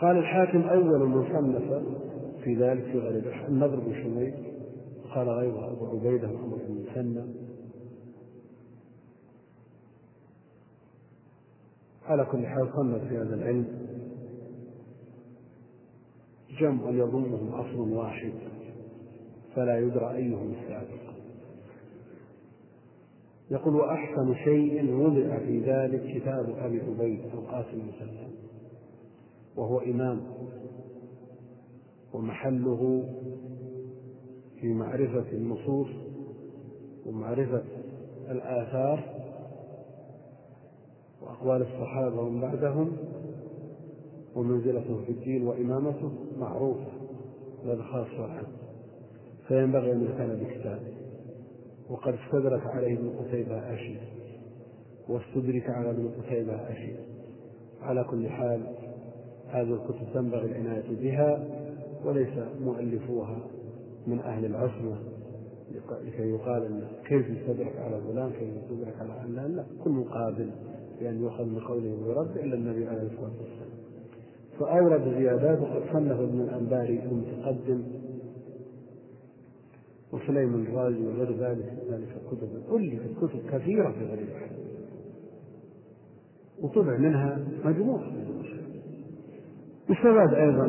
قال 0.00 0.18
الحاكم 0.18 0.62
أول 0.62 1.08
من 1.08 1.24
صنف 1.24 1.82
في 2.44 2.54
ذلك 2.54 2.84
في 2.84 2.98
غريب 2.98 3.24
النضر 3.48 3.80
بن 3.80 4.02
شميل 4.02 4.34
قال 5.14 5.28
غيره 5.28 5.72
أبو 5.72 5.86
عبيدة 5.86 6.28
محمد 6.28 6.58
بن 6.68 6.84
مثنى 6.90 7.49
على 12.10 12.24
كل 12.24 12.46
حال 12.46 12.68
صنف 12.76 13.08
في 13.08 13.18
هذا 13.18 13.34
العلم. 13.34 13.66
جمع 16.60 16.90
يضمهم 16.90 17.54
أصل 17.54 17.92
واحد 17.92 18.32
فلا 19.54 19.78
يدرى 19.78 20.16
أيهم 20.16 20.52
السابق. 20.52 21.10
يقول 23.50 23.74
وأحسن 23.74 24.34
شيء 24.44 24.94
وضع 24.94 25.38
في 25.38 25.60
ذلك 25.60 26.14
كتاب 26.14 26.54
أبي 26.58 26.80
عبيد 26.80 27.20
القاسم 27.34 27.78
بن 27.78 27.92
وهو 29.56 29.78
إمام 29.78 30.20
ومحله 32.14 33.08
في 34.60 34.68
معرفة 34.68 35.32
النصوص 35.32 35.88
ومعرفة 37.06 37.62
الآثار 38.30 39.19
وأقوال 41.22 41.62
الصحابة 41.62 42.20
ومن 42.20 42.40
بعدهم 42.40 42.96
ومنزلته 44.36 45.00
في 45.06 45.12
الدين 45.12 45.46
وإمامته 45.46 46.12
معروفة 46.38 46.92
لدى 47.64 47.82
خاصة 47.82 48.24
عنه 48.24 48.48
فينبغي 49.48 49.92
أن 49.92 50.04
يكون 50.04 50.44
بكتابه. 50.44 50.92
وقد 51.90 52.14
استدرك 52.14 52.66
عليه 52.66 52.98
ابن 52.98 53.10
قتيبة 53.18 53.74
أشياء. 53.74 54.02
واستدرك 55.08 55.70
على 55.70 55.90
ابن 55.90 56.08
قتيبة 56.08 56.52
أشياء. 56.52 57.04
على 57.82 58.04
كل 58.04 58.28
حال 58.28 58.60
هذه 59.48 59.74
الكتب 59.74 60.12
تنبغي 60.14 60.46
العناية 60.46 61.00
بها 61.00 61.44
وليس 62.04 62.38
مؤلفوها 62.60 63.38
من 64.06 64.18
أهل 64.18 64.44
العصمة. 64.44 64.96
لكي 66.04 66.30
يقال 66.30 66.82
كيف 67.06 67.30
يستدرك 67.30 67.76
على 67.76 68.00
فلان 68.00 68.30
كيف 68.30 68.48
يستدرك 68.56 68.94
على 69.00 69.12
علان 69.12 69.56
لا 69.56 69.64
كل 69.84 70.04
قابل 70.04 70.50
بأن 71.00 71.22
يؤخذ 71.22 71.44
من 71.44 71.60
قوله 71.60 71.96
ويرد 72.04 72.36
إلا 72.36 72.54
النبي 72.54 72.86
عليه 72.86 73.02
الصلاة 73.02 73.30
والسلام. 73.40 73.70
فأورد 74.58 75.14
زيادات 75.18 75.60
وقد 75.60 75.82
صنف 75.92 76.20
ابن 76.20 76.40
الأنباري 76.40 77.02
المتقدم 77.02 77.82
وسليم 80.12 80.54
الرازي 80.54 81.06
وغير 81.06 81.30
ذلك 81.32 81.72
ذلك 81.90 82.08
الكتب. 82.22 82.48
ألفت 82.76 83.16
كتب 83.18 83.40
كثيرة 83.50 83.90
في 83.90 84.04
غريب 84.04 84.28
الحديث. 84.28 84.60
وطبع 86.62 86.96
منها 86.98 87.38
مجموعة 87.64 88.12
يستفاد 89.90 90.34
أيضا 90.34 90.66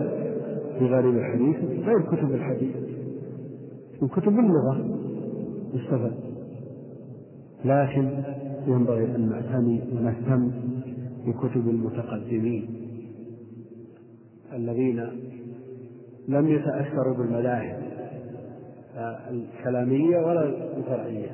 في 0.80 0.86
غريب 0.86 1.18
الحديث 1.18 1.86
غير 1.86 2.02
كتب 2.02 2.32
الحديث. 2.32 2.76
من 4.02 4.08
كتب 4.08 4.40
اللغة 4.40 4.98
يستفاد 5.74 6.14
لكن 7.66 8.24
ينبغي 8.68 9.06
أن 9.16 9.30
نعتني 9.30 9.82
ونهتم 9.94 10.52
بكتب 11.26 11.70
المتقدمين 11.70 12.70
الذين 14.54 15.08
لم 16.28 16.48
يتأثروا 16.48 17.18
بالمذاهب 17.18 17.82
الكلامية 19.32 20.18
ولا 20.18 20.44
الفرعية. 20.78 21.30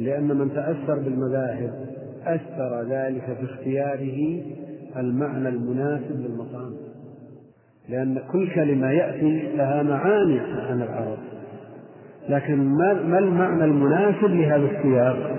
لأن 0.00 0.38
من 0.38 0.54
تأثر 0.54 0.98
بالمذاهب 0.98 1.86
أثر 2.24 2.82
ذلك 2.82 3.22
في 3.22 3.44
اختياره 3.44 4.42
المعنى 4.96 5.48
المناسب 5.48 6.20
للمقام. 6.20 6.72
لأن 7.88 8.18
كل 8.32 8.54
كلمة 8.54 8.90
يأتي 8.90 9.56
لها 9.56 9.82
معاني 9.82 10.40
عن 10.40 10.82
العرب. 10.82 11.18
لكن 12.28 12.56
ما 13.08 13.18
المعنى 13.18 13.64
المناسب 13.64 14.30
لهذا 14.30 14.66
السياق 14.66 15.36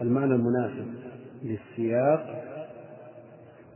المعنى 0.00 0.34
المناسب 0.34 0.86
للسياق 1.42 2.42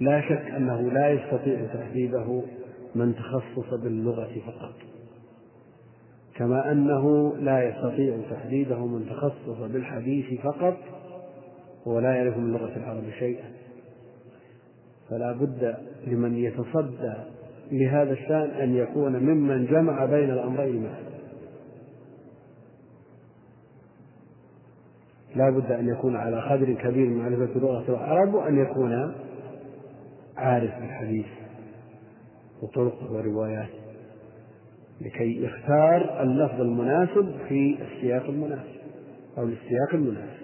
لا 0.01 0.21
شك 0.21 0.51
أنه 0.57 0.93
لا 0.93 1.11
يستطيع 1.11 1.67
تحديده 1.75 2.43
من 2.95 3.15
تخصص 3.15 3.75
باللغة 3.75 4.31
فقط. 4.47 4.75
كما 6.35 6.73
أنه 6.73 7.37
لا 7.37 7.69
يستطيع 7.69 8.17
تحديده 8.31 8.87
من 8.87 9.07
تخصص 9.07 9.59
بالحديث 9.73 10.41
فقط 10.41 10.77
ولا 11.87 12.15
يعرف 12.15 12.37
من 12.37 12.53
لغة 12.53 12.77
العرب 12.77 13.05
شيئا. 13.19 13.51
فلا 15.11 15.33
بد 15.33 15.77
لمن 16.07 16.37
يتصدى 16.37 17.15
لهذا 17.73 18.13
الشأن 18.13 18.51
أن 18.51 18.75
يكون 18.75 19.17
ممن 19.17 19.67
جمع 19.67 20.05
بين 20.05 20.31
الأمرين 20.31 20.83
معا 20.83 21.10
لا 25.35 25.51
بد 25.51 25.73
أن 25.73 25.89
يكون 25.89 26.17
على 26.17 26.41
قدر 26.41 26.73
كبير 26.73 27.07
من 27.07 27.19
معرفة 27.19 27.61
لغة 27.61 27.85
العرب 27.89 28.35
وأن 28.35 28.59
يكون 28.59 29.15
عارف 30.37 30.75
بالحديث 30.81 31.27
وطرقه 32.63 33.13
ورواياته 33.13 33.81
لكي 35.01 35.45
يختار 35.45 36.23
اللفظ 36.23 36.61
المناسب 36.61 37.35
في 37.49 37.79
السياق 37.83 38.25
المناسب 38.25 38.81
أو 39.39 39.45
للسياق 39.45 39.95
المناسب. 39.95 40.41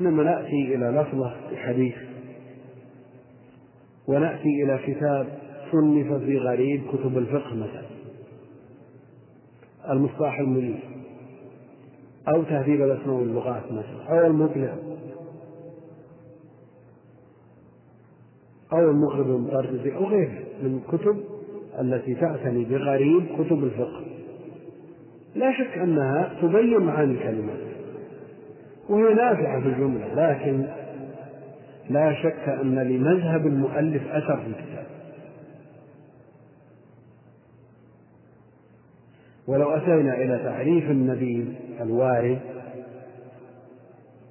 لما 0.00 0.22
نأتي 0.22 0.74
إلى 0.74 0.86
لفظة 1.00 1.50
الحديث 1.50 1.94
ونأتي 4.08 4.64
إلى 4.64 4.78
كتاب 4.86 5.49
صنف 5.72 6.12
في 6.12 6.38
غريب 6.38 6.82
كتب 6.92 7.18
الفقه 7.18 7.54
مثلا. 7.54 7.86
المصباح 9.90 10.38
المنير 10.38 10.80
أو 12.28 12.42
تهذيب 12.42 12.82
الأسماء 12.82 13.16
واللغات 13.16 13.64
مثلا. 13.72 14.20
أو 14.20 14.26
المقنع 14.26 14.74
أو 18.72 18.90
المغرب 18.90 19.26
المطردي 19.26 19.94
أو 19.96 20.04
غيره 20.04 20.38
من 20.62 20.80
الكتب 20.82 21.20
التي 21.80 22.14
تعتني 22.14 22.64
بغريب 22.64 23.26
كتب 23.38 23.64
الفقه. 23.64 24.00
لا 25.34 25.52
شك 25.52 25.78
أنها 25.78 26.34
تبين 26.42 26.78
معاني 26.78 27.12
الكلمات. 27.12 27.60
وهي 28.88 29.14
نافعة 29.14 29.60
في 29.60 29.68
الجملة 29.68 30.14
لكن 30.14 30.66
لا 31.90 32.14
شك 32.22 32.48
أن 32.48 32.78
لمذهب 32.78 33.46
المؤلف 33.46 34.02
أثر 34.08 34.36
في 34.36 34.46
الكتاب. 34.46 34.86
ولو 39.46 39.70
أتينا 39.70 40.14
إلى 40.14 40.38
تعريف 40.44 40.90
النبي 40.90 41.54
الوارد 41.80 42.40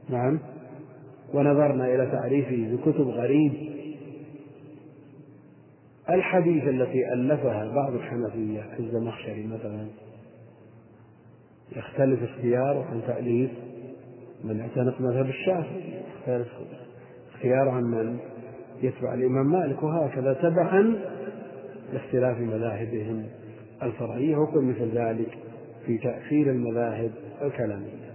نعم 0.10 0.40
ونظرنا 1.34 1.86
إلى 1.86 2.12
تعريفه 2.12 2.76
بكتب 2.76 3.08
غريب 3.08 3.54
الحديث 6.10 6.64
التي 6.64 7.14
ألفها 7.14 7.72
بعض 7.76 7.94
الحنفية 7.94 8.62
كالزمخشري 8.78 9.48
مثلا 9.48 9.88
يختلف 11.76 12.24
اختياره 12.24 12.86
عن 12.92 13.02
تأليف 13.08 13.52
من 14.44 14.62
اعتنق 14.62 15.02
مذهب 15.02 15.26
الشافعي 15.26 16.02
يختلف 16.18 16.48
اختياره 17.34 17.72
عن 17.72 17.84
من 17.84 18.20
يتبع 18.82 19.14
الإمام 19.14 19.52
مالك 19.52 19.84
وهكذا 19.84 20.34
تبعا 20.34 20.96
لاختلاف 21.94 22.40
مذاهبهم. 22.40 23.26
الفرعية 23.84 24.38
وكل 24.38 24.62
مثل 24.62 24.98
ذلك 24.98 25.38
في 25.86 25.98
تأثير 25.98 26.52
المذاهب 26.52 27.12
الكلامية. 27.42 28.14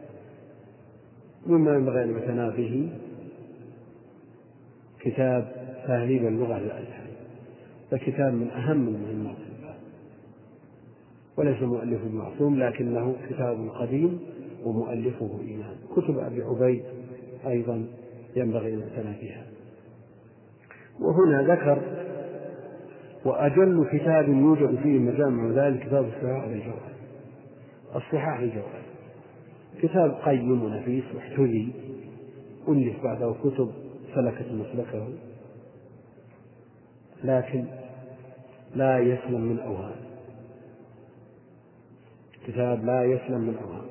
مما 1.46 1.74
ينبغي 1.74 2.04
أن 2.04 2.10
يعتنى 2.10 2.50
به 2.50 2.92
كتاب 5.00 5.52
تهذيب 5.86 6.26
اللغة 6.26 6.58
للأزهر 6.58 7.04
فكتاب 7.90 8.34
من 8.34 8.50
أهم 8.50 8.88
المهمات 8.88 9.36
وليس 11.36 11.62
مؤلف 11.62 12.00
معصوم 12.04 12.58
لكنه 12.58 13.16
كتاب 13.28 13.68
قديم 13.68 14.20
ومؤلفه 14.64 15.40
إمام 15.40 15.76
كتب 15.96 16.18
أبي 16.18 16.42
عبيد 16.42 16.84
أيضا 17.46 17.86
ينبغي 18.36 18.74
أن 18.74 18.80
يعتنى 18.80 19.16
بها. 19.22 19.46
وهنا 21.00 21.42
ذكر 21.42 22.03
وأجل 23.24 23.88
كتاب 23.92 24.28
يوجد 24.28 24.78
فيه 24.82 24.98
مجامع 24.98 25.66
ذلك 25.66 25.86
كتاب 25.86 26.04
الصحاح 26.04 26.44
للجوهر 26.48 26.92
الصحاح 27.96 28.40
للجوهر 28.40 28.82
كتاب 29.82 30.14
قيم 30.24 30.62
ونفيس 30.62 31.04
واحتذي. 31.14 31.72
ألف 32.68 33.04
بعده 33.04 33.34
كتب 33.44 33.70
سلكت 34.14 34.46
مسلكه. 34.52 35.08
لكن 37.24 37.64
لا 38.74 38.98
يسلم 38.98 39.40
من 39.40 39.58
أوهام. 39.58 39.96
كتاب 42.46 42.84
لا 42.84 43.04
يسلم 43.04 43.40
من 43.40 43.54
أوهام. 43.62 43.84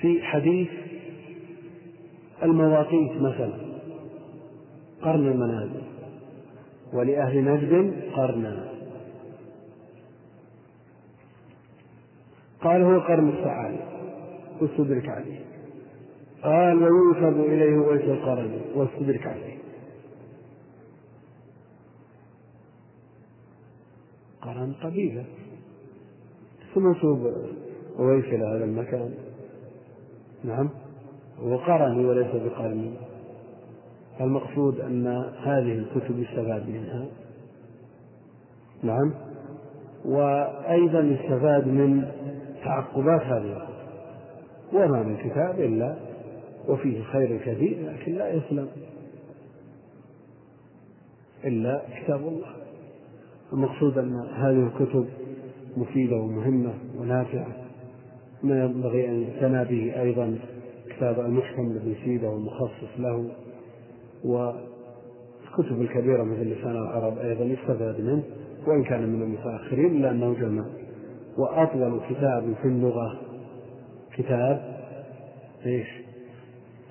في 0.00 0.22
حديث 0.22 0.68
المواقيت 2.42 3.12
مثلا 3.12 3.52
قرن 5.02 5.26
المنازل. 5.26 5.97
ولأهل 6.92 7.44
نجد 7.44 8.02
قرنا. 8.12 8.68
قال 12.60 12.82
هو 12.82 13.00
قرن 13.00 13.28
السعادة 13.28 13.84
واستدرك 14.60 15.08
عليه. 15.08 15.40
قال 16.42 16.82
ويوسب 16.82 17.40
إليه 17.40 17.78
ويس 17.78 18.02
القرن. 18.02 18.60
واستدرك 18.74 19.26
عليه. 19.26 19.58
قرن 24.42 24.72
قبيلة. 24.72 25.24
منسوب 26.76 27.32
أويس 27.98 28.24
إلى 28.24 28.44
هذا 28.44 28.64
المكان. 28.64 29.14
نعم. 30.44 30.70
هو 31.38 31.56
قرني 31.56 32.06
وليس 32.06 32.34
بقرني. 32.34 32.94
المقصود 34.20 34.80
أن 34.80 35.06
هذه 35.42 35.72
الكتب 35.72 36.18
يستفاد 36.18 36.68
منها. 36.68 37.06
نعم. 38.82 39.14
وأيضا 40.04 41.00
يستفاد 41.00 41.66
من 41.66 42.08
تعقبات 42.64 43.22
هذه 43.22 43.56
الكتب. 43.56 43.78
وما 44.72 45.02
من 45.02 45.16
كتاب 45.16 45.60
إلا 45.60 45.96
وفيه 46.68 47.02
خير 47.02 47.38
كثير 47.38 47.90
لكن 47.90 48.12
لا 48.12 48.28
يسلم. 48.32 48.68
إلا 51.44 51.82
كتاب 52.02 52.20
الله. 52.20 52.48
المقصود 53.52 53.98
أن 53.98 54.16
هذه 54.34 54.66
الكتب 54.66 55.08
مفيدة 55.76 56.16
ومهمة 56.16 56.74
ونافعة. 56.98 57.56
ما 58.42 58.64
ينبغي 58.64 59.08
أن 59.08 59.22
يعتنى 59.22 59.64
به 59.64 60.02
أيضا 60.02 60.38
كتاب 60.90 61.20
المحكم 61.20 61.72
لابن 61.72 61.94
سيدة 62.04 62.28
والمخصص 62.30 62.98
له. 62.98 63.30
والكتب 64.24 65.80
الكبيرة 65.80 66.22
مثل 66.22 66.42
لسان 66.42 66.76
العرب 66.76 67.18
أيضا 67.18 67.44
يستفاد 67.44 68.00
منه 68.00 68.22
وإن 68.66 68.84
كان 68.84 69.08
من 69.08 69.22
المتأخرين 69.22 69.96
إلا 69.96 70.10
أنه 70.10 70.34
جمع 70.34 70.64
وأطول 71.38 72.00
كتاب 72.10 72.54
في 72.62 72.68
اللغة 72.68 73.20
كتاب 74.14 74.78
إيش؟ 75.66 75.88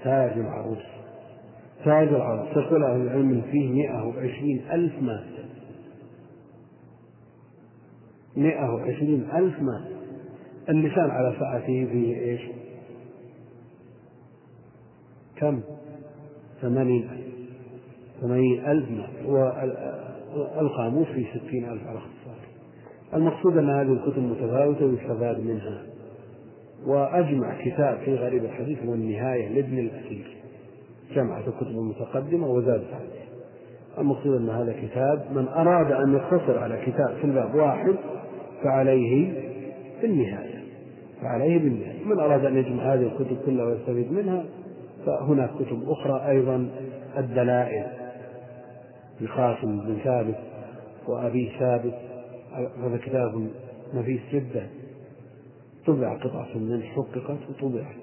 تاج 0.03 0.31
العروس 0.31 0.83
تاج 1.85 2.07
العروس 2.07 2.49
تقول 2.53 2.83
أهل 2.83 3.01
العلم 3.01 3.41
فيه 3.51 3.71
120 3.71 4.59
ألف 4.71 5.01
مادة 5.01 5.47
120 8.35 9.29
ألف 9.33 9.61
مادة 9.61 9.97
اللسان 10.69 11.09
على 11.09 11.35
ساعته 11.39 11.85
فيه 11.91 12.19
إيش؟ 12.19 12.41
كم؟ 15.35 15.61
ثمانين 16.61 17.09
ثمانين 18.21 18.65
ألف 18.65 18.85
والقاموس 20.35 21.07
في 21.07 21.25
ستين 21.25 21.69
ألف 21.69 21.87
على 21.87 21.97
اختصار. 21.97 22.37
المقصود 23.13 23.57
أن 23.57 23.69
هذه 23.69 23.93
الكتب 23.93 24.23
متفاوتة 24.23 24.85
ويستفاد 24.85 25.39
منها. 25.39 25.81
وأجمع 26.85 27.61
كتاب 27.65 27.97
في 27.97 28.15
غريب 28.15 28.45
الحديث 28.45 28.83
هو 28.83 28.93
النهاية 28.93 29.49
لابن 29.49 29.79
الأثير. 29.79 30.37
جمعت 31.15 31.47
الكتب 31.47 31.67
المتقدمة 31.67 32.47
وزادت 32.47 32.93
عليه 32.93 33.27
المقصود 33.97 34.41
أن 34.41 34.49
هذا 34.49 34.75
كتاب 34.81 35.25
من 35.31 35.47
أراد 35.47 35.91
أن 35.91 36.13
يقتصر 36.13 36.59
على 36.59 36.81
كتاب 36.85 37.15
في 37.21 37.23
الباب 37.23 37.55
واحد 37.55 37.95
فعليه 38.63 39.33
بالنهاية. 40.01 40.63
فعليه 41.21 41.57
بالنهاية. 41.57 42.03
من 42.05 42.19
أراد 42.19 42.45
أن 42.45 42.57
يجمع 42.57 42.93
هذه 42.93 43.03
الكتب 43.03 43.37
كلها 43.45 43.65
ويستفيد 43.65 44.11
منها؟ 44.11 44.45
فهناك 45.07 45.49
كتب 45.59 45.89
أخرى 45.89 46.29
أيضا 46.29 46.69
الدلائل 47.17 47.85
لقاسم 49.21 49.79
بن 49.79 49.99
ثابت 50.03 50.39
وأبي 51.07 51.51
ثابت 51.59 51.93
هذا 52.83 52.97
كتاب 52.97 53.49
نفيس 53.93 54.21
جدا. 54.31 54.69
طبع 55.85 56.17
قطعة 56.17 56.57
منه 56.57 56.85
حققت 56.85 57.37
وطبعت 57.49 57.95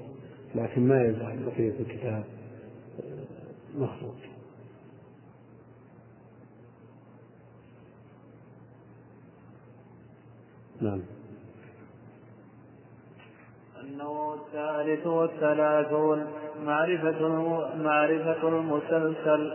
لكن 0.55 0.89
ما 0.89 1.03
يزال 1.03 1.47
بقية 1.47 1.81
الكتاب 1.81 2.25
مخطوط 3.75 4.15
نعم. 10.81 11.14
النوع 13.85 14.35
الثالث 14.35 15.07
والثلاثون 15.07 16.26
معرفة 16.64 17.28
معرفة 17.76 18.49
المسلسل. 18.49 19.53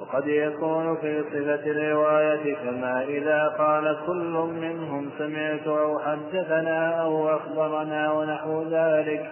وقد 0.00 0.26
يكون 0.26 0.96
في 0.96 1.22
صفة 1.22 1.70
الرواية 1.70 2.54
كما 2.54 3.04
إذا 3.04 3.48
قال 3.48 3.96
كل 4.06 4.48
منهم 4.60 5.10
سمعت 5.18 5.66
أو 5.66 5.98
حدثنا 5.98 7.02
أو 7.02 7.28
أخبرنا 7.28 8.12
ونحو 8.12 8.62
ذلك. 8.62 9.30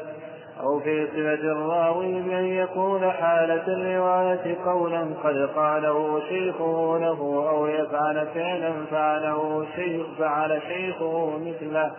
أو 0.60 0.80
في 0.80 1.06
صفة 1.06 1.52
الراوي 1.52 2.22
بأن 2.22 2.44
يقول 2.44 3.10
حالة 3.10 3.66
الرواية 3.68 4.56
قولا 4.64 5.06
قد 5.24 5.48
قاله 5.56 6.20
شيخه 6.28 6.98
له 6.98 7.48
أو 7.50 7.66
يفعل 7.66 8.26
فعلا 8.34 8.72
فعله 8.90 9.66
شيخ 9.76 10.06
فعل 10.18 10.60
شيخه 10.68 11.38
مثله. 11.38 11.90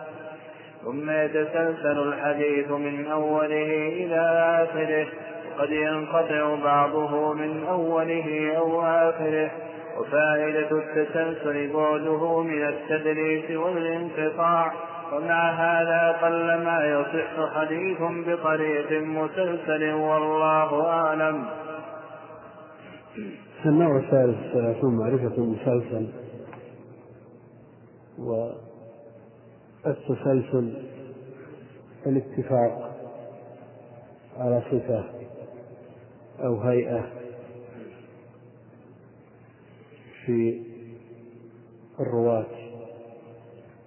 ثم 0.84 1.10
يتسلسل 1.10 1.98
الحديث 2.08 2.70
من 2.70 3.06
أوله 3.06 3.88
إلى 3.88 4.20
آخره. 4.64 5.06
وقد 5.58 5.70
ينقطع 5.70 6.54
بعضه 6.64 7.32
من 7.34 7.64
أوله 7.64 8.56
أو 8.56 8.82
آخره. 8.82 9.50
وفائدة 9.98 10.70
التسلسل 10.70 11.72
بعده 11.72 12.42
من 12.42 12.68
التدليس 12.68 13.50
والانقطاع. 13.50 14.72
ومع 15.12 15.50
هذا 15.50 16.18
قل 16.22 16.64
ما 16.64 16.84
يصح 16.86 17.54
حديث 17.54 17.98
بطريق 18.00 19.02
مسلسل 19.02 19.92
والله 19.92 20.88
أعلم. 20.88 21.44
النوع 23.66 23.96
الثالث 23.96 24.52
سيكون 24.52 24.96
معرفة 24.96 25.34
المسلسل. 25.38 26.06
والتسلسل 29.84 30.74
الاتفاق 32.06 32.96
على 34.36 34.62
صفة 34.70 35.04
أو 36.44 36.60
هيئة 36.60 37.06
في 40.26 40.62
الرواة 42.00 42.46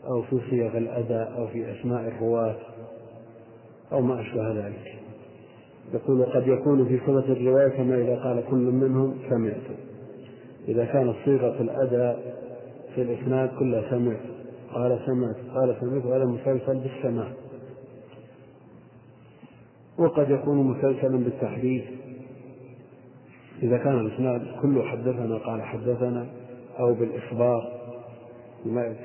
أو 0.06 0.22
في 0.22 0.40
صيغ 0.50 0.78
الأداء 0.78 1.38
أو 1.38 1.48
في 1.48 1.72
أسماء 1.72 2.08
الرواة 2.08 2.56
أو 3.92 4.02
ما 4.02 4.22
أشبه 4.22 4.68
ذلك. 4.68 5.00
يقول 5.94 6.26
قد 6.26 6.48
يكون 6.48 6.88
في 6.88 7.00
صفة 7.00 7.34
الرواية 7.34 7.68
كما 7.68 7.96
إذا 7.96 8.16
قال 8.24 8.44
كل 8.50 8.58
منهم 8.58 9.18
سمعت. 9.30 9.78
إذا 10.68 10.86
كانت 10.86 11.16
صيغة 11.26 11.62
الأداء 11.62 12.36
في 12.96 13.02
الإسناد 13.02 13.50
كلها 13.60 13.90
سمعت. 13.90 14.33
قال 14.74 15.00
سمعت 15.06 15.36
قال 15.56 15.76
سمعت 15.80 16.06
هذا 16.06 16.26
مسلسل 16.26 16.80
بالسماع. 16.80 17.28
وقد 19.98 20.30
يكون 20.30 20.58
مسلسلا 20.58 21.18
بالتحديث. 21.18 21.84
إذا 23.64 23.78
كان 23.78 24.00
الإسناد 24.00 24.42
كله 24.62 24.84
حدثنا 24.84 25.38
قال 25.38 25.62
حدثنا 25.62 26.28
أو 26.80 26.94
بالإخبار 26.94 27.72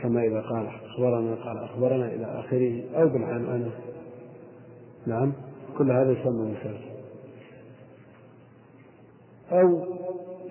كما 0.02 0.22
إذا 0.24 0.40
قال 0.40 0.66
أخبرنا 0.66 1.34
قال 1.34 1.58
أخبرنا 1.58 2.06
إلى 2.06 2.24
آخره 2.24 2.82
أو 3.00 3.08
بالعنعنة. 3.08 3.70
نعم 5.06 5.32
كل 5.78 5.90
هذا 5.90 6.12
يسمى 6.12 6.52
مسلسل. 6.52 6.88
أو 9.52 9.84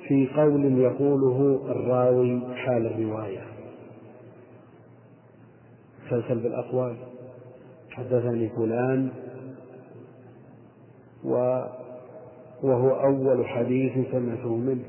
في 0.07 0.28
قول 0.36 0.80
يقوله 0.80 1.59
الراوي 1.72 2.41
حال 2.55 2.86
الرواية. 2.86 3.56
مسلسل 6.07 6.39
بالأقوال. 6.39 6.95
حدثني 7.89 8.49
فلان 8.49 9.09
وهو 12.63 12.89
أول 12.89 13.45
حديث 13.45 13.91
سمعته 14.11 14.55
منه. 14.55 14.83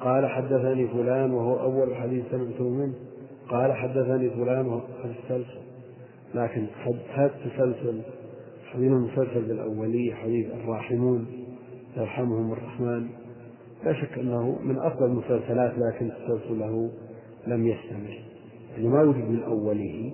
قال 0.00 0.26
حدثني 0.26 0.88
فلان 0.88 1.30
وهو 1.30 1.60
أول 1.60 1.94
حديث 1.94 2.24
سمعته 2.30 2.68
منه. 2.68 2.94
قال 3.48 3.72
حدثني 3.72 4.30
فلان 4.30 4.66
وهو 4.66 4.80
السلسل 5.04 5.60
لكن 6.34 6.66
هذا 7.14 7.32
التسلسل 7.34 8.00
حديث 8.72 8.92
المسلسل 8.92 9.42
بالأولية 9.48 10.14
حديث 10.14 10.46
الراحمون 10.54 11.26
يرحمهم 11.96 12.52
الرحمن. 12.52 13.08
لا 13.84 13.92
شك 13.92 14.18
أنه 14.18 14.58
من 14.62 14.78
أفضل 14.78 15.06
المسلسلات 15.06 15.72
لكن 15.78 16.10
تسلسله 16.10 16.90
لم 17.46 17.66
يستمر 17.66 18.22
يعني 18.76 18.88
ما 18.88 19.02
وجد 19.02 19.24
من 19.24 19.42
أوله 19.42 20.12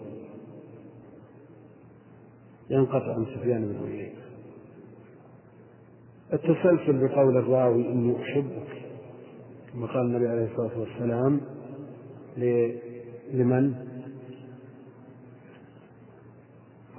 ينقطع 2.71 3.15
عن 3.15 3.27
سفيان 3.35 3.69
بن 3.69 3.87
عيينة. 3.87 4.13
التسلسل 6.33 7.09
بقول 7.09 7.37
الراوي 7.37 7.89
إني 7.93 8.23
أحبك 8.23 8.83
كما 9.73 9.87
قال 9.87 10.07
النبي 10.07 10.29
عليه 10.29 10.45
الصلاة 10.45 10.79
والسلام 10.81 11.41
لمن؟ 13.33 13.75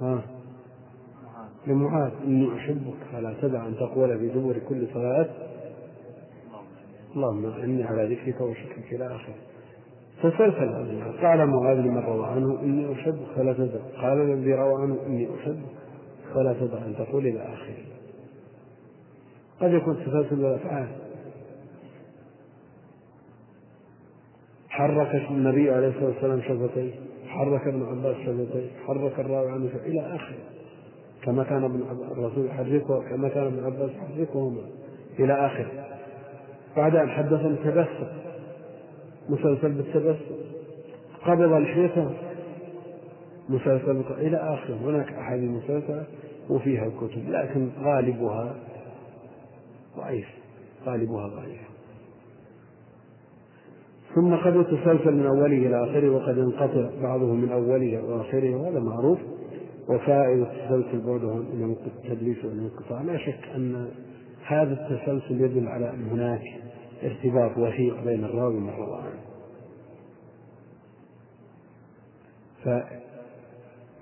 ها؟ 0.00 0.22
لمعاذ 1.66 2.12
إني 2.24 2.56
أحبك 2.56 2.96
فلا 3.12 3.34
تدع 3.42 3.66
أن 3.66 3.76
تقول 3.76 4.18
في 4.18 4.28
دبر 4.28 4.58
كل 4.68 4.86
صلاة. 4.94 5.28
اللهم 7.16 7.46
إني 7.46 7.84
على 7.84 8.14
ذكرك 8.14 8.40
وشكرك 8.40 8.92
إلى 8.92 9.06
آخره. 9.06 9.47
تسلسل 10.22 10.68
هذا 10.68 11.12
قال 11.22 11.46
معاذ 11.46 11.76
لمن 11.76 11.98
روى 11.98 12.26
عنه 12.26 12.60
إني 12.62 12.92
أحبك 12.92 13.26
فلا 13.36 13.52
تدع 13.52 13.80
قال 14.02 14.20
الذي 14.20 14.54
روى 14.54 14.82
عنه 14.82 14.96
إني 15.06 15.28
أحبك 15.34 15.78
فلا 16.34 16.52
تدع 16.52 16.78
أن 16.78 16.94
تقول 16.98 17.26
إلى 17.26 17.40
آخره. 17.40 17.76
قد 19.60 19.72
يكون 19.72 19.96
تسلسل 19.96 20.44
الأفعال. 20.44 20.88
حرك 24.68 25.14
النبي 25.30 25.70
عليه 25.70 25.88
الصلاة 25.88 26.06
والسلام 26.06 26.40
شفتيه. 26.40 26.90
حرك 27.26 27.66
ابن 27.66 27.82
عباس 27.82 28.16
شفتيه. 28.16 28.70
حرك 28.86 29.20
الراوي 29.20 29.50
عنه 29.50 29.70
إلى 29.86 30.16
آخره. 30.16 30.38
كما 31.22 31.44
كان 31.44 31.64
ابن 31.64 31.82
الرسول 32.12 32.46
يحركه 32.46 33.08
كما 33.10 33.28
كان 33.28 33.46
ابن 33.46 33.64
عباس 33.64 33.90
يحركهما. 33.90 34.62
إلى 35.18 35.46
آخره. 35.46 35.84
بعد 36.76 36.96
أن 36.96 37.08
حدث 37.08 37.40
تبسم 37.64 38.27
مسلسل 39.28 39.72
بالتبسم 39.72 40.34
قبض 41.24 41.52
لحيته 41.52 42.10
مسلسل 43.48 44.04
إلى 44.18 44.36
آخره 44.36 44.74
هناك 44.74 45.12
أحاديث 45.12 45.50
مسلسلة 45.50 46.04
وفيها 46.50 46.86
الكتب 46.86 47.30
لكن 47.30 47.68
غالبها 47.82 48.54
ضعيف. 49.96 50.26
غالبها 50.86 51.28
ضعيف. 51.28 51.60
ثم 54.14 54.34
قد 54.34 54.56
يتسلسل 54.56 55.14
من 55.14 55.26
أوله 55.26 55.46
إلى 55.46 55.84
آخره 55.84 56.10
وقد 56.10 56.38
ينقطع 56.38 56.90
بعضه 57.02 57.34
من 57.34 57.52
أوله 57.52 58.02
وآخره 58.04 58.56
وهذا 58.56 58.80
معروف. 58.80 59.18
وفائدة 59.88 60.42
التسلسل 60.42 61.06
بعده 61.06 61.42
إلى 61.52 61.76
التدليس 61.86 62.44
والانقطاع. 62.44 63.02
لا 63.02 63.18
شك 63.18 63.48
أن 63.56 63.88
هذا 64.46 64.72
التسلسل 64.72 65.40
يدل 65.40 65.68
على 65.68 65.90
أن 65.90 66.08
هناك 66.10 66.42
ارتباط 67.02 67.58
وثيق 67.58 68.04
بين 68.04 68.24
الراوي 68.24 68.54
روى 68.54 69.00
عنه 69.02 69.28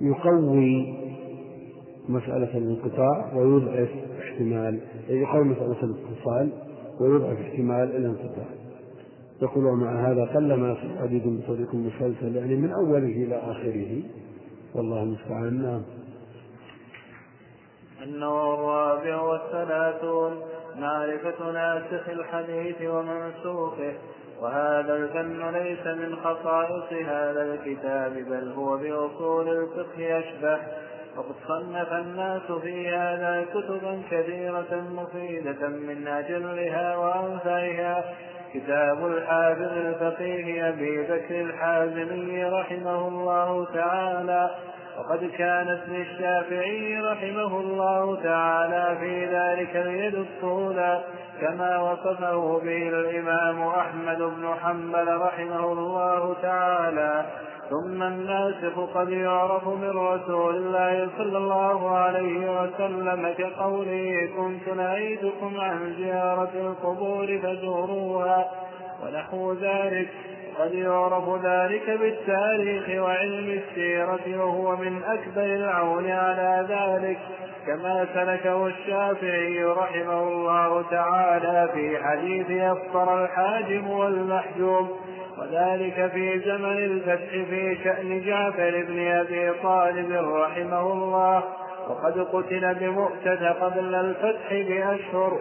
فيقوي 0.01 0.97
مسألة 2.09 2.59
الانقطاع 2.59 3.33
ويضعف 3.35 3.89
احتمال 4.21 4.81
يقوي 5.09 5.45
مسألة 5.45 5.83
الاتصال 5.83 6.53
ويضعف 7.01 7.39
احتمال 7.41 7.97
الانقطاع. 7.97 8.47
يقول 9.43 9.67
ومع 9.67 10.11
هذا 10.11 10.25
قلما 10.25 10.75
في 10.75 10.99
عديد 10.99 11.27
من 11.27 11.41
طريق 11.49 11.75
مسلسل 11.75 12.37
يعني 12.37 12.57
من 12.57 12.73
أوله 12.73 12.99
إلى 12.99 13.37
آخره. 13.37 14.03
والله 14.75 15.03
المستعان. 15.03 15.63
نعم. 15.63 15.83
النوع 18.03 18.55
الرابع 18.55 19.21
والثلاثون. 19.21 20.33
معرفة 20.79 21.51
ناسخ 21.53 22.09
الحديث 22.09 22.77
ومنسوخه 22.83 23.93
وهذا 24.41 24.95
الفن 24.97 25.51
ليس 25.51 25.87
من 25.87 26.17
خصائص 26.17 26.93
هذا 26.93 27.43
الكتاب 27.43 28.13
بل 28.13 28.53
هو 28.53 28.77
بأصول 28.77 29.49
الفقه 29.49 30.19
أشبه. 30.19 30.59
وقد 31.17 31.35
صنف 31.49 31.93
الناس 31.93 32.53
في 32.63 32.89
هذا 32.89 33.47
كتبا 33.55 34.03
كثيرة 34.11 34.85
مفيدة 34.91 35.69
من 35.69 36.09
أجلها 36.09 36.97
وأنفعها. 36.97 38.15
كتاب 38.55 39.07
الحافظ 39.07 39.73
الفقيه 39.73 40.69
أبي 40.69 41.03
بكر 41.03 41.41
الحازمي 41.41 42.45
رحمه 42.45 43.09
الله 43.09 43.67
تعالى. 43.75 44.51
وقد 44.99 45.31
كانت 45.39 45.81
للشافعي 45.89 47.01
رحمه 47.01 47.61
الله 47.61 48.23
تعالى 48.23 48.97
في 49.01 49.27
ذلك 49.27 49.77
اليد 49.77 50.15
الطولى 50.15 51.05
كما 51.41 51.79
وصفه 51.79 52.61
به 52.65 52.89
الإمام 52.89 53.63
أحمد 53.63 54.19
بن 54.19 54.55
حنبل 54.63 55.17
رحمه 55.17 55.73
الله 55.73 56.37
تعالى. 56.43 57.27
ثم 57.71 58.03
الناسخ 58.03 58.79
قد 58.95 59.09
يعرف 59.09 59.69
من 59.69 59.91
رسول 59.91 60.57
الله 60.57 61.09
صلى 61.19 61.39
الله 61.39 61.97
عليه 61.97 62.63
وسلم 62.63 63.35
كقوله 63.39 64.29
كنت 64.37 64.69
نهيتكم 64.77 65.61
عن 65.61 65.95
زيارة 65.99 66.51
القبور 66.55 67.39
فزوروها 67.43 68.51
ونحو 69.03 69.53
ذلك. 69.53 70.09
قد 70.59 70.75
يعرف 70.75 71.45
ذلك 71.45 71.91
بالتاريخ 72.01 73.03
وعلم 73.03 73.61
السيرة 73.63 74.45
وهو 74.45 74.77
من 74.77 75.03
أكبر 75.05 75.45
العون 75.45 76.11
على 76.11 76.67
ذلك 76.69 77.19
كما 77.67 78.07
سلكه 78.15 78.67
الشافعي 78.67 79.65
رحمه 79.65 80.23
الله 80.23 80.83
تعالى 80.91 81.69
في 81.75 81.99
حديث 82.05 82.63
أفطر 82.63 83.25
الحاجم 83.25 83.91
والمحجوم 83.91 84.91
وذلك 85.39 86.11
في 86.13 86.39
زمن 86.39 86.77
الفتح 86.77 87.31
في 87.31 87.77
شأن 87.85 88.21
جعفر 88.21 88.85
بن 88.89 89.07
أبي 89.07 89.53
طالب 89.63 90.13
رحمه 90.13 90.93
الله 90.93 91.43
وقد 91.89 92.19
قتل 92.19 92.75
بمؤتة 92.75 93.53
قبل 93.53 93.95
الفتح 93.95 94.53
بأشهر 94.53 95.39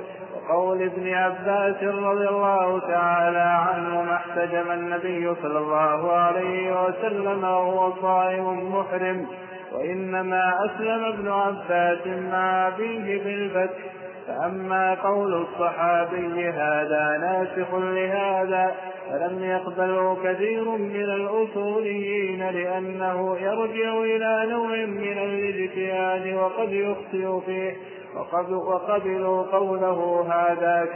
وقول 0.49 0.81
ابن 0.81 1.13
عباس 1.13 1.83
رضي 1.83 2.29
الله 2.29 2.79
تعالى 2.79 3.37
عنه 3.37 4.01
ما 4.01 4.15
احتجم 4.15 4.71
النبي 4.71 5.35
صلى 5.41 5.59
الله 5.59 6.11
عليه 6.11 6.85
وسلم 6.85 7.43
وهو 7.43 7.93
صائم 8.01 8.75
محرم 8.75 9.27
وإنما 9.73 10.65
أسلم 10.65 11.03
ابن 11.03 11.27
عباس 11.31 12.07
مع 12.07 12.67
أبيه 12.67 13.23
بالفتح 13.23 13.83
فأما 14.27 14.93
قول 14.93 15.33
الصحابي 15.33 16.49
هذا 16.49 17.17
ناسخ 17.17 17.73
لهذا 17.75 18.71
فلم 19.09 19.43
يقبله 19.43 20.17
كثير 20.23 20.69
من 20.69 20.95
الأصوليين 20.95 22.49
لأنه 22.49 23.37
يرجع 23.37 23.97
إلى 23.97 24.51
نوع 24.51 24.85
من 24.85 25.17
الاجتهاد 25.17 26.33
وقد 26.33 26.71
يخطئ 26.71 27.45
فيه. 27.45 27.73
وقبلوا 28.15 29.43
قوله 29.43 30.21
هذا 30.21 30.87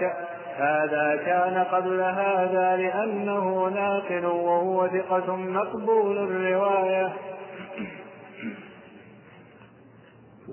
هذا 0.56 1.16
كان 1.26 1.64
قبل 1.64 2.02
هذا 2.02 2.76
لأنه 2.78 3.70
ناقل 3.70 4.26
وهو 4.26 4.88
ثقة 4.88 5.36
مقبول 5.36 6.18
الرواية. 6.18 7.14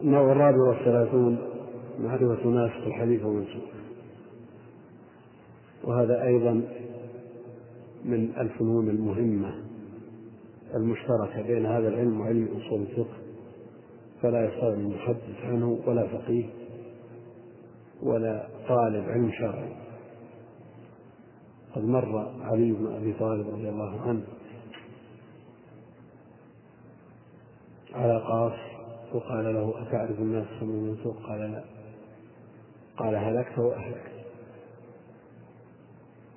النوع 0.03 0.33
الرابع 0.33 0.69
والثلاثون 0.69 1.39
معرفة 1.99 2.47
ناسخ 2.49 2.87
الحديث 2.87 3.25
ومنسوخ 3.25 3.63
وهذا 5.85 6.23
أيضا 6.23 6.63
من 8.05 8.33
الفنون 8.39 8.89
المهمة 8.89 9.55
المشتركة 10.75 11.43
بين 11.43 11.67
هذا 11.67 11.89
العلم 11.89 12.21
وعلم 12.21 12.49
أصول 12.57 12.81
الفقه. 12.81 13.26
فلا 14.23 14.45
يستغني 14.45 14.95
محدث 14.95 15.45
عنه 15.45 15.81
ولا 15.87 16.07
فقيه 16.07 16.45
ولا 18.03 18.49
طالب 18.69 19.05
علم 19.09 19.33
شرعي. 19.33 19.73
قد 21.75 21.85
مر 21.85 22.33
علي 22.41 22.73
بن 22.73 22.95
أبي 22.97 23.13
طالب 23.13 23.49
رضي 23.49 23.69
الله 23.69 24.01
عنه 24.01 24.23
على 27.95 28.19
قاص 28.19 28.59
وقال 29.15 29.55
له 29.55 29.83
أتعرف 29.83 30.19
الناس 30.19 30.47
من 30.63 30.69
المنسوخ 30.69 31.27
قال 31.27 31.41
لا. 31.41 31.65
قال 32.97 33.15
هلكت 33.15 33.59
وأهلكت. 33.59 34.17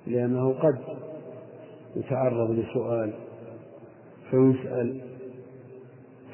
لأنه 0.06 0.52
قد 0.52 0.78
يتعرض 1.96 2.50
لسؤال 2.50 3.12
فيسأل 4.30 5.00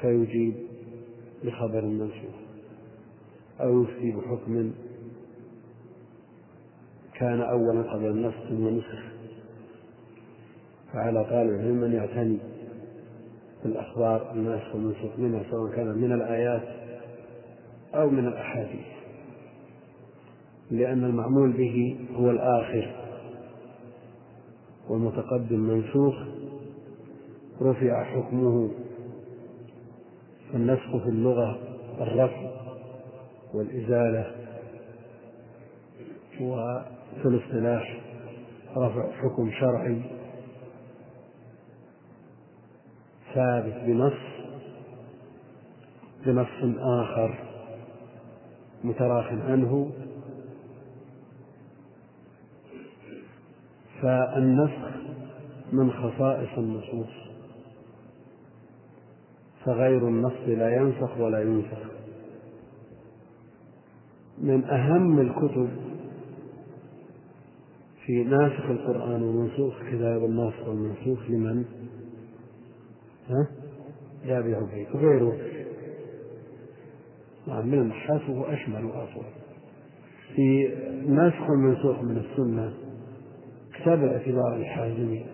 فيجيب 0.01 0.66
بخبر 1.43 1.85
منسوخ 1.85 2.35
أو 3.61 3.83
يفتي 3.83 4.11
بحكم 4.11 4.71
كان 7.13 7.41
أولا 7.41 7.93
قبل 7.93 8.05
النسخ 8.05 8.37
ثم 8.49 8.67
نسخ 8.67 9.03
فعلى 10.93 11.23
طالب 11.23 11.49
العلم 11.49 11.83
أن 11.83 11.93
يعتني 11.93 12.37
بالأخبار 13.63 14.31
الناسخ 14.31 14.75
والمنسوخ 14.75 15.19
منها 15.19 15.43
سواء 15.51 15.75
كان 15.75 15.87
من 15.87 16.11
الآيات 16.11 16.63
أو 17.95 18.09
من 18.09 18.27
الأحاديث. 18.27 18.85
لأن 20.71 21.03
المعمول 21.03 21.51
به 21.51 21.97
هو 22.15 22.31
الآخر. 22.31 22.95
والمتقدم 24.89 25.59
منسوخ 25.59 26.15
رفع 27.61 28.03
حكمه 28.03 28.69
فالنسخ 30.53 30.97
في 30.97 31.09
اللغة 31.09 31.59
الرفع 32.01 32.51
والإزالة 33.53 34.31
وفي 36.41 37.25
الاصطلاح 37.25 38.01
رفع 38.77 39.11
حكم 39.11 39.51
شرعي 39.51 40.01
ثابت 43.33 43.73
بنص 43.85 44.37
بنص 46.25 46.77
آخر 46.79 47.35
متراخ 48.83 49.25
عنه. 49.25 49.91
فالنسخ 54.01 54.97
من 55.71 55.91
خصائص 55.91 56.57
النصوص. 56.57 57.26
فغير 59.67 60.07
النص 60.07 60.33
لا 60.47 60.75
ينسخ 60.75 61.17
ولا 61.17 61.41
ينسخ 61.41 61.77
من 64.41 64.63
أهم 64.63 65.19
الكتب 65.19 65.69
في 68.05 68.23
ناسخ 68.23 68.65
القرآن 68.65 69.23
ومنسوخ 69.23 69.73
كتاب 69.81 70.25
الناسخ 70.25 70.67
والمنسوخ 70.67 71.29
لمن؟ 71.29 71.65
ها؟ 73.29 73.47
لأبي 74.25 74.55
عبيد 74.55 74.87
وغيره 74.95 75.37
نعم 77.47 77.67
من 77.67 77.79
النحاس 77.79 78.21
وهو 78.29 78.43
أشمل 78.45 78.85
وأطول 78.85 79.25
في 80.35 80.75
ناسخ 81.07 81.49
والمنسوخ 81.49 82.03
من 82.03 82.17
السنة 82.17 82.73
كتاب 83.73 84.03
الاعتبار 84.03 84.55
الحازمي 84.55 85.25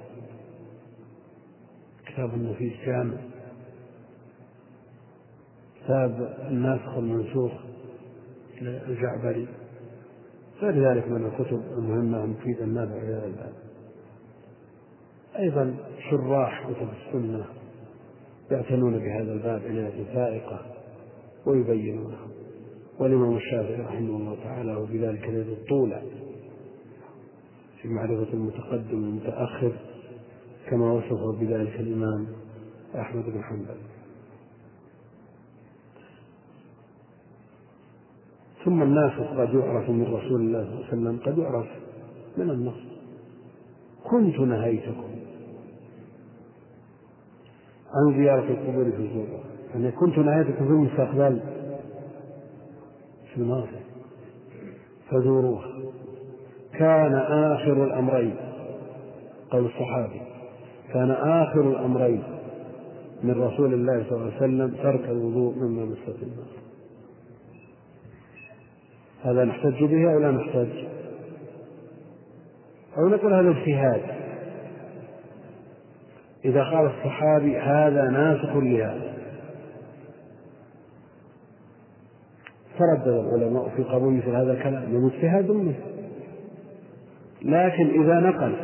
كتاب 2.07 2.33
النفيس 2.33 2.73
جامع 2.85 3.32
كتاب 5.83 6.37
الناسخ 6.47 6.97
والمنسوخ 6.97 7.51
للجعبري 8.61 9.47
غير 10.61 10.91
ذلك 10.91 11.07
من 11.07 11.25
الكتب 11.25 11.61
المهمة 11.77 12.23
المفيدة 12.23 12.63
النافعة 12.63 12.99
في 12.99 13.05
هذا 13.05 13.25
الباب 13.25 13.53
أيضا 15.39 15.75
شراح 16.09 16.69
كتب 16.69 16.87
السنة 17.07 17.45
يعتنون 18.51 18.99
بهذا 18.99 19.33
الباب 19.33 19.61
عناية 19.65 20.03
فائقة 20.13 20.65
ويبينونه. 21.45 22.17
والإمام 22.99 23.35
الشافعي 23.35 23.81
رحمه 23.81 24.17
الله 24.17 24.37
تعالى 24.43 24.75
وفي 24.75 25.07
ذلك 25.07 25.23
اليد 25.23 25.47
الطولة 25.47 26.01
في 27.81 27.87
معرفة 27.87 28.33
المتقدم 28.33 29.03
والمتأخر 29.03 29.73
كما 30.69 30.91
وصفه 30.91 31.31
بذلك 31.31 31.79
الإمام 31.79 32.27
أحمد 32.95 33.23
بن 33.25 33.43
حنبل. 33.43 33.77
ثم 38.65 38.83
الناس 38.83 39.11
قد 39.11 39.53
يعرف 39.53 39.89
من 39.89 40.03
رسول 40.03 40.41
الله 40.41 40.63
صلى 40.63 40.73
الله 40.73 40.85
عليه 40.85 40.87
وسلم 40.87 41.19
قد 41.25 41.37
يعرف 41.37 41.67
من 42.37 42.49
النص. 42.49 42.83
كنت 44.03 44.39
نهيتكم 44.39 45.13
عن 47.93 48.17
زيارة 48.17 48.49
القبور 48.51 48.91
في 48.91 48.97
الزورة 48.97 49.39
يعني 49.73 49.91
كنت 49.91 50.17
نهيتكم 50.17 50.65
في 50.65 50.71
المستقبل 50.71 51.39
في 53.33 53.37
الماضي. 53.37 53.67
فزوروها. 55.09 55.67
كان 56.73 57.15
آخر 57.15 57.83
الأمرين 57.83 58.35
قول 59.51 59.65
الصحابي 59.65 60.21
كان 60.93 61.11
آخر 61.11 61.69
الأمرين 61.69 62.23
من 63.23 63.31
رسول 63.31 63.73
الله 63.73 64.05
صلى 64.09 64.17
الله 64.17 64.31
عليه 64.31 64.37
وسلم 64.37 64.75
ترك 64.83 65.09
الوضوء 65.09 65.55
مما 65.55 65.85
مست 65.85 66.23
النار. 66.23 66.62
هذا 69.23 69.43
نحتج 69.43 69.83
به 69.83 70.13
أو 70.13 70.19
لا 70.19 70.31
نحتج؟ 70.31 70.69
أو 72.97 73.07
نقول 73.09 73.33
هذا 73.33 73.49
اجتهاد. 73.49 74.01
إذا 76.45 76.63
قال 76.63 76.85
الصحابي 76.85 77.57
هذا 77.57 78.09
ناسخ 78.09 78.55
لهذا. 78.55 79.13
تردد 82.79 83.07
العلماء 83.07 83.69
في 83.69 83.83
قبول 83.83 84.13
مثل 84.13 84.29
هذا 84.29 84.51
الكلام 84.51 84.89
من 84.89 85.11
اجتهاد 85.11 85.51
منه. 85.51 85.75
لكن 87.41 88.03
إذا 88.03 88.19
نقل 88.19 88.55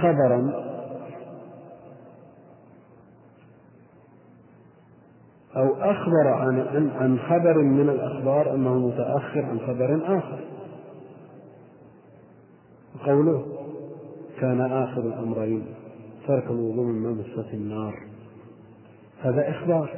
خبرا 0.00 0.71
أو 5.56 5.74
أخبر 5.74 6.28
عن 6.28 6.90
عن 6.96 7.18
خبر 7.18 7.58
من 7.58 7.88
الأخبار 7.88 8.54
أنه 8.54 8.78
متأخر 8.78 9.44
عن 9.44 9.60
خبر 9.60 10.18
آخر. 10.18 10.38
قوله 13.06 13.46
كان 14.40 14.60
آخر 14.60 15.00
الأمرين 15.00 15.64
ترك 16.26 16.44
الوضوء 16.50 16.84
من 16.84 17.02
ممسة 17.02 17.52
النار. 17.52 17.94
هذا 19.22 19.50
إخبار 19.50 19.90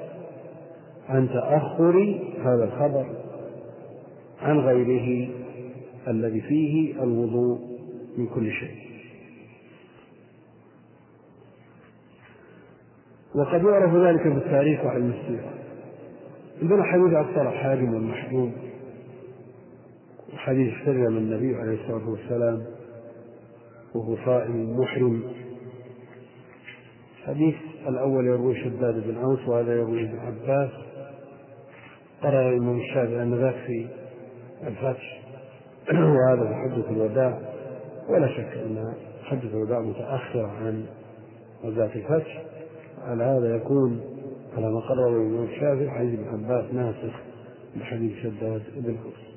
عن 1.08 1.28
تأخر 1.28 2.20
هذا 2.38 2.64
الخبر 2.64 3.06
عن 4.42 4.58
غيره 4.58 5.30
الذي 6.08 6.40
فيه 6.40 7.02
الوضوء 7.02 7.58
من 8.18 8.26
كل 8.26 8.50
شيء. 8.50 8.83
وقد 13.34 13.64
يعرف 13.64 13.94
ذلك 13.94 14.22
في 14.22 14.28
التاريخ 14.28 14.84
وعلم 14.84 15.10
السيرة 15.10 15.54
عندنا 16.62 16.82
حديث 16.82 17.14
عبد 17.14 17.38
الحاكم 17.38 17.94
والمحجوب 17.94 18.52
وحديث 20.34 20.74
سلم 20.84 21.16
النبي 21.16 21.56
عليه 21.56 21.82
الصلاة 21.82 22.10
والسلام 22.10 22.64
وهو 23.94 24.16
صائم 24.24 24.80
محرم. 24.80 25.22
الحديث 27.18 27.54
الأول 27.88 28.26
يروي 28.26 28.64
شداد 28.64 29.08
بن 29.08 29.16
أوس 29.16 29.48
وهذا 29.48 29.72
يروي 29.72 30.02
ابن 30.02 30.18
عباس. 30.18 30.70
قرر 32.22 32.48
الإمام 32.48 32.80
الشافعي 32.80 33.22
أن 33.22 33.34
ذاك 33.34 33.54
في 33.54 33.86
الفتح 34.66 35.22
وهذا 36.14 36.48
في 36.48 36.54
حجة 36.54 36.90
الوداع. 36.90 37.38
ولا 38.08 38.28
شك 38.28 38.58
أن 38.66 38.94
حجة 39.24 39.48
الوداع 39.48 39.80
متأخرة 39.80 40.46
عن 40.46 40.86
غزاة 41.64 41.90
الفتح. 41.94 42.44
على 43.04 43.24
هذا 43.24 43.56
يكون 43.56 44.00
على 44.56 44.70
ما 44.70 44.80
قرره 44.80 45.08
الإمام 45.08 45.44
الشافعي 45.44 45.90
حديث 45.90 46.20
ابن 46.20 46.44
عباس 46.44 46.74
ناسخ 46.74 47.14
لحديث 47.76 48.12
شداد 48.22 48.62
بن 48.76 48.96
أوس 49.04 49.34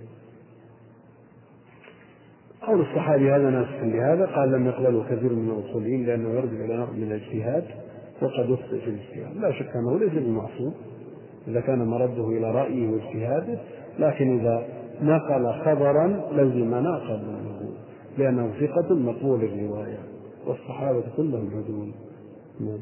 قول 2.62 2.82
الصحابي 2.82 3.32
هذا 3.32 3.50
ناسخ 3.50 3.84
لهذا؟ 3.84 4.26
قال 4.26 4.52
لم 4.52 4.68
يقبله 4.68 5.04
كثير 5.04 5.34
من 5.34 5.50
الاصوليين 5.50 6.06
لأنه 6.06 6.30
يرجع 6.30 6.76
نوع 6.76 6.92
من 6.92 7.04
الاجتهاد 7.04 7.64
وقد 8.22 8.50
يخطئ 8.50 8.80
في 8.80 8.90
الاجتهاد. 8.90 9.38
لا 9.38 9.52
شك 9.52 9.76
أنه 9.76 10.00
ليس 10.00 10.14
بمعصوم 10.14 10.74
إذا 11.48 11.62
كان 11.62 11.88
مرده 11.88 12.28
إلى 12.28 12.52
رأيه 12.52 12.90
واجتهاده 12.90 13.60
لكن 14.00 14.40
إذا 14.40 14.68
نقل 15.02 15.54
خبرا 15.66 16.08
لزمنا 16.32 16.98
قبوله 16.98 17.70
لأنه 18.18 18.52
ثقة 18.60 18.96
مقبول 18.96 19.44
الرواية 19.44 20.00
والصحابة 20.48 21.04
كلهم 21.18 21.50
عدول 21.58 21.92
نعم. 22.60 22.80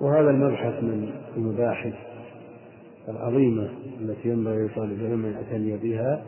وهذا 0.00 0.30
المبحث 0.30 0.82
من 0.82 1.14
المباحث 1.36 1.94
العظيمة 3.08 3.70
التي 4.00 4.28
ينبغي 4.28 4.66
لطالب 4.66 5.00
العلم 5.00 5.24
أن 5.26 5.32
يعتني 5.32 5.76
بها 5.76 6.24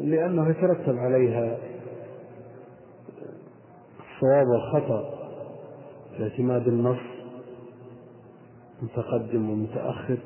لأنه 0.00 0.50
يترتب 0.50 0.98
عليها 0.98 1.58
الصواب 4.20 4.46
والخطأ. 4.46 5.10
في 6.16 6.22
اعتماد 6.22 6.68
النص 6.68 6.98
متقدم 8.82 9.50
ومتأخر. 9.50 10.18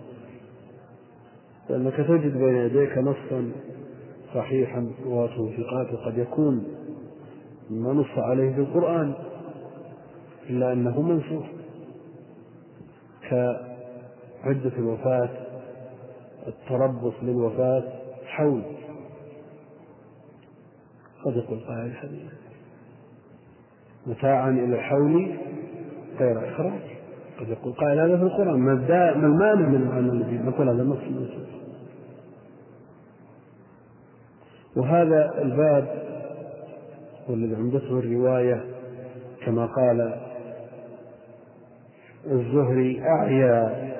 لأنك 1.71 1.95
تجد 1.97 2.37
بين 2.39 2.57
يديك 2.57 2.99
نصا 2.99 3.53
صحيحا 4.35 4.91
رواته 5.05 5.51
قد 6.05 6.19
يكون 6.19 6.65
ما 7.71 7.93
نص 7.93 8.19
عليه 8.19 8.55
في 8.55 8.61
القرآن 8.61 9.15
إلا 10.51 10.73
أنه 10.73 11.03
منسوخ 11.03 11.45
كعدة 13.31 14.73
الوفاة 14.79 15.31
التربص 16.47 17.15
للوفاة 17.23 17.93
حول. 18.27 18.63
قد 21.25 21.37
يقول 21.37 21.61
قائل 21.61 21.97
حديث 21.97 22.33
متاعا 24.07 24.51
إلى 24.51 24.75
الحول 24.75 25.37
غير 26.19 26.49
إخراج. 26.49 26.95
قد 27.41 27.49
يقول 27.49 27.73
قائل 27.73 27.99
هذا 28.01 28.17
في 28.17 28.23
القرآن 28.23 28.61
ما 28.61 28.73
المانع 29.27 29.69
من 29.69 29.75
المعنى 29.75 30.13
الذي 30.13 30.39
نقول 30.39 30.69
هذا 30.69 30.83
منسوخ 30.83 31.45
وهذا 34.77 35.43
الباب 35.43 36.03
والذي 37.29 37.55
عمدته 37.55 37.99
الرواية 37.99 38.65
كما 39.47 39.67
قال 39.67 40.21
الزهري 42.27 43.03
أعيا 43.03 43.95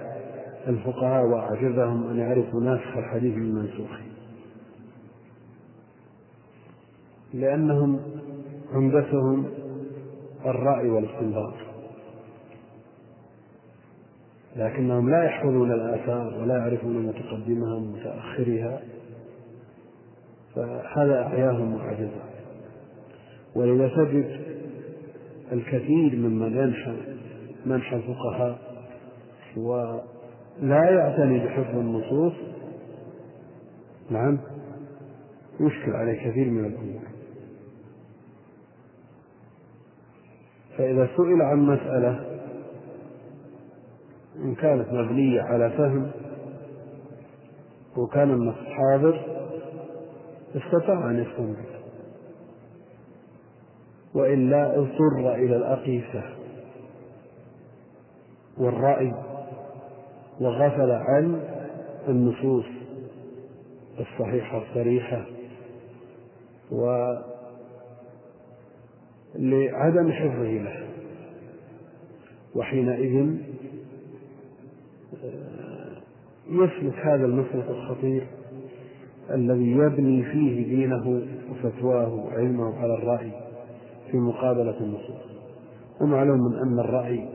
الفقهاء 0.69 1.25
وأعجبهم 1.25 2.11
أن 2.11 2.19
يعرفوا 2.19 2.61
ناسخ 2.61 2.97
الحديث 2.97 3.37
من 3.37 3.55
منسوخ. 3.55 3.91
لأنهم 7.35 8.01
عمدتهم 8.73 9.47
الرأي 10.47 10.91
والاستنباط. 10.91 11.55
لكنهم 14.57 15.11
لا 15.11 15.25
يحفظون 15.25 15.73
الآثار 15.73 16.43
ولا 16.43 16.59
يعرفون 16.59 17.07
متقدمها 17.07 17.75
ومتأخرها 17.75 18.81
فهذا 20.55 21.23
أعياهم 21.23 21.75
وأعجزهم 21.75 22.31
ولذا 23.57 23.89
تجد 23.89 24.41
الكثير 25.53 26.17
ممن 26.17 26.57
ينحى 26.57 26.97
منحى 27.67 27.97
الفقهاء 27.97 28.59
ولا 29.57 30.91
يعتني 30.91 31.47
بحفظ 31.47 31.79
النصوص. 31.79 32.33
نعم 34.11 34.39
يشكل 35.61 35.93
عليه 35.93 36.31
كثير 36.31 36.51
من 36.51 36.65
الأمور 36.65 37.14
فإذا 40.79 41.09
سئل 41.17 41.43
عن 41.43 41.59
مسألة 41.59 42.21
إن 44.37 44.55
كانت 44.55 44.93
مبنية 44.93 45.43
على 45.43 45.71
فهم 45.71 46.11
وكان 47.97 48.31
النص 48.31 48.57
حاضر 48.57 49.21
استطاع 50.57 51.11
أن 51.11 51.19
يستنبط 51.19 51.75
وإلا 54.15 54.79
اضطر 54.79 55.35
إلى 55.35 55.57
الأقيسة 55.57 56.23
والرأي 58.59 59.15
وغفل 60.41 60.91
عن 60.91 61.41
النصوص 62.09 62.65
الصحيحة 64.01 64.63
الصريحة 64.63 65.27
ولعدم 69.39 70.13
حفظه 70.13 70.51
له. 70.51 70.87
وحينئذ 72.55 73.37
آه، 75.25 75.97
يسلك 76.49 76.95
هذا 76.95 77.27
المسلك 77.27 77.65
الخطير 77.69 78.27
الذي 79.31 79.71
يبني 79.71 80.23
فيه 80.23 80.77
دينه 80.77 81.23
وفتواه 81.51 82.15
وعلمه 82.15 82.79
على 82.79 82.95
الرأي 82.95 83.31
في 84.11 84.17
مقابلة 84.17 84.81
النصوص. 84.81 85.35
ومعلوم 86.01 86.55
أن 86.63 86.79
الرأي 86.79 87.29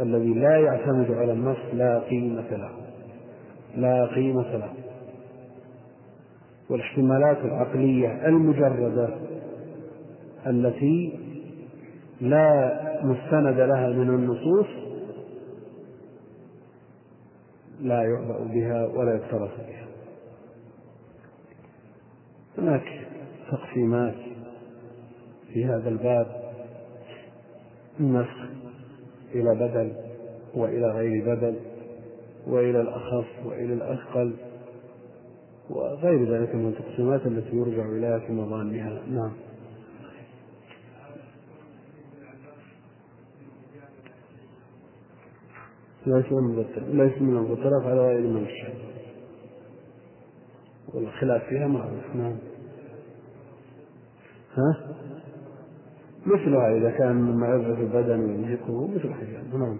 الذي 0.00 0.34
لا 0.34 0.56
يعتمد 0.56 1.10
على 1.10 1.32
النص 1.32 1.58
لا 1.72 1.98
قيمة 1.98 2.50
له. 2.50 2.70
لا 3.76 4.06
قيمة 4.06 4.56
له. 4.56 4.72
والاحتمالات 6.70 7.38
العقلية 7.44 8.26
المجردة 8.26 9.08
التي 10.46 11.18
لا 12.20 12.80
مستند 13.02 13.60
لها 13.60 13.88
من 13.88 14.08
النصوص 14.08 14.66
لا 17.80 18.02
يعبأ 18.02 18.38
بها 18.44 18.86
ولا 18.86 19.14
يكترث 19.14 19.50
بها. 19.68 19.86
هناك 22.58 23.06
تقسيمات 23.50 24.14
في 25.52 25.64
هذا 25.64 25.88
الباب 25.88 26.26
النسخ 28.00 28.50
إلى 29.34 29.54
بدل 29.54 29.92
وإلى 30.54 30.86
غير 30.86 31.34
بدل 31.34 31.56
وإلى 32.46 32.80
الأخف 32.80 33.26
وإلى 33.44 33.74
الأثقل 33.74 34.34
وغير 35.70 36.34
ذلك 36.34 36.54
من 36.54 36.68
التقسيمات 36.68 37.26
التي 37.26 37.56
يرجع 37.56 37.88
إليها 37.88 38.18
في 38.18 38.32
مظانها. 38.32 39.02
نعم. 39.08 39.32
ليس 46.06 46.32
من 46.32 46.64
ليس 46.76 47.22
من 47.22 47.36
المبتلى 47.36 47.76
على 47.84 48.00
غير 48.00 48.20
من 48.20 48.42
الشيء 48.42 48.74
والخلاف 50.94 51.44
فيها 51.44 51.66
معروف 51.66 52.14
نعم. 52.14 52.36
ها؟ 54.54 54.76
مثلها 56.26 56.76
إذا 56.76 56.90
كان 56.90 57.16
مما 57.16 57.54
يضعف 57.54 57.78
البدن 57.78 58.20
ويمسكه 58.20 58.86
مثل 58.86 59.14
حجاب 59.14 59.54
نعم. 59.54 59.78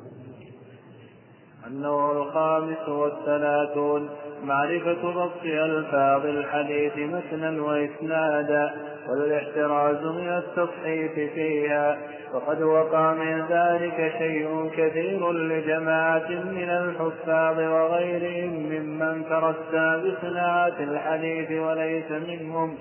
النوع 1.67 2.13
الخامس 2.13 2.89
والثلاثون 2.89 4.09
معرفة 4.45 5.03
ضبط 5.03 5.43
ألفاظ 5.45 6.27
الحديث 6.27 6.93
متنا 6.97 7.63
وإسنادا. 7.63 8.73
والاحتراز 9.11 10.05
من 10.05 10.29
التصحيف 10.29 11.13
فيها. 11.35 11.99
وقد 12.35 12.63
وقع 12.63 13.13
من 13.13 13.45
ذلك 13.51 14.13
شيء 14.19 14.71
كثير 14.77 15.33
لجماعة 15.33 16.29
من 16.29 16.71
الحفاظ 16.71 17.59
وغيرهم 17.59 18.51
ممن 18.51 19.25
ترسى 19.29 20.03
بصناعة 20.05 20.75
الحديث 20.81 21.51
وليس 21.61 22.11
منهم. 22.11 22.75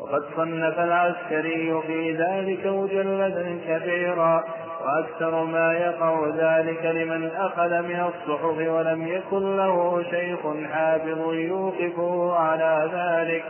وقد 0.00 0.22
صنف 0.36 0.78
العسكري 0.78 1.82
في 1.86 2.12
ذلك 2.12 2.66
مجلدا 2.66 3.58
كبيرا. 3.68 4.44
وأكثر 4.84 5.44
ما 5.44 5.72
يقع 5.72 6.26
ذلك 6.36 6.84
لمن 6.84 7.30
أخذ 7.36 7.82
من 7.82 8.00
الصحف 8.00 8.68
ولم 8.68 9.08
يكن 9.08 9.56
له 9.56 10.02
شيخ 10.10 10.40
حافظ 10.72 11.32
يوقفه 11.32 12.34
على 12.36 12.90
ذلك. 12.92 13.44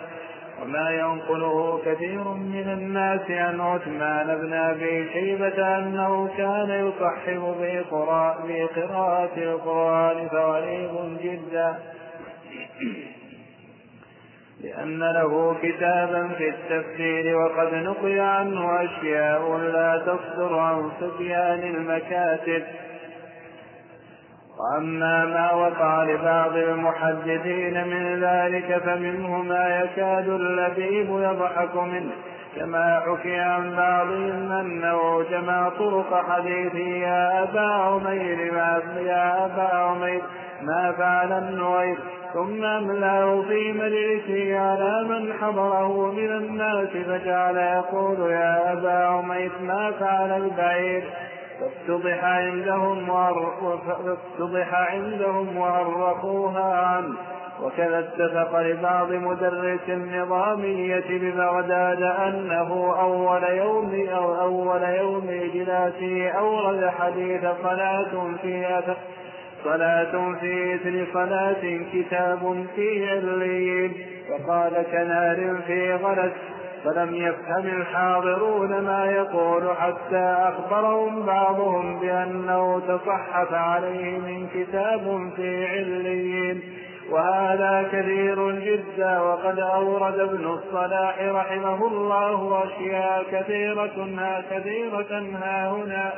وما 0.62 0.90
ينقله 0.90 1.80
كثير 1.86 2.24
من 2.28 2.68
الناس 2.68 3.30
عن 3.30 3.60
عثمان 3.60 4.38
بن 4.40 4.52
أبي 4.52 5.08
شيبة 5.12 5.78
أنه 5.78 6.28
كان 6.36 6.70
يصحف 6.70 7.40
بقراءة 8.48 9.38
القرآن 9.38 10.28
فغريب 10.28 11.18
جدا. 11.22 11.74
لأن 14.60 14.98
له 14.98 15.56
كتابا 15.62 16.28
في 16.28 16.48
التفسير 16.48 17.36
وقد 17.36 17.74
نقل 17.74 18.20
عنه 18.20 18.84
أشياء 18.84 19.56
لا 19.56 19.98
تصدر 19.98 20.58
عن 20.58 20.90
صبيان 21.00 21.62
المكاتب. 21.62 22.62
وأما 24.58 25.24
ما 25.24 25.52
وقع 25.52 26.02
لبعض 26.04 26.56
المحدثين 26.56 27.86
من 27.86 28.20
ذلك 28.20 28.82
فمنه 28.84 29.42
ما 29.42 29.80
يكاد 29.80 30.28
اللبيب 30.28 31.10
يضحك 31.10 31.76
منه 31.76 32.12
كما 32.56 33.00
حكي 33.06 33.36
عن 33.36 33.76
بعضهم 33.76 34.52
أنه 34.52 35.22
جمع 35.30 35.68
طرق 35.68 36.24
حديثه 36.30 36.78
يا 36.78 37.42
أبا 37.42 37.60
عمير 37.60 38.52
ما 38.52 38.82
يا 39.00 39.44
أبا 39.44 39.76
عمير 39.76 40.22
ما 40.62 40.92
فعل 40.98 41.32
النوير 41.32 41.98
ثم 42.34 42.64
أملاه 42.64 43.42
في 43.42 43.72
مجلسه 43.72 44.58
على 44.58 45.04
من 45.08 45.32
حضره 45.32 46.12
من 46.12 46.30
الناس 46.30 46.88
فجعل 46.88 47.56
يقول 47.56 48.30
يا 48.30 48.72
أبا 48.72 49.06
عمير 49.06 49.50
ما 49.62 49.92
فعل 50.00 50.42
البعير؟ 50.42 51.04
فافتضح 51.60 52.24
عندهم 52.24 53.06
فافتضح 54.06 54.74
عندهم 54.74 55.56
وأرقوها 55.56 56.86
عنه. 56.86 57.14
وكذا 57.62 57.98
اتفق 57.98 58.60
لبعض 58.60 59.12
مدرس 59.12 59.80
النظامية 59.88 61.04
ببغداد 61.10 62.02
أنه 62.02 62.94
أول 63.00 63.42
يوم 63.42 64.08
أو 64.12 64.40
أول 64.40 64.82
يوم 64.82 65.28
إجلاسه 65.28 66.28
أورد 66.28 66.90
حديث 67.00 67.40
صلاة 67.62 68.34
في 68.42 68.80
صلاة 69.64 70.34
في 70.40 70.74
إثر 70.74 71.06
صلاة 71.14 71.80
كتاب 71.92 72.66
في 72.76 73.10
عليين. 73.10 73.92
وقال 74.30 74.72
كنار 74.92 75.62
في 75.66 75.94
غلس 75.94 76.32
فلم 76.86 77.14
يفهم 77.14 77.66
الحاضرون 77.66 78.80
ما 78.80 79.04
يقول 79.04 79.76
حتى 79.76 80.36
أخبرهم 80.48 81.26
بعضهم 81.26 82.00
بأنه 82.00 82.80
تصحف 82.88 83.52
عليه 83.52 84.18
من 84.18 84.48
كتاب 84.54 85.30
في 85.36 85.66
عليين. 85.66 86.62
وهذا 87.10 87.88
كثير 87.92 88.50
جدا 88.50 89.20
وقد 89.20 89.58
أورد 89.58 90.18
ابن 90.18 90.44
الصلاح 90.44 91.18
رحمه 91.20 91.86
الله 91.86 92.64
أشياء 92.64 93.24
كثيرة 93.32 94.08
ها 94.18 94.42
كثيرة 94.50 95.22
ها 95.42 95.70
هنا. 95.70 96.12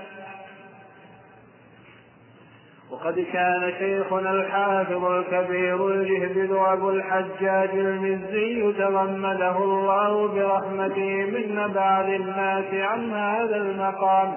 وقد 2.91 3.27
كان 3.33 3.73
شيخنا 3.79 4.31
الحافظ 4.31 5.05
الكبير 5.05 5.89
الجهبذ 5.89 6.57
أبو 6.67 6.91
الحجاج 6.91 7.71
المزي 7.75 8.73
تغمده 8.79 9.57
الله 9.59 10.29
برحمته 10.29 11.25
من 11.33 11.73
بعض 11.75 12.09
الناس 12.09 12.65
عن 12.75 13.13
هذا 13.13 13.57
المقام 13.57 14.37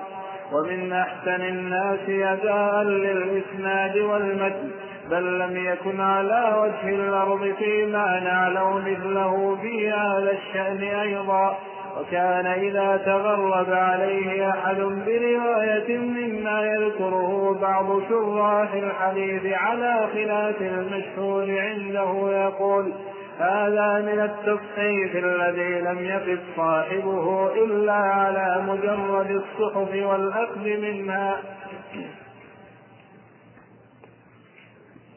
ومن 0.53 0.93
أحسن 0.93 1.41
الناس 1.41 2.09
أداء 2.09 2.83
للإسناد 2.83 3.97
والمتن 3.97 4.71
بل 5.09 5.39
لم 5.39 5.57
يكن 5.57 6.01
على 6.01 6.55
وجه 6.61 6.95
الأرض 6.95 7.53
فيما 7.59 8.19
نعلم 8.19 8.77
مثله 8.77 9.57
في 9.61 9.89
هذا 9.89 10.31
الشأن 10.31 10.83
أيضا. 10.83 11.57
وكان 11.99 12.45
إذا 12.45 12.97
تغرب 12.97 13.69
عليه 13.69 14.49
أحد 14.49 14.75
برواية 14.77 15.97
مما 15.97 16.61
يذكره 16.61 17.59
بعض 17.61 18.01
شراح 18.09 18.73
الحديث 18.73 19.53
على 19.53 20.07
خلاف 20.13 20.61
المشهور 20.61 21.59
عنده 21.59 22.31
يقول 22.31 22.93
هذا 23.39 24.01
من 24.01 24.19
التصحيف 24.19 25.15
الذي 25.15 25.81
لم 25.81 25.99
يقف 25.99 26.39
صاحبه 26.57 27.53
إلا 27.53 27.93
على 27.93 28.63
مجرد 28.67 29.31
الصحف 29.31 29.89
والأخذ 29.93 30.67
منها. 30.81 31.37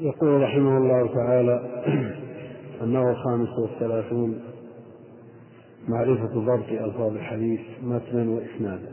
يقول 0.00 0.42
رحمه 0.42 0.78
الله 0.78 1.14
تعالى 1.14 1.60
أنه 2.82 3.10
الخامس 3.10 3.48
والثلاثون 3.58 4.53
معرفة 5.88 6.26
ضبط 6.26 6.68
ألفاظ 6.68 7.12
الحديث 7.12 7.60
متنا 7.82 8.30
وإسنادا 8.30 8.92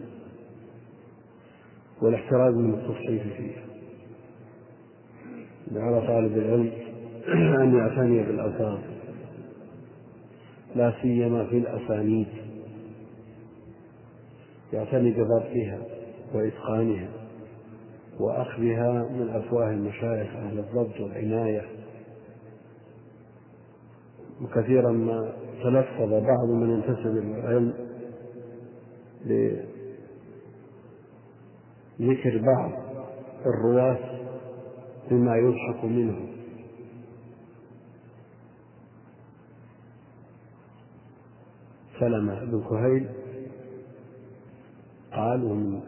والاحتراز 2.02 2.56
من 2.56 2.74
التصحيف 2.74 3.24
فيه. 3.38 3.72
على 5.76 6.08
طالب 6.08 6.38
العلم 6.38 6.72
أن 7.62 7.78
يعتني 7.78 8.24
بالألفاظ 8.24 8.80
لا 10.76 10.94
سيما 11.02 11.46
في 11.46 11.58
الأسانيد. 11.58 12.28
يعتني 14.74 15.12
بضبطها 15.12 15.82
وإتقانها 16.34 17.10
وأخذها 18.20 19.10
من 19.10 19.30
أفواه 19.30 19.72
المشايخ 19.72 20.36
أهل 20.36 20.60
الضبط 20.60 21.00
والعناية. 21.00 21.66
وكثيرا 24.42 24.92
ما 24.92 25.34
تلفظ 25.64 26.10
بعض 26.10 26.50
من 26.50 26.70
ينتسب 26.70 27.16
للعلم 27.16 27.74
لذكر 32.00 32.42
بعض 32.42 32.72
الرواة 33.46 34.00
بما 35.10 35.36
يضحك 35.36 35.86
منه. 35.86 36.28
سلمة 42.00 42.46
بن 42.46 42.64
كهيل 42.70 43.10
قال 45.14 45.44
ومن 45.44 45.80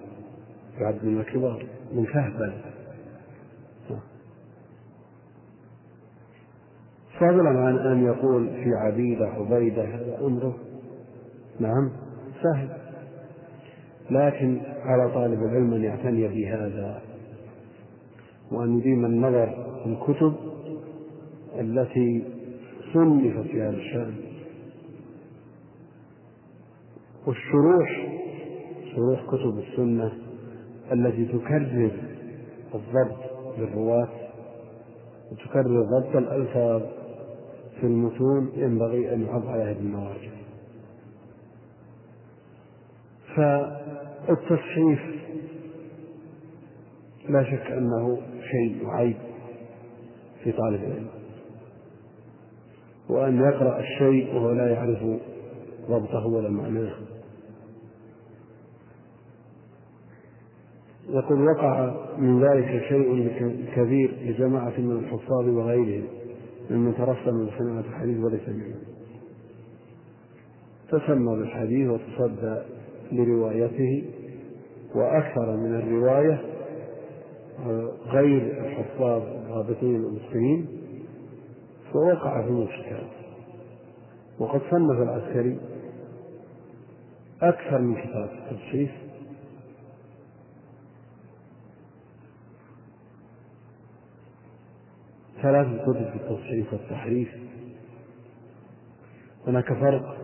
بعد 0.80 1.06
من 1.06 1.20
الكبار 1.20 1.66
من 1.94 2.06
كهبل. 2.06 2.73
فضلا 7.24 7.50
عن 7.50 7.78
أن 7.78 8.06
يقول 8.06 8.48
في 8.48 8.70
عبيدة 8.76 9.28
عبيدة 9.28 9.84
هذا 9.84 10.18
أمره. 10.22 10.56
نعم 11.60 11.92
سهل. 12.44 12.68
لكن 14.12 14.62
على 14.86 15.12
طالب 15.14 15.44
العلم 15.44 15.74
أن 15.74 15.84
يعتني 15.84 16.28
بهذا 16.28 17.02
وأن 18.52 18.78
يديم 18.78 19.06
النظر 19.06 19.48
في 19.84 19.90
الكتب 19.90 20.34
التي 21.60 22.24
صنفت 22.94 23.48
في 23.48 23.62
هذا 23.62 23.70
الشأن. 23.78 24.14
والشروح 27.28 28.08
شروح 28.96 29.26
كتب 29.28 29.60
السنة 29.60 30.12
التي 30.92 31.26
تكرر 31.26 31.92
الضبط 32.76 33.18
للرواة 33.58 34.10
وتكرر 35.32 35.82
ضبط 35.84 36.16
الألفاظ 36.16 36.82
في 37.80 37.84
المتون 37.84 38.52
ينبغي 38.56 39.14
أن 39.14 39.22
يحافظ 39.22 39.48
على 39.48 39.64
هذه 39.64 39.80
المواجه 39.80 40.32
فالتصحيف 43.36 45.00
لا 47.30 47.44
شك 47.44 47.72
أنه 47.72 48.18
شيء 48.52 48.90
عيب 48.90 49.18
في 50.44 50.52
طالب 50.52 50.84
العلم 50.84 51.08
وأن 53.10 53.38
يقرأ 53.38 53.80
الشيء 53.80 54.36
وهو 54.36 54.52
لا 54.52 54.68
يعرف 54.74 55.04
ضبطه 55.90 56.28
ولا 56.28 56.50
معناه. 56.50 56.94
يقول 61.10 61.48
وقع 61.48 61.96
من 62.18 62.44
ذلك 62.44 62.84
شيء 62.90 63.32
كبير 63.76 64.12
لجماعة 64.22 64.74
من 64.80 64.92
الحفاظ 64.92 65.48
وغيرهم. 65.48 66.08
ممن 66.70 66.96
ترسم 66.96 67.46
بصناعة 67.46 67.80
الحديث 67.80 68.20
وليس 68.24 68.50
منهم 68.50 68.80
تسمى 70.90 71.36
بالحديث 71.36 71.90
وتصدى 71.90 72.62
لروايته 73.12 74.04
وأكثر 74.96 75.58
من 75.58 75.76
الرواية 75.76 76.42
غير 78.06 78.66
الحفاظ 78.66 79.22
الرابطين 79.22 79.96
المسلمين 79.96 80.68
فوقع 81.94 82.42
في 82.42 82.52
مشكلة 82.52 83.08
وقد 84.40 84.62
صنف 84.72 85.02
العسكري 85.02 85.58
أكثر 87.42 87.82
من 87.82 87.96
كتاب 87.96 88.30
التدشيش 88.30 88.90
ثلاث 95.44 95.68
كتب 95.82 96.10
في 96.10 96.16
التصحيف 96.16 96.74
والتحريف. 96.74 97.30
هناك 99.48 99.74
فرق 99.74 100.18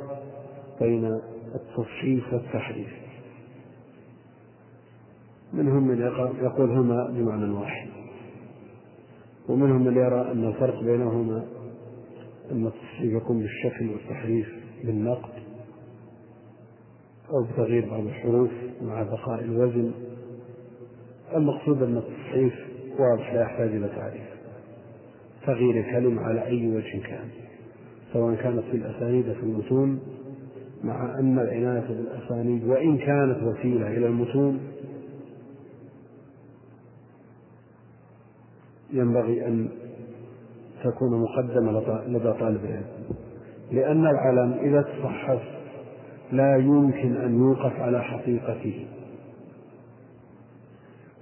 بين 0.81 1.19
التصحيف 1.55 2.33
والتحريف. 2.33 2.87
منهم 5.53 5.87
من 5.87 6.01
يقول 6.41 6.69
هما 6.69 7.07
بمعنى 7.07 7.53
واحد. 7.53 7.89
ومنهم 9.49 9.85
من 9.85 9.97
يرى 9.97 10.31
أن 10.31 10.45
الفرق 10.47 10.83
بينهما 10.83 11.45
أن 12.51 12.67
التصحيف 12.67 13.13
يكون 13.13 13.39
بالشكل 13.39 13.89
والتحريف 13.89 14.47
بالنقد 14.83 15.29
أو 17.29 17.43
بتغيير 17.43 17.89
بعض 17.89 18.03
الحروف 18.03 18.51
مع 18.81 19.03
بقاء 19.03 19.43
الوزن. 19.43 19.91
المقصود 21.35 21.83
أن 21.83 21.97
التصحيف 21.97 22.53
واضح 22.99 23.33
لا 23.33 23.41
يحتاج 23.41 23.69
إلى 23.69 23.87
تعريف. 23.87 24.29
تغيير 25.45 25.79
الكلمة 25.79 26.21
على 26.21 26.45
أي 26.45 26.67
وجه 26.67 27.01
كان 27.07 27.29
سواء 28.13 28.35
كانت 28.35 28.63
في 28.71 28.77
الأسانيد 28.77 29.33
في 29.33 29.43
المتون 29.43 29.99
مع 30.83 31.19
أن 31.19 31.39
العناية 31.39 31.87
بالأسانيد 31.87 32.63
وإن 32.63 32.97
كانت 32.97 33.43
وسيلة 33.43 33.87
إلى 33.87 34.07
المتون 34.07 34.59
ينبغي 38.93 39.45
أن 39.47 39.69
تكون 40.83 41.21
مقدمة 41.21 41.71
لدى 42.07 42.33
طالب 42.39 42.65
العلم. 42.65 42.85
لأن 43.71 44.07
العلم 44.07 44.53
إذا 44.53 44.81
تصحف 44.81 45.41
لا 46.31 46.57
يمكن 46.57 47.17
أن 47.17 47.39
يوقف 47.39 47.79
على 47.79 48.03
حقيقته 48.03 48.87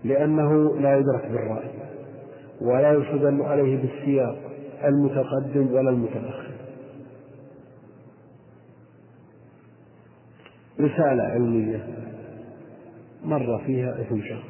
لأنه 0.03 0.79
لا 0.79 0.97
يدرك 0.97 1.31
بالرأي. 1.31 1.69
ولا 2.61 2.91
يستدل 2.91 3.41
عليه 3.41 3.77
بالسياق 3.81 4.37
المتقدم 4.83 5.73
ولا 5.73 5.89
المتأخر. 5.89 6.51
رسالة 10.79 11.23
علمية 11.23 11.87
مر 13.23 13.61
فيها 13.65 14.01
اسم 14.01 14.21
شخص. 14.21 14.49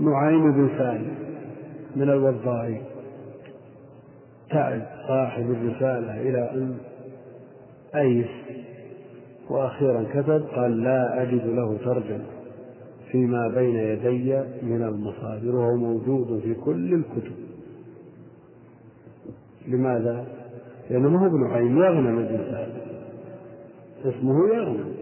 نعيم 0.00 0.52
بن 0.52 0.78
سالم 0.78 1.14
من 1.96 2.10
الوضاعين 2.10 2.82
تعب 4.50 4.82
صاحب 5.08 5.50
الرسالة 5.50 6.20
إلى 6.20 6.50
أن 6.50 6.76
أيس 7.94 8.30
وأخيرا 9.50 10.04
كتب 10.14 10.46
قال 10.54 10.82
لا 10.82 11.22
أجد 11.22 11.46
له 11.46 11.78
ترجمة. 11.84 12.39
فيما 13.12 13.48
بين 13.48 13.76
يدي 13.76 14.42
من 14.62 14.82
المصادر 14.82 15.56
وهو 15.56 15.76
موجود 15.76 16.40
في 16.40 16.54
كل 16.54 16.94
الكتب. 16.94 17.34
لماذا؟ 19.68 20.26
لأنه 20.90 21.08
ما 21.08 21.20
هو 21.20 21.26
ابن 21.26 21.44
عين 21.44 21.76
يغنم 21.76 22.18
الإنسان. 22.18 22.80
اسمه 24.04 24.48
يغنم 24.54 24.94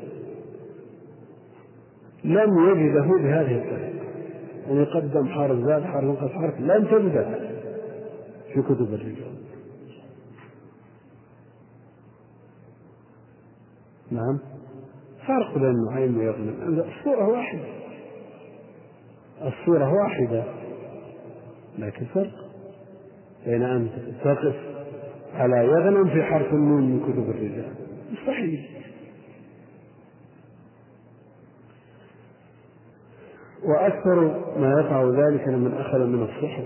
لم 2.24 2.68
يجده 2.68 3.06
بهذه 3.22 3.56
الطريقة. 3.56 3.98
أن 4.70 4.76
يقدم 4.76 5.28
حرف 5.28 5.59
زاد 5.64 5.82
حرف 5.82 6.05
نقص 6.05 6.30
حرف 6.30 6.60
لم 6.60 6.85
تجده 6.85 7.39
في 8.55 8.62
كتب 8.62 8.94
الرجال. 8.94 9.39
نعم. 14.10 14.39
فرق 15.26 15.59
بين 15.59 15.74
نعيم 15.90 16.18
ويغنم 16.18 16.85
الصورة 16.98 17.28
واحدة. 17.28 17.78
الصورة 19.43 19.93
واحدة 19.94 20.44
لكن 21.78 22.06
فرق 22.15 22.32
بين 23.47 23.62
أن 23.62 23.89
تقف 24.24 24.55
على 25.35 25.56
يغنم 25.56 26.09
في 26.09 26.23
حرف 26.23 26.52
النون 26.52 26.82
من 26.82 27.01
كتب 27.01 27.31
الرجال. 27.31 27.74
مستحيل. 28.12 28.69
وأكثر 33.65 34.20
ما 34.59 34.81
يقع 34.81 35.05
ذلك 35.05 35.48
لمن 35.48 35.74
أخذ 35.74 35.98
من 35.98 36.23
الصحف. 36.23 36.65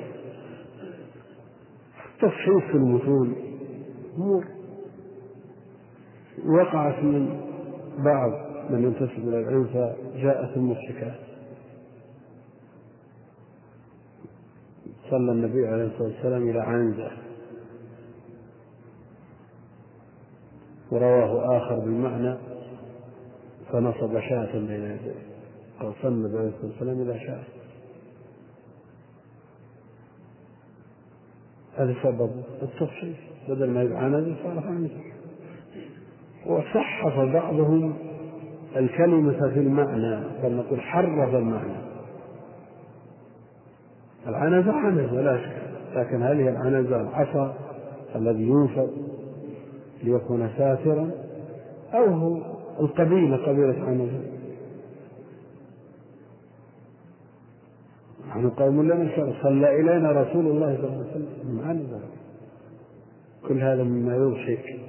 تصحيف 2.18 2.70
في 2.70 2.74
المتون 2.74 3.34
أمور 4.18 4.44
وقعت 6.46 7.04
من 7.04 7.40
بعض 8.04 8.30
من 8.70 8.82
ينتسب 8.84 9.28
إلى 9.28 9.38
العلم 9.38 9.64
فجاءت 9.64 10.56
المضحكات. 10.56 11.31
صلى 15.12 15.32
النبي 15.32 15.66
عليه 15.66 15.84
الصلاة 15.84 16.08
والسلام 16.08 16.48
إلى 16.48 16.60
عنزة. 16.60 17.10
ورواه 20.92 21.56
آخر 21.56 21.78
بالمعنى 21.78 22.36
فنصب 23.72 24.20
شاة 24.20 24.52
بين 24.52 24.70
يديه. 24.70 25.14
أو 25.80 25.92
صلى 26.02 26.10
النبي 26.10 26.38
عليه 26.38 26.48
الصلاة 26.48 26.66
والسلام 26.66 27.00
إلى 27.02 27.20
شاة. 27.26 27.42
هذا 31.76 31.94
سبب 32.02 32.30
التصحيح 32.62 33.18
بدل 33.48 33.70
ما 33.70 33.82
يبقى 33.82 34.00
صار 34.42 34.58
عنزة 34.66 35.00
وصحف 36.46 37.18
بعضهم 37.18 37.94
الكلمة 38.76 39.48
في 39.54 39.60
المعنى 39.60 40.24
بل 40.42 40.52
نقول 40.56 40.80
حرف 40.80 41.34
المعنى. 41.34 41.91
العنزة 44.26 44.72
عنزة 44.72 45.20
لا 45.20 45.38
شك. 45.38 45.62
لكن 45.96 46.22
هل 46.22 46.36
هي 46.36 46.48
العنزة 46.48 47.00
العصا 47.00 47.54
الذي 48.16 48.42
ينفض 48.42 48.90
ليكون 50.02 50.50
ساترا 50.58 51.10
أو 51.94 52.04
هو 52.04 52.36
القبيلة 52.80 53.36
قبيلة 53.36 53.84
عنزة. 53.84 54.20
نحن 58.28 58.50
قوم 58.50 58.92
لم 58.92 59.10
صلى 59.42 59.80
إلينا 59.80 60.12
رسول 60.12 60.46
الله 60.46 60.76
صلى 60.76 60.86
الله 60.86 60.98
عليه 60.98 61.10
وسلم 61.10 61.28
من 61.44 61.64
عنزة. 61.64 62.00
كل 63.48 63.62
هذا 63.62 63.82
مما 63.82 64.16
يضحك 64.16 64.80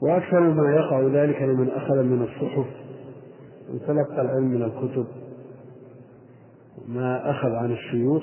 وأكثر 0.00 0.40
ما 0.40 0.74
يقع 0.74 1.00
ذلك 1.00 1.42
لمن 1.42 1.70
أخذ 1.70 2.02
من 2.02 2.22
الصحف 2.22 2.66
وتلقى 3.70 4.20
العلم 4.20 4.44
من 4.44 4.62
الكتب. 4.62 5.06
ما 6.88 7.30
أخذ 7.30 7.48
عن 7.48 7.72
الشيوخ 7.72 8.22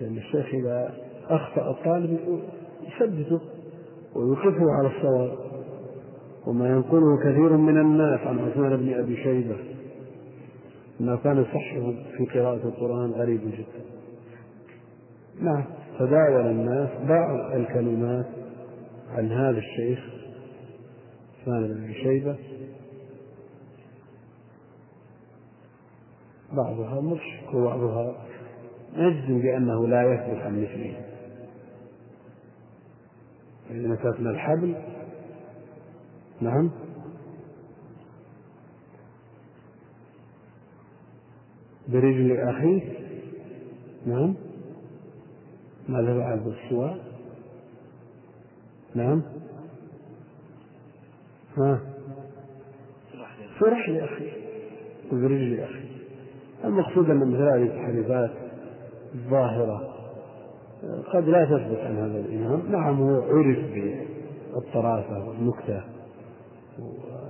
لأن 0.00 0.16
الشيخ 0.16 0.54
إذا 0.54 0.94
أخطأ 1.28 1.70
الطالب 1.70 2.18
يثبته 2.86 3.40
ويوقفه 4.16 4.72
على 4.78 4.96
الصواب. 4.96 5.38
وما 6.46 6.68
ينقله 6.68 7.18
كثير 7.18 7.56
من 7.56 7.80
الناس 7.80 8.20
عن 8.20 8.38
عثمان 8.38 8.76
بن 8.76 8.94
أبي 8.94 9.16
شيبة. 9.16 9.56
أنه 11.00 11.16
كان 11.16 11.40
يصحح 11.40 11.78
في 12.16 12.26
قراءة 12.34 12.68
القرآن 12.68 13.10
غريب 13.10 13.40
جدا. 13.40 13.84
نعم 15.40 15.64
تداول 15.98 16.46
الناس 16.46 16.88
بعض 17.08 17.52
الكلمات 17.52 18.26
عن 19.10 19.32
هذا 19.32 19.58
الشيخ 19.58 19.98
عثمان 21.40 21.68
بن 21.68 21.84
أبي 21.84 21.94
شيبة. 21.94 22.36
بعضها 26.56 27.00
مضحك 27.00 27.54
وبعضها 27.54 28.14
نجزم 28.96 29.40
بأنه 29.40 29.88
لا 29.88 30.14
يثبت 30.14 30.42
عن 30.42 30.62
مثله. 30.62 31.04
فإذا 33.68 33.88
مسكنا 33.88 34.30
الحبل. 34.30 34.74
نعم. 36.40 36.70
برجل 41.88 42.36
أخيه 42.40 42.82
نعم. 44.06 44.34
ماذا 45.88 46.18
بعد 46.18 46.44
بالسواء 46.44 46.98
نعم. 48.94 49.22
ها. 51.56 51.80
فرح 53.60 53.88
لأخيه. 53.88 54.32
برجل 55.12 55.60
أخيه 55.60 55.85
المقصود 56.64 57.10
أن 57.10 57.16
مثل 57.16 57.42
هذه 57.42 57.62
التحريفات 57.62 58.30
الظاهرة 59.14 59.96
قد 61.12 61.28
لا 61.28 61.44
تثبت 61.44 61.78
عن 61.78 61.96
هذا 61.96 62.20
الإمام. 62.20 62.62
نعم 62.70 63.00
هو 63.00 63.22
عرف 63.22 63.58
بالطرافة 64.54 65.28
والنكتة 65.28 65.82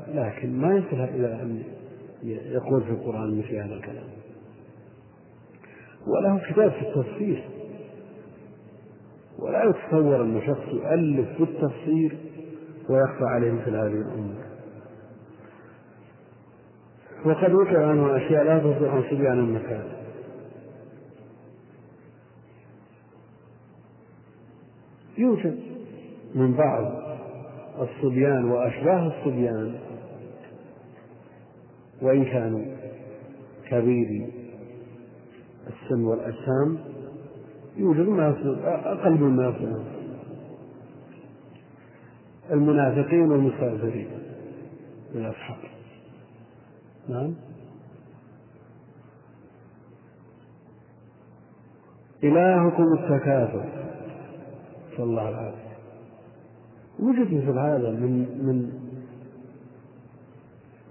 لكن 0.09 0.59
ما 0.59 0.77
ينتهى 0.77 1.05
إلى 1.05 1.43
أن 1.43 1.62
يقول 2.23 2.82
في 2.82 2.90
القرآن 2.90 3.39
مثل 3.39 3.55
هذا 3.55 3.74
الكلام. 3.74 4.05
وله 6.07 6.40
كتاب 6.51 6.70
في 6.70 6.82
التفسير. 6.82 7.44
ولا 9.39 9.65
يتصور 9.65 10.23
أن 10.23 10.40
شخص 10.47 10.69
يؤلف 10.69 11.28
في 11.36 11.43
التفسير 11.43 12.19
ويخفى 12.90 13.24
عليه 13.24 13.53
مثل 13.53 13.70
هذه 13.70 13.86
الأمور 13.86 14.45
وقد 17.24 17.51
ذكر 17.51 17.82
عنه 17.82 18.16
أشياء 18.16 18.44
لا 18.44 18.59
تصلح 18.59 18.93
عن 18.94 19.02
صبيان 19.02 19.38
المكان. 19.38 19.84
يوجد 25.18 25.59
من 26.34 26.52
بعض 26.52 26.93
الصبيان 27.80 28.44
وأشباه 28.44 29.06
الصبيان 29.06 29.74
وإن 32.02 32.24
كانوا 32.24 32.64
كبيري 33.70 34.32
السن 35.66 36.05
والأجسام 36.05 36.78
يوجد 37.76 38.09
ما 38.09 38.28
أقل 38.64 39.10
مما 39.10 39.47
يصل 39.48 39.82
المنافقين 42.51 43.30
والمستغفرين 43.30 44.09
من 45.14 45.20
الأصحاب 45.20 45.76
نعم. 47.09 47.35
إلهكم 52.24 52.93
التكاثر. 52.93 53.65
صلى 54.97 55.05
الله 55.05 55.28
العافية 55.28 55.77
وجد 56.99 57.35
مثل 57.35 57.59
هذا 57.59 57.91
من 57.91 58.12
من 58.47 58.87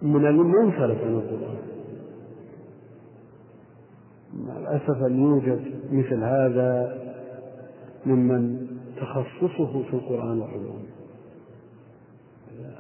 من 0.02 0.26
المنفرد 0.28 0.98
عن 0.98 1.14
القرآن. 1.14 1.58
مع 4.34 4.58
الأسف 4.58 5.04
أن 5.04 5.20
يوجد 5.20 5.62
مثل 5.92 6.24
هذا 6.24 6.98
ممن 8.06 8.68
تخصصه 8.98 9.84
في 9.84 9.94
القرآن 9.94 10.40
وعلومه. 10.40 10.86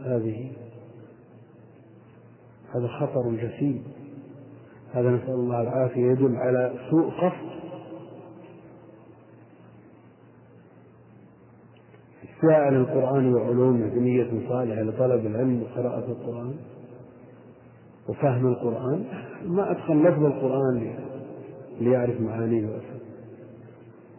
هذه 0.06 0.52
هذا 2.74 2.88
خطر 2.88 3.32
جسيم. 3.32 3.84
هذا 4.94 5.10
نسأل 5.10 5.34
الله 5.34 5.62
العافية 5.62 6.12
يدل 6.12 6.36
على 6.36 6.74
سوء 6.90 7.10
قصد. 7.10 7.56
سائل 12.42 12.76
القرآن 12.76 13.34
وعلومه 13.34 13.90
بنية 13.90 14.50
صالحة 14.50 14.82
لطلب 14.82 15.26
العلم 15.26 15.64
وقراءة 15.64 16.06
القرآن 16.12 16.56
وفهم 18.10 18.48
القرآن. 18.48 19.06
ما 19.46 19.72
أتقن 19.72 20.04
لفظ 20.04 20.24
القرآن 20.24 20.96
ليعرف 21.80 22.22
معانيه 22.22 22.70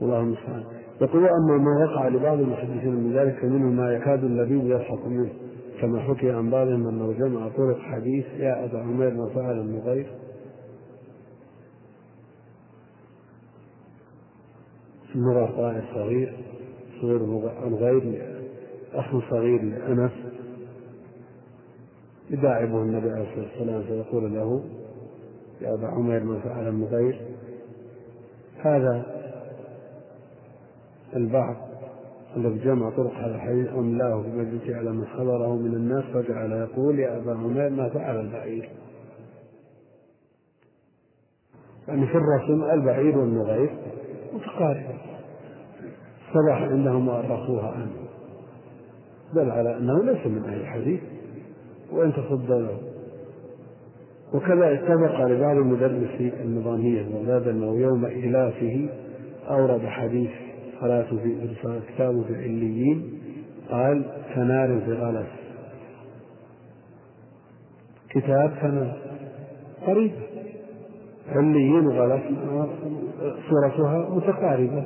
والله 0.00 0.20
المستعان. 0.20 0.64
يقول 1.00 1.26
أما 1.26 1.58
ما 1.58 1.84
وقع 1.84 2.08
لبعض 2.08 2.38
المحدثين 2.38 2.94
من 2.94 3.12
ذلك 3.12 3.38
فمنه 3.40 3.82
ما 3.82 3.92
يكاد 3.92 4.24
اللبيب 4.24 4.64
يضحك 4.64 5.06
منه. 5.06 5.45
كما 5.80 6.00
حكي 6.00 6.30
عن 6.30 6.50
بعضهم 6.50 6.88
أنه 6.88 7.12
جمع 7.12 7.48
طرق 7.48 7.78
حديث 7.78 8.26
يا 8.38 8.64
أبا 8.64 8.78
عمير 8.78 9.14
ما 9.14 9.28
فعل 9.28 9.60
النغير 9.60 10.06
مرة 15.14 15.46
طائر 15.56 15.84
صغير 15.94 16.36
صغير 17.00 17.16
الغير 17.66 18.22
أخ 18.94 19.30
صغير 19.30 19.62
لأنس. 19.62 20.12
يداعبه 22.30 22.82
النبي 22.82 23.10
عليه 23.10 23.22
الصلاة 23.22 23.48
والسلام 23.48 23.82
فيقول 23.82 24.34
له 24.34 24.64
يا 25.60 25.74
أبا 25.74 25.86
عمير 25.86 26.24
ما 26.24 26.40
فعل 26.40 26.68
النغير 26.68 27.20
هذا 28.58 29.06
البعض 31.16 31.65
الذي 32.36 32.58
جمع 32.58 32.90
طرق 32.90 33.14
هذا 33.14 33.34
الحديث 33.34 33.68
أملاه 33.68 34.22
في 34.22 34.28
مجلسه 34.28 34.76
على 34.76 34.90
من 34.90 35.06
حضره 35.06 35.56
من 35.56 35.74
الناس 35.74 36.04
فجعل 36.04 36.52
يقول 36.52 36.98
يا 36.98 37.16
أبا 37.16 37.32
عمير 37.32 37.70
ما 37.70 37.88
فعل 37.88 38.20
البعير. 38.20 38.68
يعني 41.88 42.06
في 42.06 42.14
الرسم 42.14 42.64
البعير 42.64 43.18
والنغير 43.18 43.70
متقاربة. 44.34 44.94
صبح 46.34 46.62
عندهم 46.62 47.08
وأرخوها 47.08 47.70
عنه 47.70 47.92
دل 49.34 49.50
على 49.50 49.76
أنه 49.76 50.04
ليس 50.04 50.26
من 50.26 50.44
أهل 50.44 50.60
الحديث. 50.60 51.00
وإن 51.92 52.12
تصدى 52.12 52.66
وكذا 54.34 54.72
اتفق 54.72 55.24
لبعض 55.24 55.56
مدرسي 55.56 56.32
النظامية 56.42 57.02
بغداد 57.02 57.48
أنه 57.48 57.80
يوم 57.80 58.06
إلافه 58.06 58.88
أورد 59.48 59.86
حديث 59.86 60.30
صلاة 60.80 61.02
في 61.02 61.54
كتابه 61.88 62.22
في 62.22 62.30
العليين. 62.30 63.20
قال 63.70 64.04
كنار 64.34 64.80
في 64.80 64.92
غلس 64.92 65.26
كتاب 68.10 68.50
كنار 68.60 68.96
قريب. 69.86 70.12
عليين 71.28 71.86
وغلس 71.86 72.22
صورتها 73.50 74.08
متقاربة. 74.10 74.84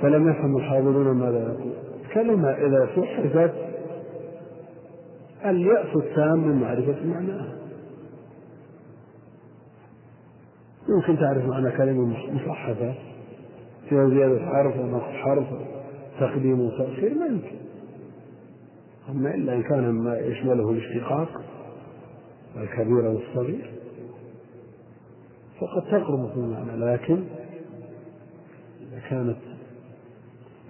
فلم 0.00 0.30
يفهم 0.30 0.56
الحاضرون 0.56 1.16
ماذا 1.16 1.38
يقول. 1.38 1.72
كلمة 2.14 2.50
إذا 2.50 2.88
صحفت 2.96 3.54
اليأس 5.44 5.96
التام 5.96 6.38
من 6.38 6.60
معرفة 6.60 7.04
معناها. 7.04 7.52
يمكن 10.88 11.20
تعرف 11.20 11.44
معنى 11.44 11.70
كلمة 11.70 12.16
مصحفة. 12.32 12.94
فيها 13.92 14.08
زيادة 14.08 14.46
حرف 14.46 14.76
ونقص 14.76 15.02
حرف 15.02 15.46
تقديم 16.20 16.60
وتأخير 16.60 17.14
ما 17.14 17.26
يمكن. 17.26 17.56
أما 19.08 19.34
إلا 19.34 19.54
إن 19.54 19.62
كان 19.62 19.90
ما 19.90 20.18
يشمله 20.18 20.70
الاشتقاق 20.70 21.28
الكبير 22.56 23.06
والصغير 23.06 23.70
فقد 25.60 25.82
تقرب 25.82 26.30
في 26.30 26.36
المعنى. 26.36 26.76
لكن 26.76 27.22
إذا 28.80 29.00
كانت 29.10 29.36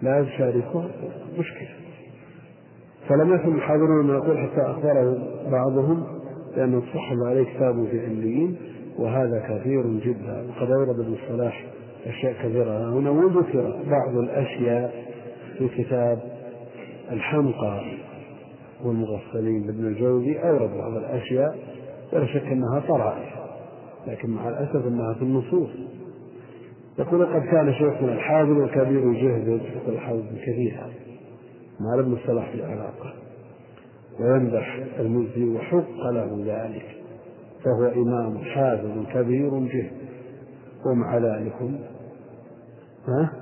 لا 0.03 0.19
يشاركها 0.19 0.91
مشكلة. 1.39 1.77
فلم 3.09 3.35
يكن 3.35 3.55
الحاضرون 3.55 4.07
من 4.07 4.15
يقول 4.15 4.39
حتى 4.39 4.61
أخبره 4.71 5.19
بعضهم 5.51 6.05
لأنه 6.57 6.81
تصحب 6.81 7.17
عليه 7.27 7.45
كتاب 7.45 7.87
في 7.91 8.07
عليين 8.07 8.57
وهذا 8.99 9.41
كثير 9.49 9.87
جدا. 9.87 10.47
وقد 10.49 10.71
أورد 10.71 11.01
ابن 11.01 11.15
الصلاح 11.15 11.67
أشياء 12.07 12.33
كثيرة. 12.33 12.99
هنا 12.99 13.11
وذكر 13.11 13.83
بعض 13.87 14.17
الأشياء 14.17 15.05
في 15.59 15.69
كتاب 15.69 16.19
الحمقى 17.11 17.81
والمغفلين 18.85 19.67
لابن 19.67 19.87
الجوزي؟ 19.87 20.39
أورد 20.39 20.71
بعض 20.71 20.97
الأشياء 20.97 21.59
ولا 22.13 22.27
شك 22.27 22.47
أنها 22.47 22.81
طرائف 22.89 23.29
لكن 24.07 24.31
مع 24.31 24.49
الأسف 24.49 24.87
أنها 24.87 25.15
في 25.15 25.23
النصوص. 25.23 25.71
يقول 26.99 27.27
قد 27.27 27.43
كان 27.43 27.73
شيخنا 27.73 28.13
الحافظ 28.13 28.59
الكبير 28.61 29.11
الجهد 29.11 29.49
يقول 29.49 29.95
الحافظ 29.95 30.23
الكثير 30.33 30.81
مع 31.81 32.01
ابن 32.01 32.13
الصلاح 32.13 32.51
في 32.51 32.65
علاقة 32.65 33.15
ويمدح 34.21 34.81
المزي 34.99 35.45
وحق 35.45 36.11
له 36.11 36.43
ذلك 36.47 36.87
فهو 37.65 38.03
إمام 38.03 38.39
حافظ 38.39 39.07
كبير 39.15 39.51
جهد. 39.59 40.02
ومع 40.87 41.19
ذلك 41.19 41.55
ها؟ 43.09 43.33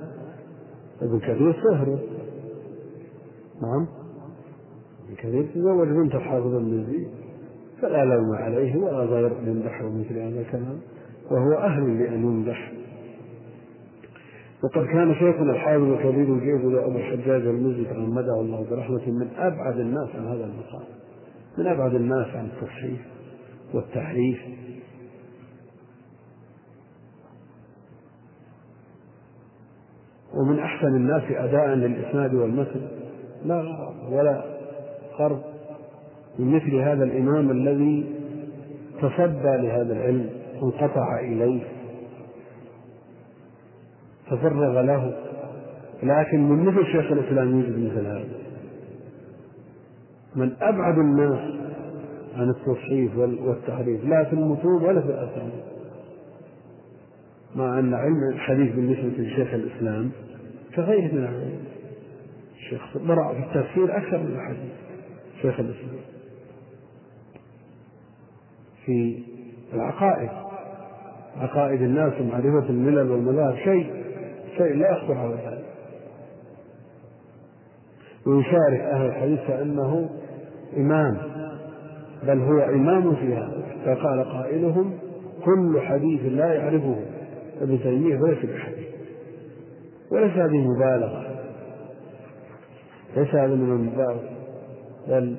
ابن 1.01 1.19
كثير 1.19 1.53
صهره 1.53 1.99
نعم. 3.61 3.87
ابن 5.05 5.15
كثير 5.17 5.47
تزوج 5.55 5.87
بنت 5.87 6.15
الحافظ 6.15 6.55
المزي 6.55 7.07
فلا 7.81 8.05
لوم 8.05 8.35
عليه 8.35 8.77
ولا 8.77 8.97
غير 8.97 9.31
يمدحه 9.45 9.89
مثل 9.89 10.17
هذا 10.17 10.41
الكلام 10.41 10.79
وهو 11.31 11.53
أهل 11.53 11.99
لأن 11.99 12.23
يمدح. 12.23 12.71
وقد 14.63 14.85
كان 14.85 15.13
شيخنا 15.13 15.51
الحافظ 15.51 15.83
الكبير 15.83 16.33
الجيد 16.33 16.75
أبو 16.75 16.97
الحجاج 16.97 17.41
المزي 17.41 17.85
تغمده 17.85 18.41
الله 18.41 18.65
برحمة 18.71 19.09
من 19.09 19.27
أبعد 19.37 19.79
الناس 19.79 20.09
عن 20.15 20.27
هذا 20.27 20.45
المقام 20.45 20.83
من 21.57 21.67
أبعد 21.67 21.95
الناس 21.95 22.27
عن 22.27 22.45
التصحيح 22.45 22.99
والتحريف. 23.73 24.39
ومن 30.33 30.59
أحسن 30.59 30.87
الناس 30.87 31.23
أداء 31.31 31.67
للإسناد 31.67 32.33
والمتن 32.33 32.81
لا 33.45 33.63
ولا 34.11 34.43
قرب 35.17 35.41
من 36.39 36.55
مثل 36.55 36.75
هذا 36.75 37.03
الإمام 37.03 37.51
الذي 37.51 38.05
تصدى 39.01 39.57
لهذا 39.57 39.93
العلم 39.93 40.29
وانقطع 40.61 41.19
إليه 41.19 41.61
تفرغ 44.27 44.81
له. 44.81 45.13
لكن 46.03 46.49
من 46.49 46.65
مثل 46.65 46.85
شيخ 46.85 47.11
الإسلام 47.11 47.59
يوجد 47.59 47.91
مثل 47.91 48.05
هذا 48.05 48.23
من 50.35 50.53
أبعد 50.61 50.97
الناس 50.97 51.39
عن 52.35 52.49
التصحيف 52.49 53.17
والتحريف 53.17 54.05
لا 54.05 54.23
في 54.23 54.33
المتون 54.33 54.83
ولا 54.83 55.01
في 55.01 55.07
الأسانيد. 55.07 55.70
مع 57.55 57.79
أن 57.79 57.93
علم 57.93 58.29
الحديث 58.33 58.75
بالنسبة 58.75 59.23
لشيخ 59.23 59.53
الإسلام 59.53 60.11
كغيره 60.75 61.13
من 61.13 61.19
العلم. 61.19 61.59
الشيخ 62.55 62.97
برع 62.97 63.33
في 63.33 63.39
التفسير 63.39 63.97
أكثر 63.97 64.17
من 64.17 64.35
الحديث 64.35 64.71
شيخ 65.41 65.59
الإسلام. 65.59 66.01
في 68.85 69.23
العقائد 69.73 70.29
عقائد 71.37 71.81
الناس 71.81 72.13
ومعرفة 72.21 72.69
الملل 72.69 73.11
والمذاهب 73.11 73.55
شيء 73.55 73.93
شيء 74.57 74.75
لا 74.75 74.91
يخطر 74.91 75.17
على 75.17 75.35
بال 75.35 75.61
ويشارك 78.25 78.79
أهل 78.79 79.05
الحديث 79.05 79.39
كأنه 79.47 80.09
إمام 80.77 81.17
بل 82.23 82.39
هو 82.39 82.59
إمام 82.59 83.15
في 83.15 83.35
هذا. 83.35 83.63
فقال 83.85 84.23
قائلهم 84.23 84.93
كل 85.45 85.81
حديث 85.81 86.21
لا 86.25 86.53
يعرفه. 86.53 86.95
ابن 87.61 87.79
تيمية 87.79 88.17
فليس 88.17 88.45
بحديث 88.45 88.87
وليس 90.11 90.31
هذه 90.31 90.67
مبالغة 90.67 91.27
ليس 93.17 93.35
هذا 93.35 93.55
من 93.55 93.71
المبالغة 93.71 94.29
بل 95.07 95.35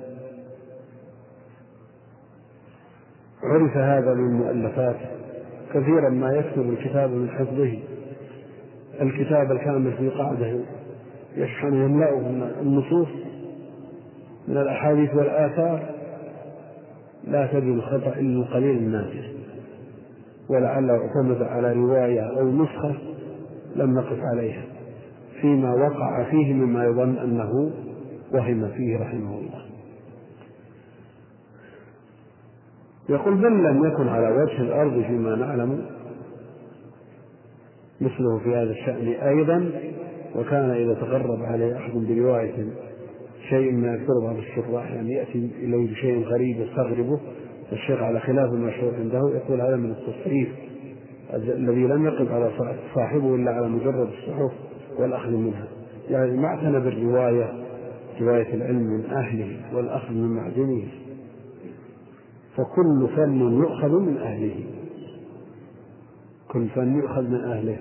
عرف 3.43 3.77
هذا 3.77 4.15
من 4.15 4.33
مؤلفات 4.33 4.97
كثيرا 5.75 6.09
ما 6.09 6.35
يكتب 6.35 6.71
الكتاب 6.71 7.11
من 7.11 7.31
حفظه 7.31 7.79
الكتاب 9.01 9.53
الكامل 9.53 9.93
في 9.97 10.09
قاعدة 10.09 10.61
يشحن 11.37 11.75
يملأه 11.75 12.19
من 12.19 12.53
النصوص 12.61 13.09
من 14.49 14.57
الأحاديث 14.57 15.15
والآثار 15.15 15.91
لا 17.25 17.47
تجد 17.47 17.63
الخطأ 17.63 18.13
إلا 18.19 18.43
القليل 18.43 18.77
النادر 18.77 19.42
ولعله 20.49 20.93
اعتمد 20.93 21.43
على 21.43 21.73
رواية 21.73 22.21
أو 22.21 22.51
نسخة 22.51 22.95
لم 23.77 23.95
نقف 23.95 24.19
عليها 24.21 24.65
فيما 25.41 25.75
وقع 25.75 26.31
فيه 26.31 26.55
مما 26.55 26.85
يظن 26.85 27.19
أنه 27.19 27.71
وهم 28.35 28.69
فيه 28.69 28.99
رحمه 28.99 29.39
الله. 29.39 29.63
يقول 33.09 33.35
بل 33.35 33.65
لم 33.65 33.85
يكن 33.85 34.09
على 34.09 34.43
وجه 34.43 34.61
الأرض 34.63 35.03
فيما 35.03 35.35
نعلم؟ 35.35 35.87
مثله 38.01 38.39
في 38.39 38.51
هذا 38.51 38.71
الشأن 38.71 39.07
أيضا 39.09 39.71
وكان 40.37 40.71
إذا 40.71 40.95
تغرب 40.95 41.43
عليه 41.43 41.77
أحد 41.77 41.93
برواية 41.93 42.67
شيء 43.49 43.73
ما 43.73 43.93
يذكر 43.93 44.13
بعض 44.23 44.37
الشراح 44.37 44.91
يعني 44.91 45.13
يأتي 45.13 45.51
إليه 45.63 45.91
بشيء 45.91 46.25
غريب 46.25 46.61
يستغربه 46.61 47.21
الشيخ 47.73 48.03
على 48.03 48.21
خلاف 48.21 48.53
المشهور 48.53 48.95
عنده 48.95 49.31
يقول 49.35 49.61
هذا 49.61 49.77
من 49.77 49.91
التصريف 49.91 50.49
الذي 51.35 51.87
لم 51.87 52.07
يقف 52.07 52.33
على 52.33 52.51
صاحبه 52.95 53.35
إلا 53.35 53.51
على 53.51 53.69
مجرد 53.69 54.09
الصحف 54.09 54.53
والأخذ 54.99 55.31
منها. 55.31 55.69
يعني 56.11 56.37
ما 56.37 56.47
اعتنى 56.47 56.81
بالرواية 56.81 57.53
رواية 58.21 58.55
العلم 58.55 58.83
من 58.83 59.05
أهله 59.05 59.77
والأخذ 59.77 60.15
من 60.15 60.29
معدنه. 60.29 60.83
فكل 62.57 63.09
فن 63.17 63.41
يؤخذ 63.41 64.01
من 64.01 64.17
أهله. 64.17 64.55
كل 66.49 66.69
فن 66.69 66.97
يؤخذ 66.97 67.23
من 67.23 67.45
أهله. 67.45 67.77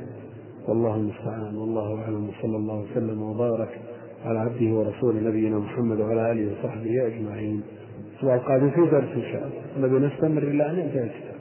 والله 0.67 0.95
المستعان 0.95 1.55
والله 1.55 2.01
أعلم 2.01 2.29
وصلى 2.29 2.57
الله 2.57 2.85
وسلم 2.91 3.21
وبارك 3.21 3.79
على 4.25 4.39
عبده 4.39 4.75
ورسوله 4.75 5.19
نبينا 5.19 5.59
محمد 5.59 5.99
وعلى 5.99 6.31
آله 6.31 6.51
وصحبه 6.51 7.07
أجمعين. 7.07 7.63
الأسبوع 8.21 8.35
القادم 8.35 8.69
في 8.69 8.91
درس 8.91 9.03
إن 9.03 9.31
شاء 9.31 9.43
الله. 9.47 9.87
نبي 9.87 10.05
نستمر 10.05 10.43
إلى 10.43 10.69
أن 10.69 10.79
ينتهي 10.79 11.03
الكتاب. 11.03 11.35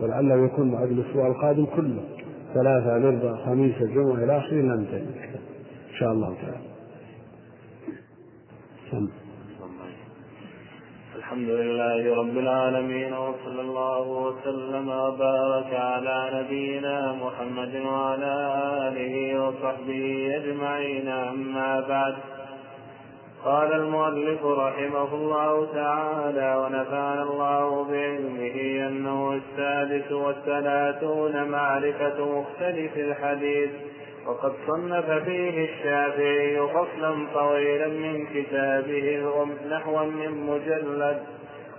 ولعله 0.00 0.44
يكون 0.44 0.70
بعد 0.70 0.90
الأسبوع 0.90 1.26
القادم 1.26 1.66
كله. 1.66 2.04
ثلاثة 2.54 2.96
الأربعاء 2.96 3.46
خميس 3.46 3.74
الجمعة 3.80 4.24
إلى 4.24 4.38
آخره 4.38 4.54
ننتهي 4.54 5.00
الكتاب. 5.00 5.40
إن 5.90 5.96
شاء 5.98 6.12
الله 6.12 6.34
تعالى. 6.42 6.70
سم. 8.90 9.08
الحمد 11.16 11.48
لله 11.48 12.14
رب 12.14 12.38
العالمين 12.38 13.12
وصلى 13.12 13.60
الله 13.60 14.08
وسلم 14.08 14.88
وبارك 14.88 15.74
على 15.74 16.44
نبينا 16.44 17.12
محمد 17.12 17.74
وعلى 17.86 18.34
آله 18.88 19.14
وصحبه 19.44 20.36
أجمعين. 20.36 21.08
أما 21.08 21.80
بعد 21.80 22.14
قال 23.44 23.72
المؤلف 23.72 24.44
رحمه 24.44 25.14
الله 25.14 25.66
تعالى 25.74 26.56
ونفعنا 26.56 27.22
الله 27.22 27.84
بعلمه 27.84 28.86
أنه 28.88 29.32
السادس 29.32 30.12
والثلاثون 30.12 31.48
معرفة 31.48 32.40
مختلف 32.40 32.96
الحديث 32.96 33.70
وقد 34.26 34.52
صنف 34.66 35.10
فيه 35.10 35.64
الشافعي 35.64 36.68
فصلا 36.68 37.26
طويلا 37.34 37.88
من 37.88 38.26
كتابه 38.26 39.46
نحوا 39.70 40.04
من 40.04 40.30
مجلد 40.30 41.22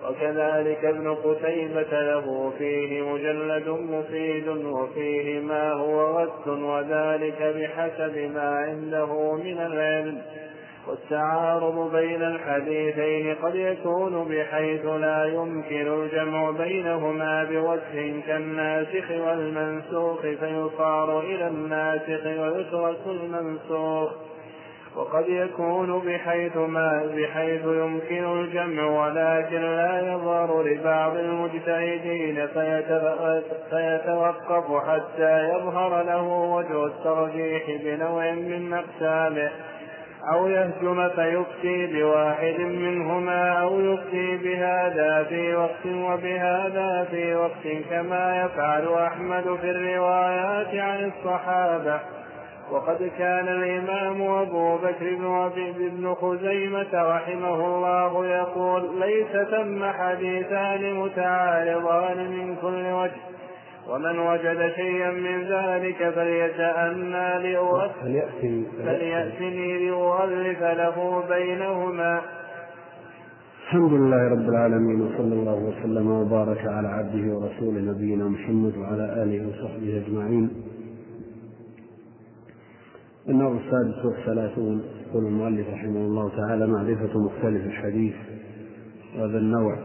وكذلك 0.10 0.86
ابن 0.86 1.16
قتيبة 1.16 2.02
له 2.02 2.54
فيه 2.58 3.02
مجلد 3.02 3.70
مفيد 3.70 4.48
وفيه 4.48 5.40
ما 5.40 5.72
هو 5.72 6.20
غث 6.20 6.48
وذلك 6.48 7.42
بحسب 7.42 8.32
ما 8.34 8.50
عنده 8.56 9.36
من 9.36 9.58
العلم. 9.58 10.22
والتعارض 10.88 11.92
بين 11.96 12.22
الحديثين 12.22 13.36
قد 13.36 13.56
يكون 13.56 14.28
بحيث 14.30 14.86
لا 14.86 15.26
يمكن 15.26 16.04
الجمع 16.04 16.52
بينهما 16.52 17.44
بوجه 17.44 18.22
كالناسخ 18.28 19.12
والمنسوخ 19.12 20.22
فيصار 20.22 21.20
إلى 21.20 21.48
الناسخ 21.48 22.26
ويترك 22.26 23.08
المنسوخ. 23.08 24.12
وقد 24.96 25.30
يكون 25.30 26.00
بحيث 26.00 26.58
ما 26.58 27.12
بحيث 27.16 27.62
يمكن 27.66 28.42
الجمع 28.42 28.84
ولكن 28.84 29.62
لا 29.62 30.14
يظهر 30.14 30.64
لبعض 30.64 31.16
المجتهدين 31.18 32.48
فيتوقف 33.70 34.88
حتى 34.88 35.50
يظهر 35.50 36.04
له 36.04 36.24
وجه 36.28 36.86
الترجيح 36.86 37.64
بنوع 37.84 38.32
من 38.32 38.74
أقسامه 38.74 39.52
أو 40.30 40.48
يهجم 40.48 41.10
فيفتي 41.10 41.88
بواحد 41.88 42.60
منهما 42.60 43.62
أو 43.62 43.80
يفتي 43.80 44.38
بهذا 44.38 45.24
في 45.24 45.56
وقت 45.56 45.86
وبهذا 45.86 47.08
في 47.12 47.36
وقت 47.36 47.68
كما 47.90 48.46
يفعل 48.46 48.94
أحمد 48.94 49.58
في 49.62 49.72
الروايات 49.72 50.76
عن 50.76 51.12
الصحابة. 51.12 52.00
وقد 52.72 53.12
كان 53.18 53.48
الإمام 53.48 54.22
أبو 54.22 54.78
بكر 54.78 55.16
بن 55.90 56.14
خزيمة 56.14 57.16
رحمه 57.16 57.66
الله 57.66 58.26
يقول 58.26 59.00
ليس 59.00 59.48
ثم 59.50 59.86
حديثان 59.86 60.94
متعارضان 60.94 62.18
من 62.18 62.56
كل 62.56 62.86
وجه. 62.92 63.31
ومن 63.92 64.20
وجد 64.20 64.72
شيئا 64.76 65.12
من 65.12 65.44
ذلك 65.44 66.10
فليتأنى 66.16 67.58
فليأتني 68.86 69.90
لأؤلف 69.90 70.62
له 70.62 71.24
بينهما. 71.30 72.22
الحمد 73.64 73.94
لله 73.94 74.28
رب 74.28 74.50
العالمين 74.50 75.02
وصلى 75.02 75.34
الله 75.34 75.56
وسلم 75.56 76.12
وبارك 76.12 76.68
على 76.68 76.88
عبده 76.88 77.36
ورسوله 77.36 77.82
نبينا 77.92 78.26
محمد 78.28 78.78
وعلى 78.78 79.24
آله 79.24 79.48
وصحبه 79.48 80.04
أجمعين. 80.06 80.50
النوع 83.30 83.52
السادس 83.52 84.06
والثلاثون 84.06 84.84
يقول 85.10 85.26
المؤلف 85.26 85.68
رحمه 85.70 86.00
الله 86.00 86.30
تعالى 86.30 86.68
معرفة 86.68 87.20
مختلف 87.20 87.66
الحديث. 87.66 88.16
وهذا 89.16 89.38
النوع 89.38 89.78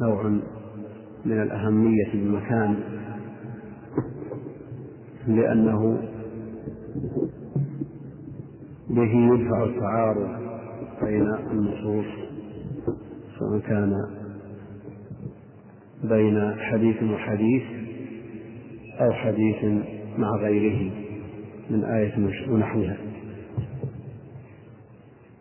نوع 0.00 0.22
من 1.24 1.42
الأهمية 1.42 2.12
بمكان 2.14 2.76
لأنه 5.26 5.98
به 8.90 9.34
يدفع 9.34 9.64
التعارض 9.64 10.28
بين 11.02 11.34
النصوص 11.50 12.06
سواء 13.38 13.58
كان 13.58 13.92
بين 16.04 16.54
حديث 16.58 17.02
وحديث 17.02 17.62
أو 19.00 19.12
حديث 19.12 19.64
مع 20.18 20.30
غيره 20.36 20.90
من 21.70 21.84
آية 21.84 22.12
ونحوها. 22.50 22.96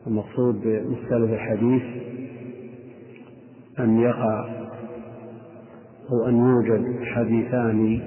المقصود 0.08 0.62
بمختلف 0.62 1.32
الحديث 1.32 1.84
أن 3.80 4.00
يقع 4.00 4.50
أو 6.12 6.28
أن 6.28 6.36
يوجد 6.38 7.04
حديثان 7.04 8.02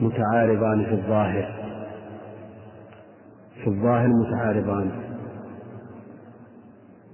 متعارضان 0.00 0.84
في 0.84 0.92
الظاهر. 0.92 1.64
في 3.62 3.66
الظاهر 3.70 4.08
متعارضان. 4.08 4.90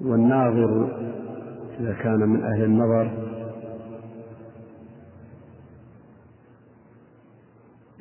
والناظر 0.00 1.00
إذا 1.80 1.92
كان 1.92 2.28
من 2.28 2.42
أهل 2.44 2.64
النظر 2.64 3.10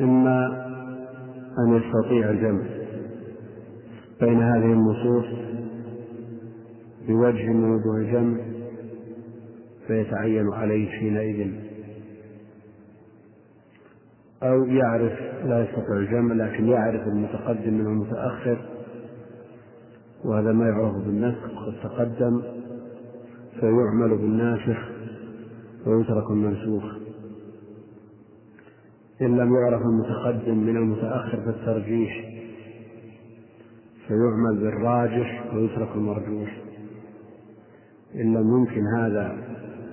إما 0.01 0.65
أن 1.59 1.75
يستطيع 1.75 2.29
الجمع 2.29 2.63
بين 4.21 4.41
هذه 4.41 4.73
النصوص 4.73 5.25
بوجه 7.07 7.47
من 7.47 7.71
وجوه 7.71 7.97
الجمع 7.97 8.37
فيتعين 9.87 10.53
عليه 10.53 10.89
حينئذ. 10.89 11.51
أو 14.43 14.65
يعرف 14.65 15.19
لا 15.45 15.63
يستطيع 15.63 15.97
الجمع 15.97 16.45
لكن 16.45 16.67
يعرف 16.67 17.07
المتقدم 17.07 17.73
من 17.73 17.85
المتأخر. 17.85 18.57
وهذا 20.25 20.51
ما 20.51 20.67
يعرف 20.69 20.95
بالنسخ 20.95 21.65
قد 21.65 21.73
تقدم. 21.83 22.41
فيعمل 23.59 24.17
بالناسخ 24.17 24.77
ويترك 25.85 26.31
المنسوخ. 26.31 26.83
إن 29.21 29.37
لم 29.37 29.55
يعرف 29.55 29.81
المتقدم 29.81 30.57
من 30.57 30.77
المتأخر 30.77 31.41
فالترجيح. 31.45 32.29
فيعمل 34.07 34.59
بالراجح 34.59 35.53
ويترك 35.53 35.89
المرجوح. 35.95 36.57
إن 38.15 38.33
لم 38.33 38.57
يمكن 38.57 38.81
هذا 38.97 39.37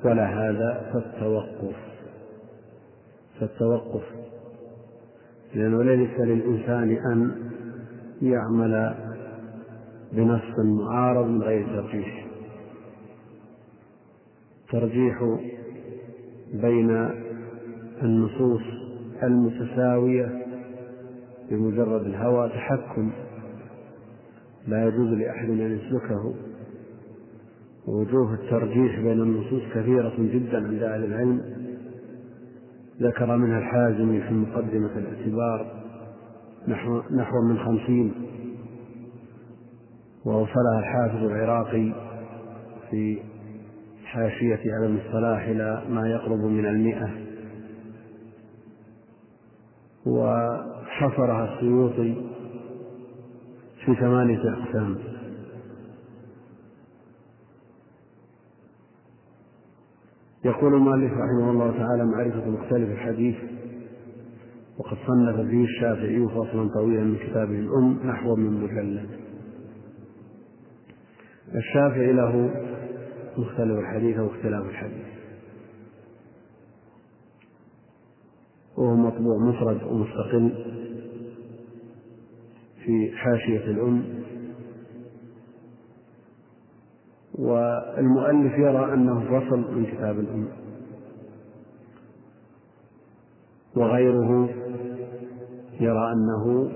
ولا 0.04 0.26
هذا 0.26 0.90
فالتوقف. 0.92 1.76
فالتوقف. 3.40 4.25
لأنه 5.54 5.82
ليس 5.82 6.20
للإنسان 6.20 6.90
أن 7.12 7.30
يعمل 8.22 8.94
بنص 10.12 10.58
معارض 10.58 11.26
من 11.26 11.42
غير 11.42 11.66
ترجيح. 11.66 12.26
ترجيح 14.72 15.38
بين 16.54 17.10
النصوص 18.02 18.62
المتساوية 19.22 20.46
بمجرد 21.50 22.06
الهوى 22.06 22.48
تحكم. 22.48 23.10
لا 24.68 24.86
يجوز 24.88 25.08
لأحد 25.08 25.48
أن 25.50 25.78
يسلكه. 25.78 26.34
ووجوه 27.88 28.34
الترجيح 28.34 29.00
بين 29.00 29.22
النصوص 29.22 29.62
كثيرة 29.74 30.14
جدا 30.18 30.66
عند 30.66 30.82
أهل 30.82 31.04
العلم. 31.04 31.65
ذكر 33.00 33.36
منها 33.36 33.58
الحازمي 33.58 34.20
في 34.20 34.34
مقدمة 34.34 34.90
الاعتبار 34.96 35.66
نحو, 36.68 37.02
نحو 37.10 37.42
من 37.42 37.58
خمسين 37.58 38.14
وأوصلها 40.24 40.78
الحافظ 40.78 41.24
العراقي 41.24 41.92
في 42.90 43.18
حاشية 44.04 44.60
علم 44.74 44.98
الصلاح 45.06 45.42
إلى 45.42 45.82
ما 45.88 46.08
يقرب 46.08 46.38
من 46.38 46.66
المئة. 46.66 47.10
وحصرها 50.06 51.54
السيوطي 51.54 52.14
في 53.84 53.94
ثمانية 53.94 54.40
أقسام. 54.52 54.98
يقول 60.46 60.74
المؤلف 60.74 61.12
رحمه 61.12 61.50
الله 61.50 61.78
تعالى 61.78 62.04
معرفة 62.04 62.50
مختلف 62.50 62.90
الحديث 62.90 63.36
وقد 64.78 64.96
صنف 65.06 65.36
فيه 65.50 65.64
الشافعي 65.64 66.28
فصلا 66.28 66.68
طويلا 66.74 67.04
من 67.04 67.16
كتابه 67.16 67.58
الأم 67.58 67.98
نحو 68.04 68.36
من 68.36 68.62
مجلد. 68.62 69.08
الشافعي 71.54 72.12
له 72.12 72.50
مختلف 73.38 73.78
الحديث 73.78 74.16
أو 74.16 74.26
اختلاف 74.26 74.66
الحديث. 74.66 75.06
وهو 78.76 78.96
مطبوع 78.96 79.38
مفرد 79.38 79.82
ومستقل 79.82 80.64
في 82.84 83.10
حاشية 83.16 83.64
الأم 83.70 84.04
والمؤلف 87.38 88.52
يرى 88.58 88.94
أنه 88.94 89.20
فصل 89.20 89.74
من 89.74 89.86
كتاب 89.86 90.18
الأم 90.18 90.48
وغيره 93.76 94.48
يرى 95.80 96.12
أنه 96.12 96.70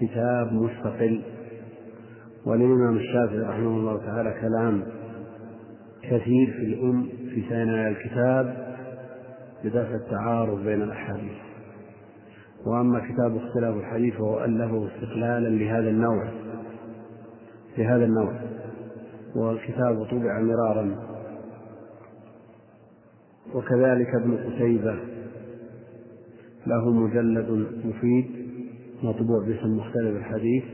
كتاب 0.00 0.52
مستقل. 0.52 1.22
وللإمام 2.46 2.96
الشافعي 2.96 3.38
رحمه 3.40 3.76
الله 3.76 3.98
تعالى 3.98 4.34
كلام 4.40 4.82
كثير 6.02 6.52
في 6.52 6.64
الأم 6.64 7.06
في 7.06 7.44
ثنايا 7.48 7.88
الكتاب 7.88 8.68
لدفع 9.64 9.94
التعارض 9.94 10.64
بين 10.64 10.82
الأحاديث. 10.82 11.38
وأما 12.66 13.00
كتاب 13.00 13.36
اختلاف 13.36 13.76
الحديث 13.76 14.14
فهو 14.14 14.44
ألفه 14.44 14.86
استقلالا 14.86 15.48
لهذا 15.48 15.90
النوع 15.90 16.28
لهذا 17.78 18.04
النوع. 18.04 18.32
والكتاب 19.36 20.04
طبع 20.04 20.40
مرارا. 20.40 20.96
وكذلك 23.54 24.14
ابن 24.14 24.36
قتيبة 24.36 24.96
له 26.66 26.90
مجلد 26.90 27.66
مفيد 27.84 28.26
مطبوع 29.02 29.46
باسم 29.46 29.76
مختلف 29.76 30.16
الحديث 30.16 30.64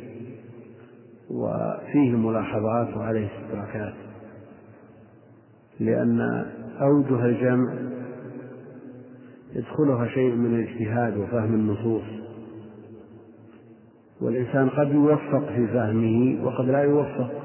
وفيه 1.30 2.10
ملاحظات 2.10 2.96
وعليه 2.96 3.26
استدراكات 3.26 3.94
لأن 5.80 6.20
أوجه 6.80 7.24
الجمع 7.24 7.74
يدخلها 9.54 10.08
شيء 10.08 10.34
من 10.34 10.54
الاجتهاد 10.54 11.16
وفهم 11.16 11.54
النصوص. 11.54 12.04
والإنسان 14.20 14.68
قد 14.68 14.92
يوفق 14.92 15.48
في 15.48 15.66
فهمه 15.66 16.44
وقد 16.46 16.64
لا 16.64 16.82
يوفق. 16.82 17.43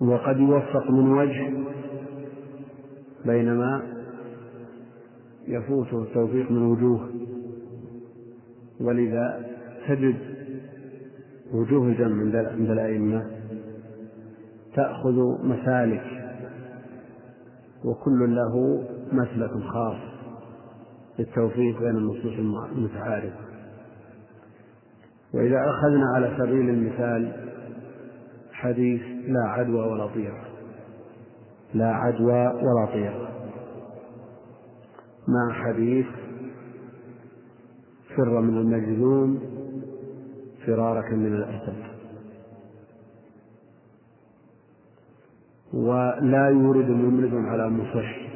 وقد 0.00 0.40
يوفق 0.40 0.90
من 0.90 1.12
وجه 1.12 1.52
بينما 3.26 3.82
يفوته 5.48 6.02
التوفيق 6.02 6.50
من 6.50 6.62
وجوه. 6.62 7.08
ولذا 8.80 9.46
تجد 9.88 10.16
وجوه 11.52 11.86
الجمع 11.86 12.22
عند 12.52 12.70
الأئمة 12.70 13.30
تأخذ 14.74 15.46
مسالك 15.46 16.04
وكل 17.84 18.34
له 18.34 18.84
مسلك 19.12 19.50
خاص 19.50 19.96
للتوفيق 21.18 21.78
بين 21.80 21.96
النصوص 21.96 22.32
المتعارفة 22.76 23.48
وإذا 25.34 25.56
أخذنا 25.70 26.04
على 26.14 26.36
سبيل 26.38 26.70
المثال 26.70 27.32
حديث 28.60 29.02
لا 29.26 29.48
عدوى 29.48 29.80
ولا 29.80 30.06
طيرة 30.06 30.44
لا 31.74 31.94
عدوى 31.94 32.46
ولا 32.46 32.86
طيرة 32.92 33.28
مع 35.28 35.52
حديث 35.52 36.06
فر 38.16 38.40
من 38.40 38.58
المجذوم 38.58 39.40
فرارك 40.66 41.12
من 41.12 41.34
الأسد. 41.34 41.88
ولا 45.72 46.48
يورد 46.48 46.90
ممرض 46.90 47.34
على 47.34 47.68
مصح. 47.68 48.28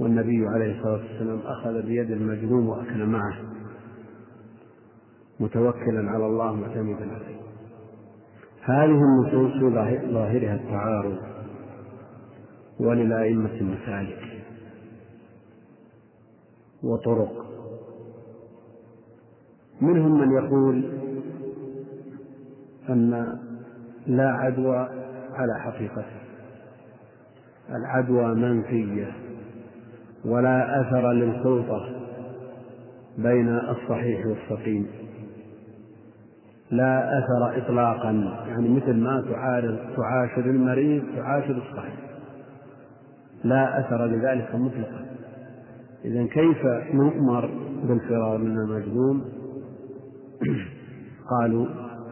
والنبي 0.00 0.46
عليه 0.46 0.78
الصلاة 0.78 0.92
والسلام 0.92 1.38
أخذ 1.38 1.82
بيد 1.82 2.10
المجنون 2.10 2.66
وأكل 2.66 3.06
معه. 3.06 3.53
متوكلا 5.40 6.10
على 6.10 6.26
الله 6.26 6.52
معتمدا 6.52 7.10
عليه. 7.14 7.34
هذه 8.62 9.02
النصوص 9.04 9.72
ظاهرها 10.12 10.54
التعارض 10.54 11.18
وللأئمة 12.80 13.54
المسالك 13.54 14.42
وطرق. 16.82 17.44
منهم 19.80 20.20
من 20.20 20.32
يقول 20.32 20.84
أن 22.88 23.38
لا 24.06 24.28
عدوى 24.28 24.88
على 25.32 25.60
حقيقته. 25.60 26.24
العدوى 27.70 28.34
منفية 28.34 29.12
ولا 30.24 30.80
أثر 30.80 31.12
للخلطة 31.12 32.00
بين 33.18 33.48
الصحيح 33.48 34.26
والسقيم. 34.26 35.03
لا 36.76 37.18
أثر 37.18 37.58
إطلاقا. 37.58 38.36
يعني 38.48 38.68
مثل 38.68 38.94
ما 38.94 39.24
تعارض 39.30 39.78
تعاشر 39.96 40.50
المريض 40.50 41.02
تعاشر 41.16 41.56
الصحيح. 41.56 41.94
لا 43.44 43.80
أثر 43.80 44.06
لذلك 44.06 44.54
مطلقا. 44.54 45.04
إذا 46.04 46.26
كيف 46.26 46.66
نؤمر 46.94 47.50
بالفرار 47.88 48.38
من 48.38 48.56
المجنون؟ 48.56 49.24
قالوا 51.30 51.66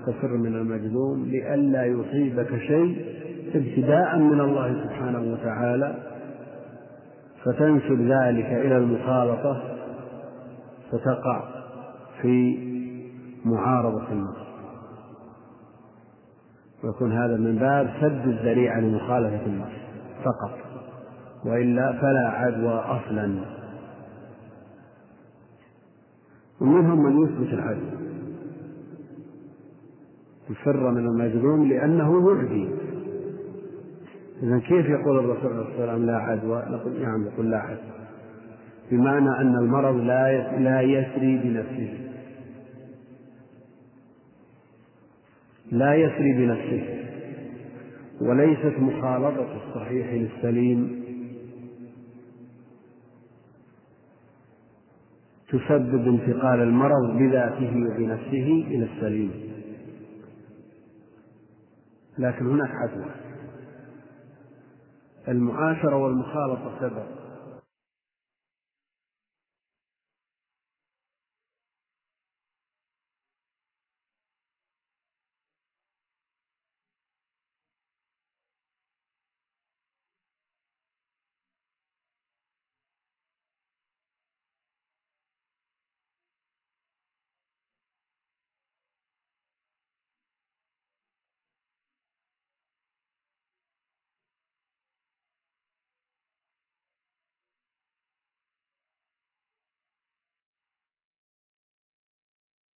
تفر 0.06 0.36
من 0.36 0.54
المجذوم 0.54 1.24
لئلا 1.24 1.84
يصيبك 1.84 2.56
شيء 2.56 3.06
ابتداء 3.54 4.18
من 4.18 4.40
الله 4.40 4.84
سبحانه 4.84 5.32
وتعالى 5.32 5.94
فتنسب 7.44 8.00
ذلك 8.00 8.46
إلى 8.46 8.76
المخالطة 8.76 9.62
فتقع 10.92 11.44
في 12.22 12.58
معارضة 13.44 14.12
النص 14.12 14.41
ويكون 16.84 17.12
هذا 17.12 17.36
من 17.36 17.56
باب 17.56 17.90
سد 18.00 18.28
الذريعة 18.28 18.80
لمخالفة 18.80 19.46
النص 19.46 19.72
فقط. 20.24 20.58
وإلا 21.44 21.92
فلا 21.92 22.28
عدوى 22.28 22.74
أصلا. 22.74 23.34
ومنهم 26.60 27.02
من 27.02 27.22
يثبت 27.24 27.52
العدوى 27.52 28.02
يفر 30.50 30.90
من 30.90 31.06
المجذوم 31.06 31.68
لأنه 31.68 32.30
يعدي. 32.30 32.68
إذا 34.42 34.58
كيف 34.58 34.86
يقول 34.86 35.18
الرسول 35.18 35.52
عليه 35.52 35.66
والسلام 35.66 36.06
لا 36.06 36.16
عدوى؟ 36.16 36.62
نقول 36.68 37.02
نعم 37.02 37.26
يقول 37.26 37.50
لا 37.50 37.58
عدوى. 37.58 37.92
بمعنى 38.90 39.30
أن 39.40 39.56
المرض 39.56 39.96
لا 39.96 40.58
لا 40.58 40.80
يسري 40.80 41.38
بنفسه. 41.38 42.11
لا 45.72 45.94
يسري 45.94 46.32
بنفسه 46.32 46.98
وليست 48.20 48.78
مخالطة 48.78 49.56
الصحيح 49.56 50.12
للسليم. 50.12 51.02
تسبب 55.48 56.08
انتقال 56.08 56.60
المرض 56.60 57.16
بذاته 57.16 57.76
وبنفسه 57.76 58.64
إلى 58.66 58.88
السليم. 58.94 59.30
لكن 62.18 62.46
هناك 62.46 62.70
عدوى. 62.70 63.10
المعاشرة 65.28 65.96
والمخالطة 65.96 66.80
سبب. 66.80 67.21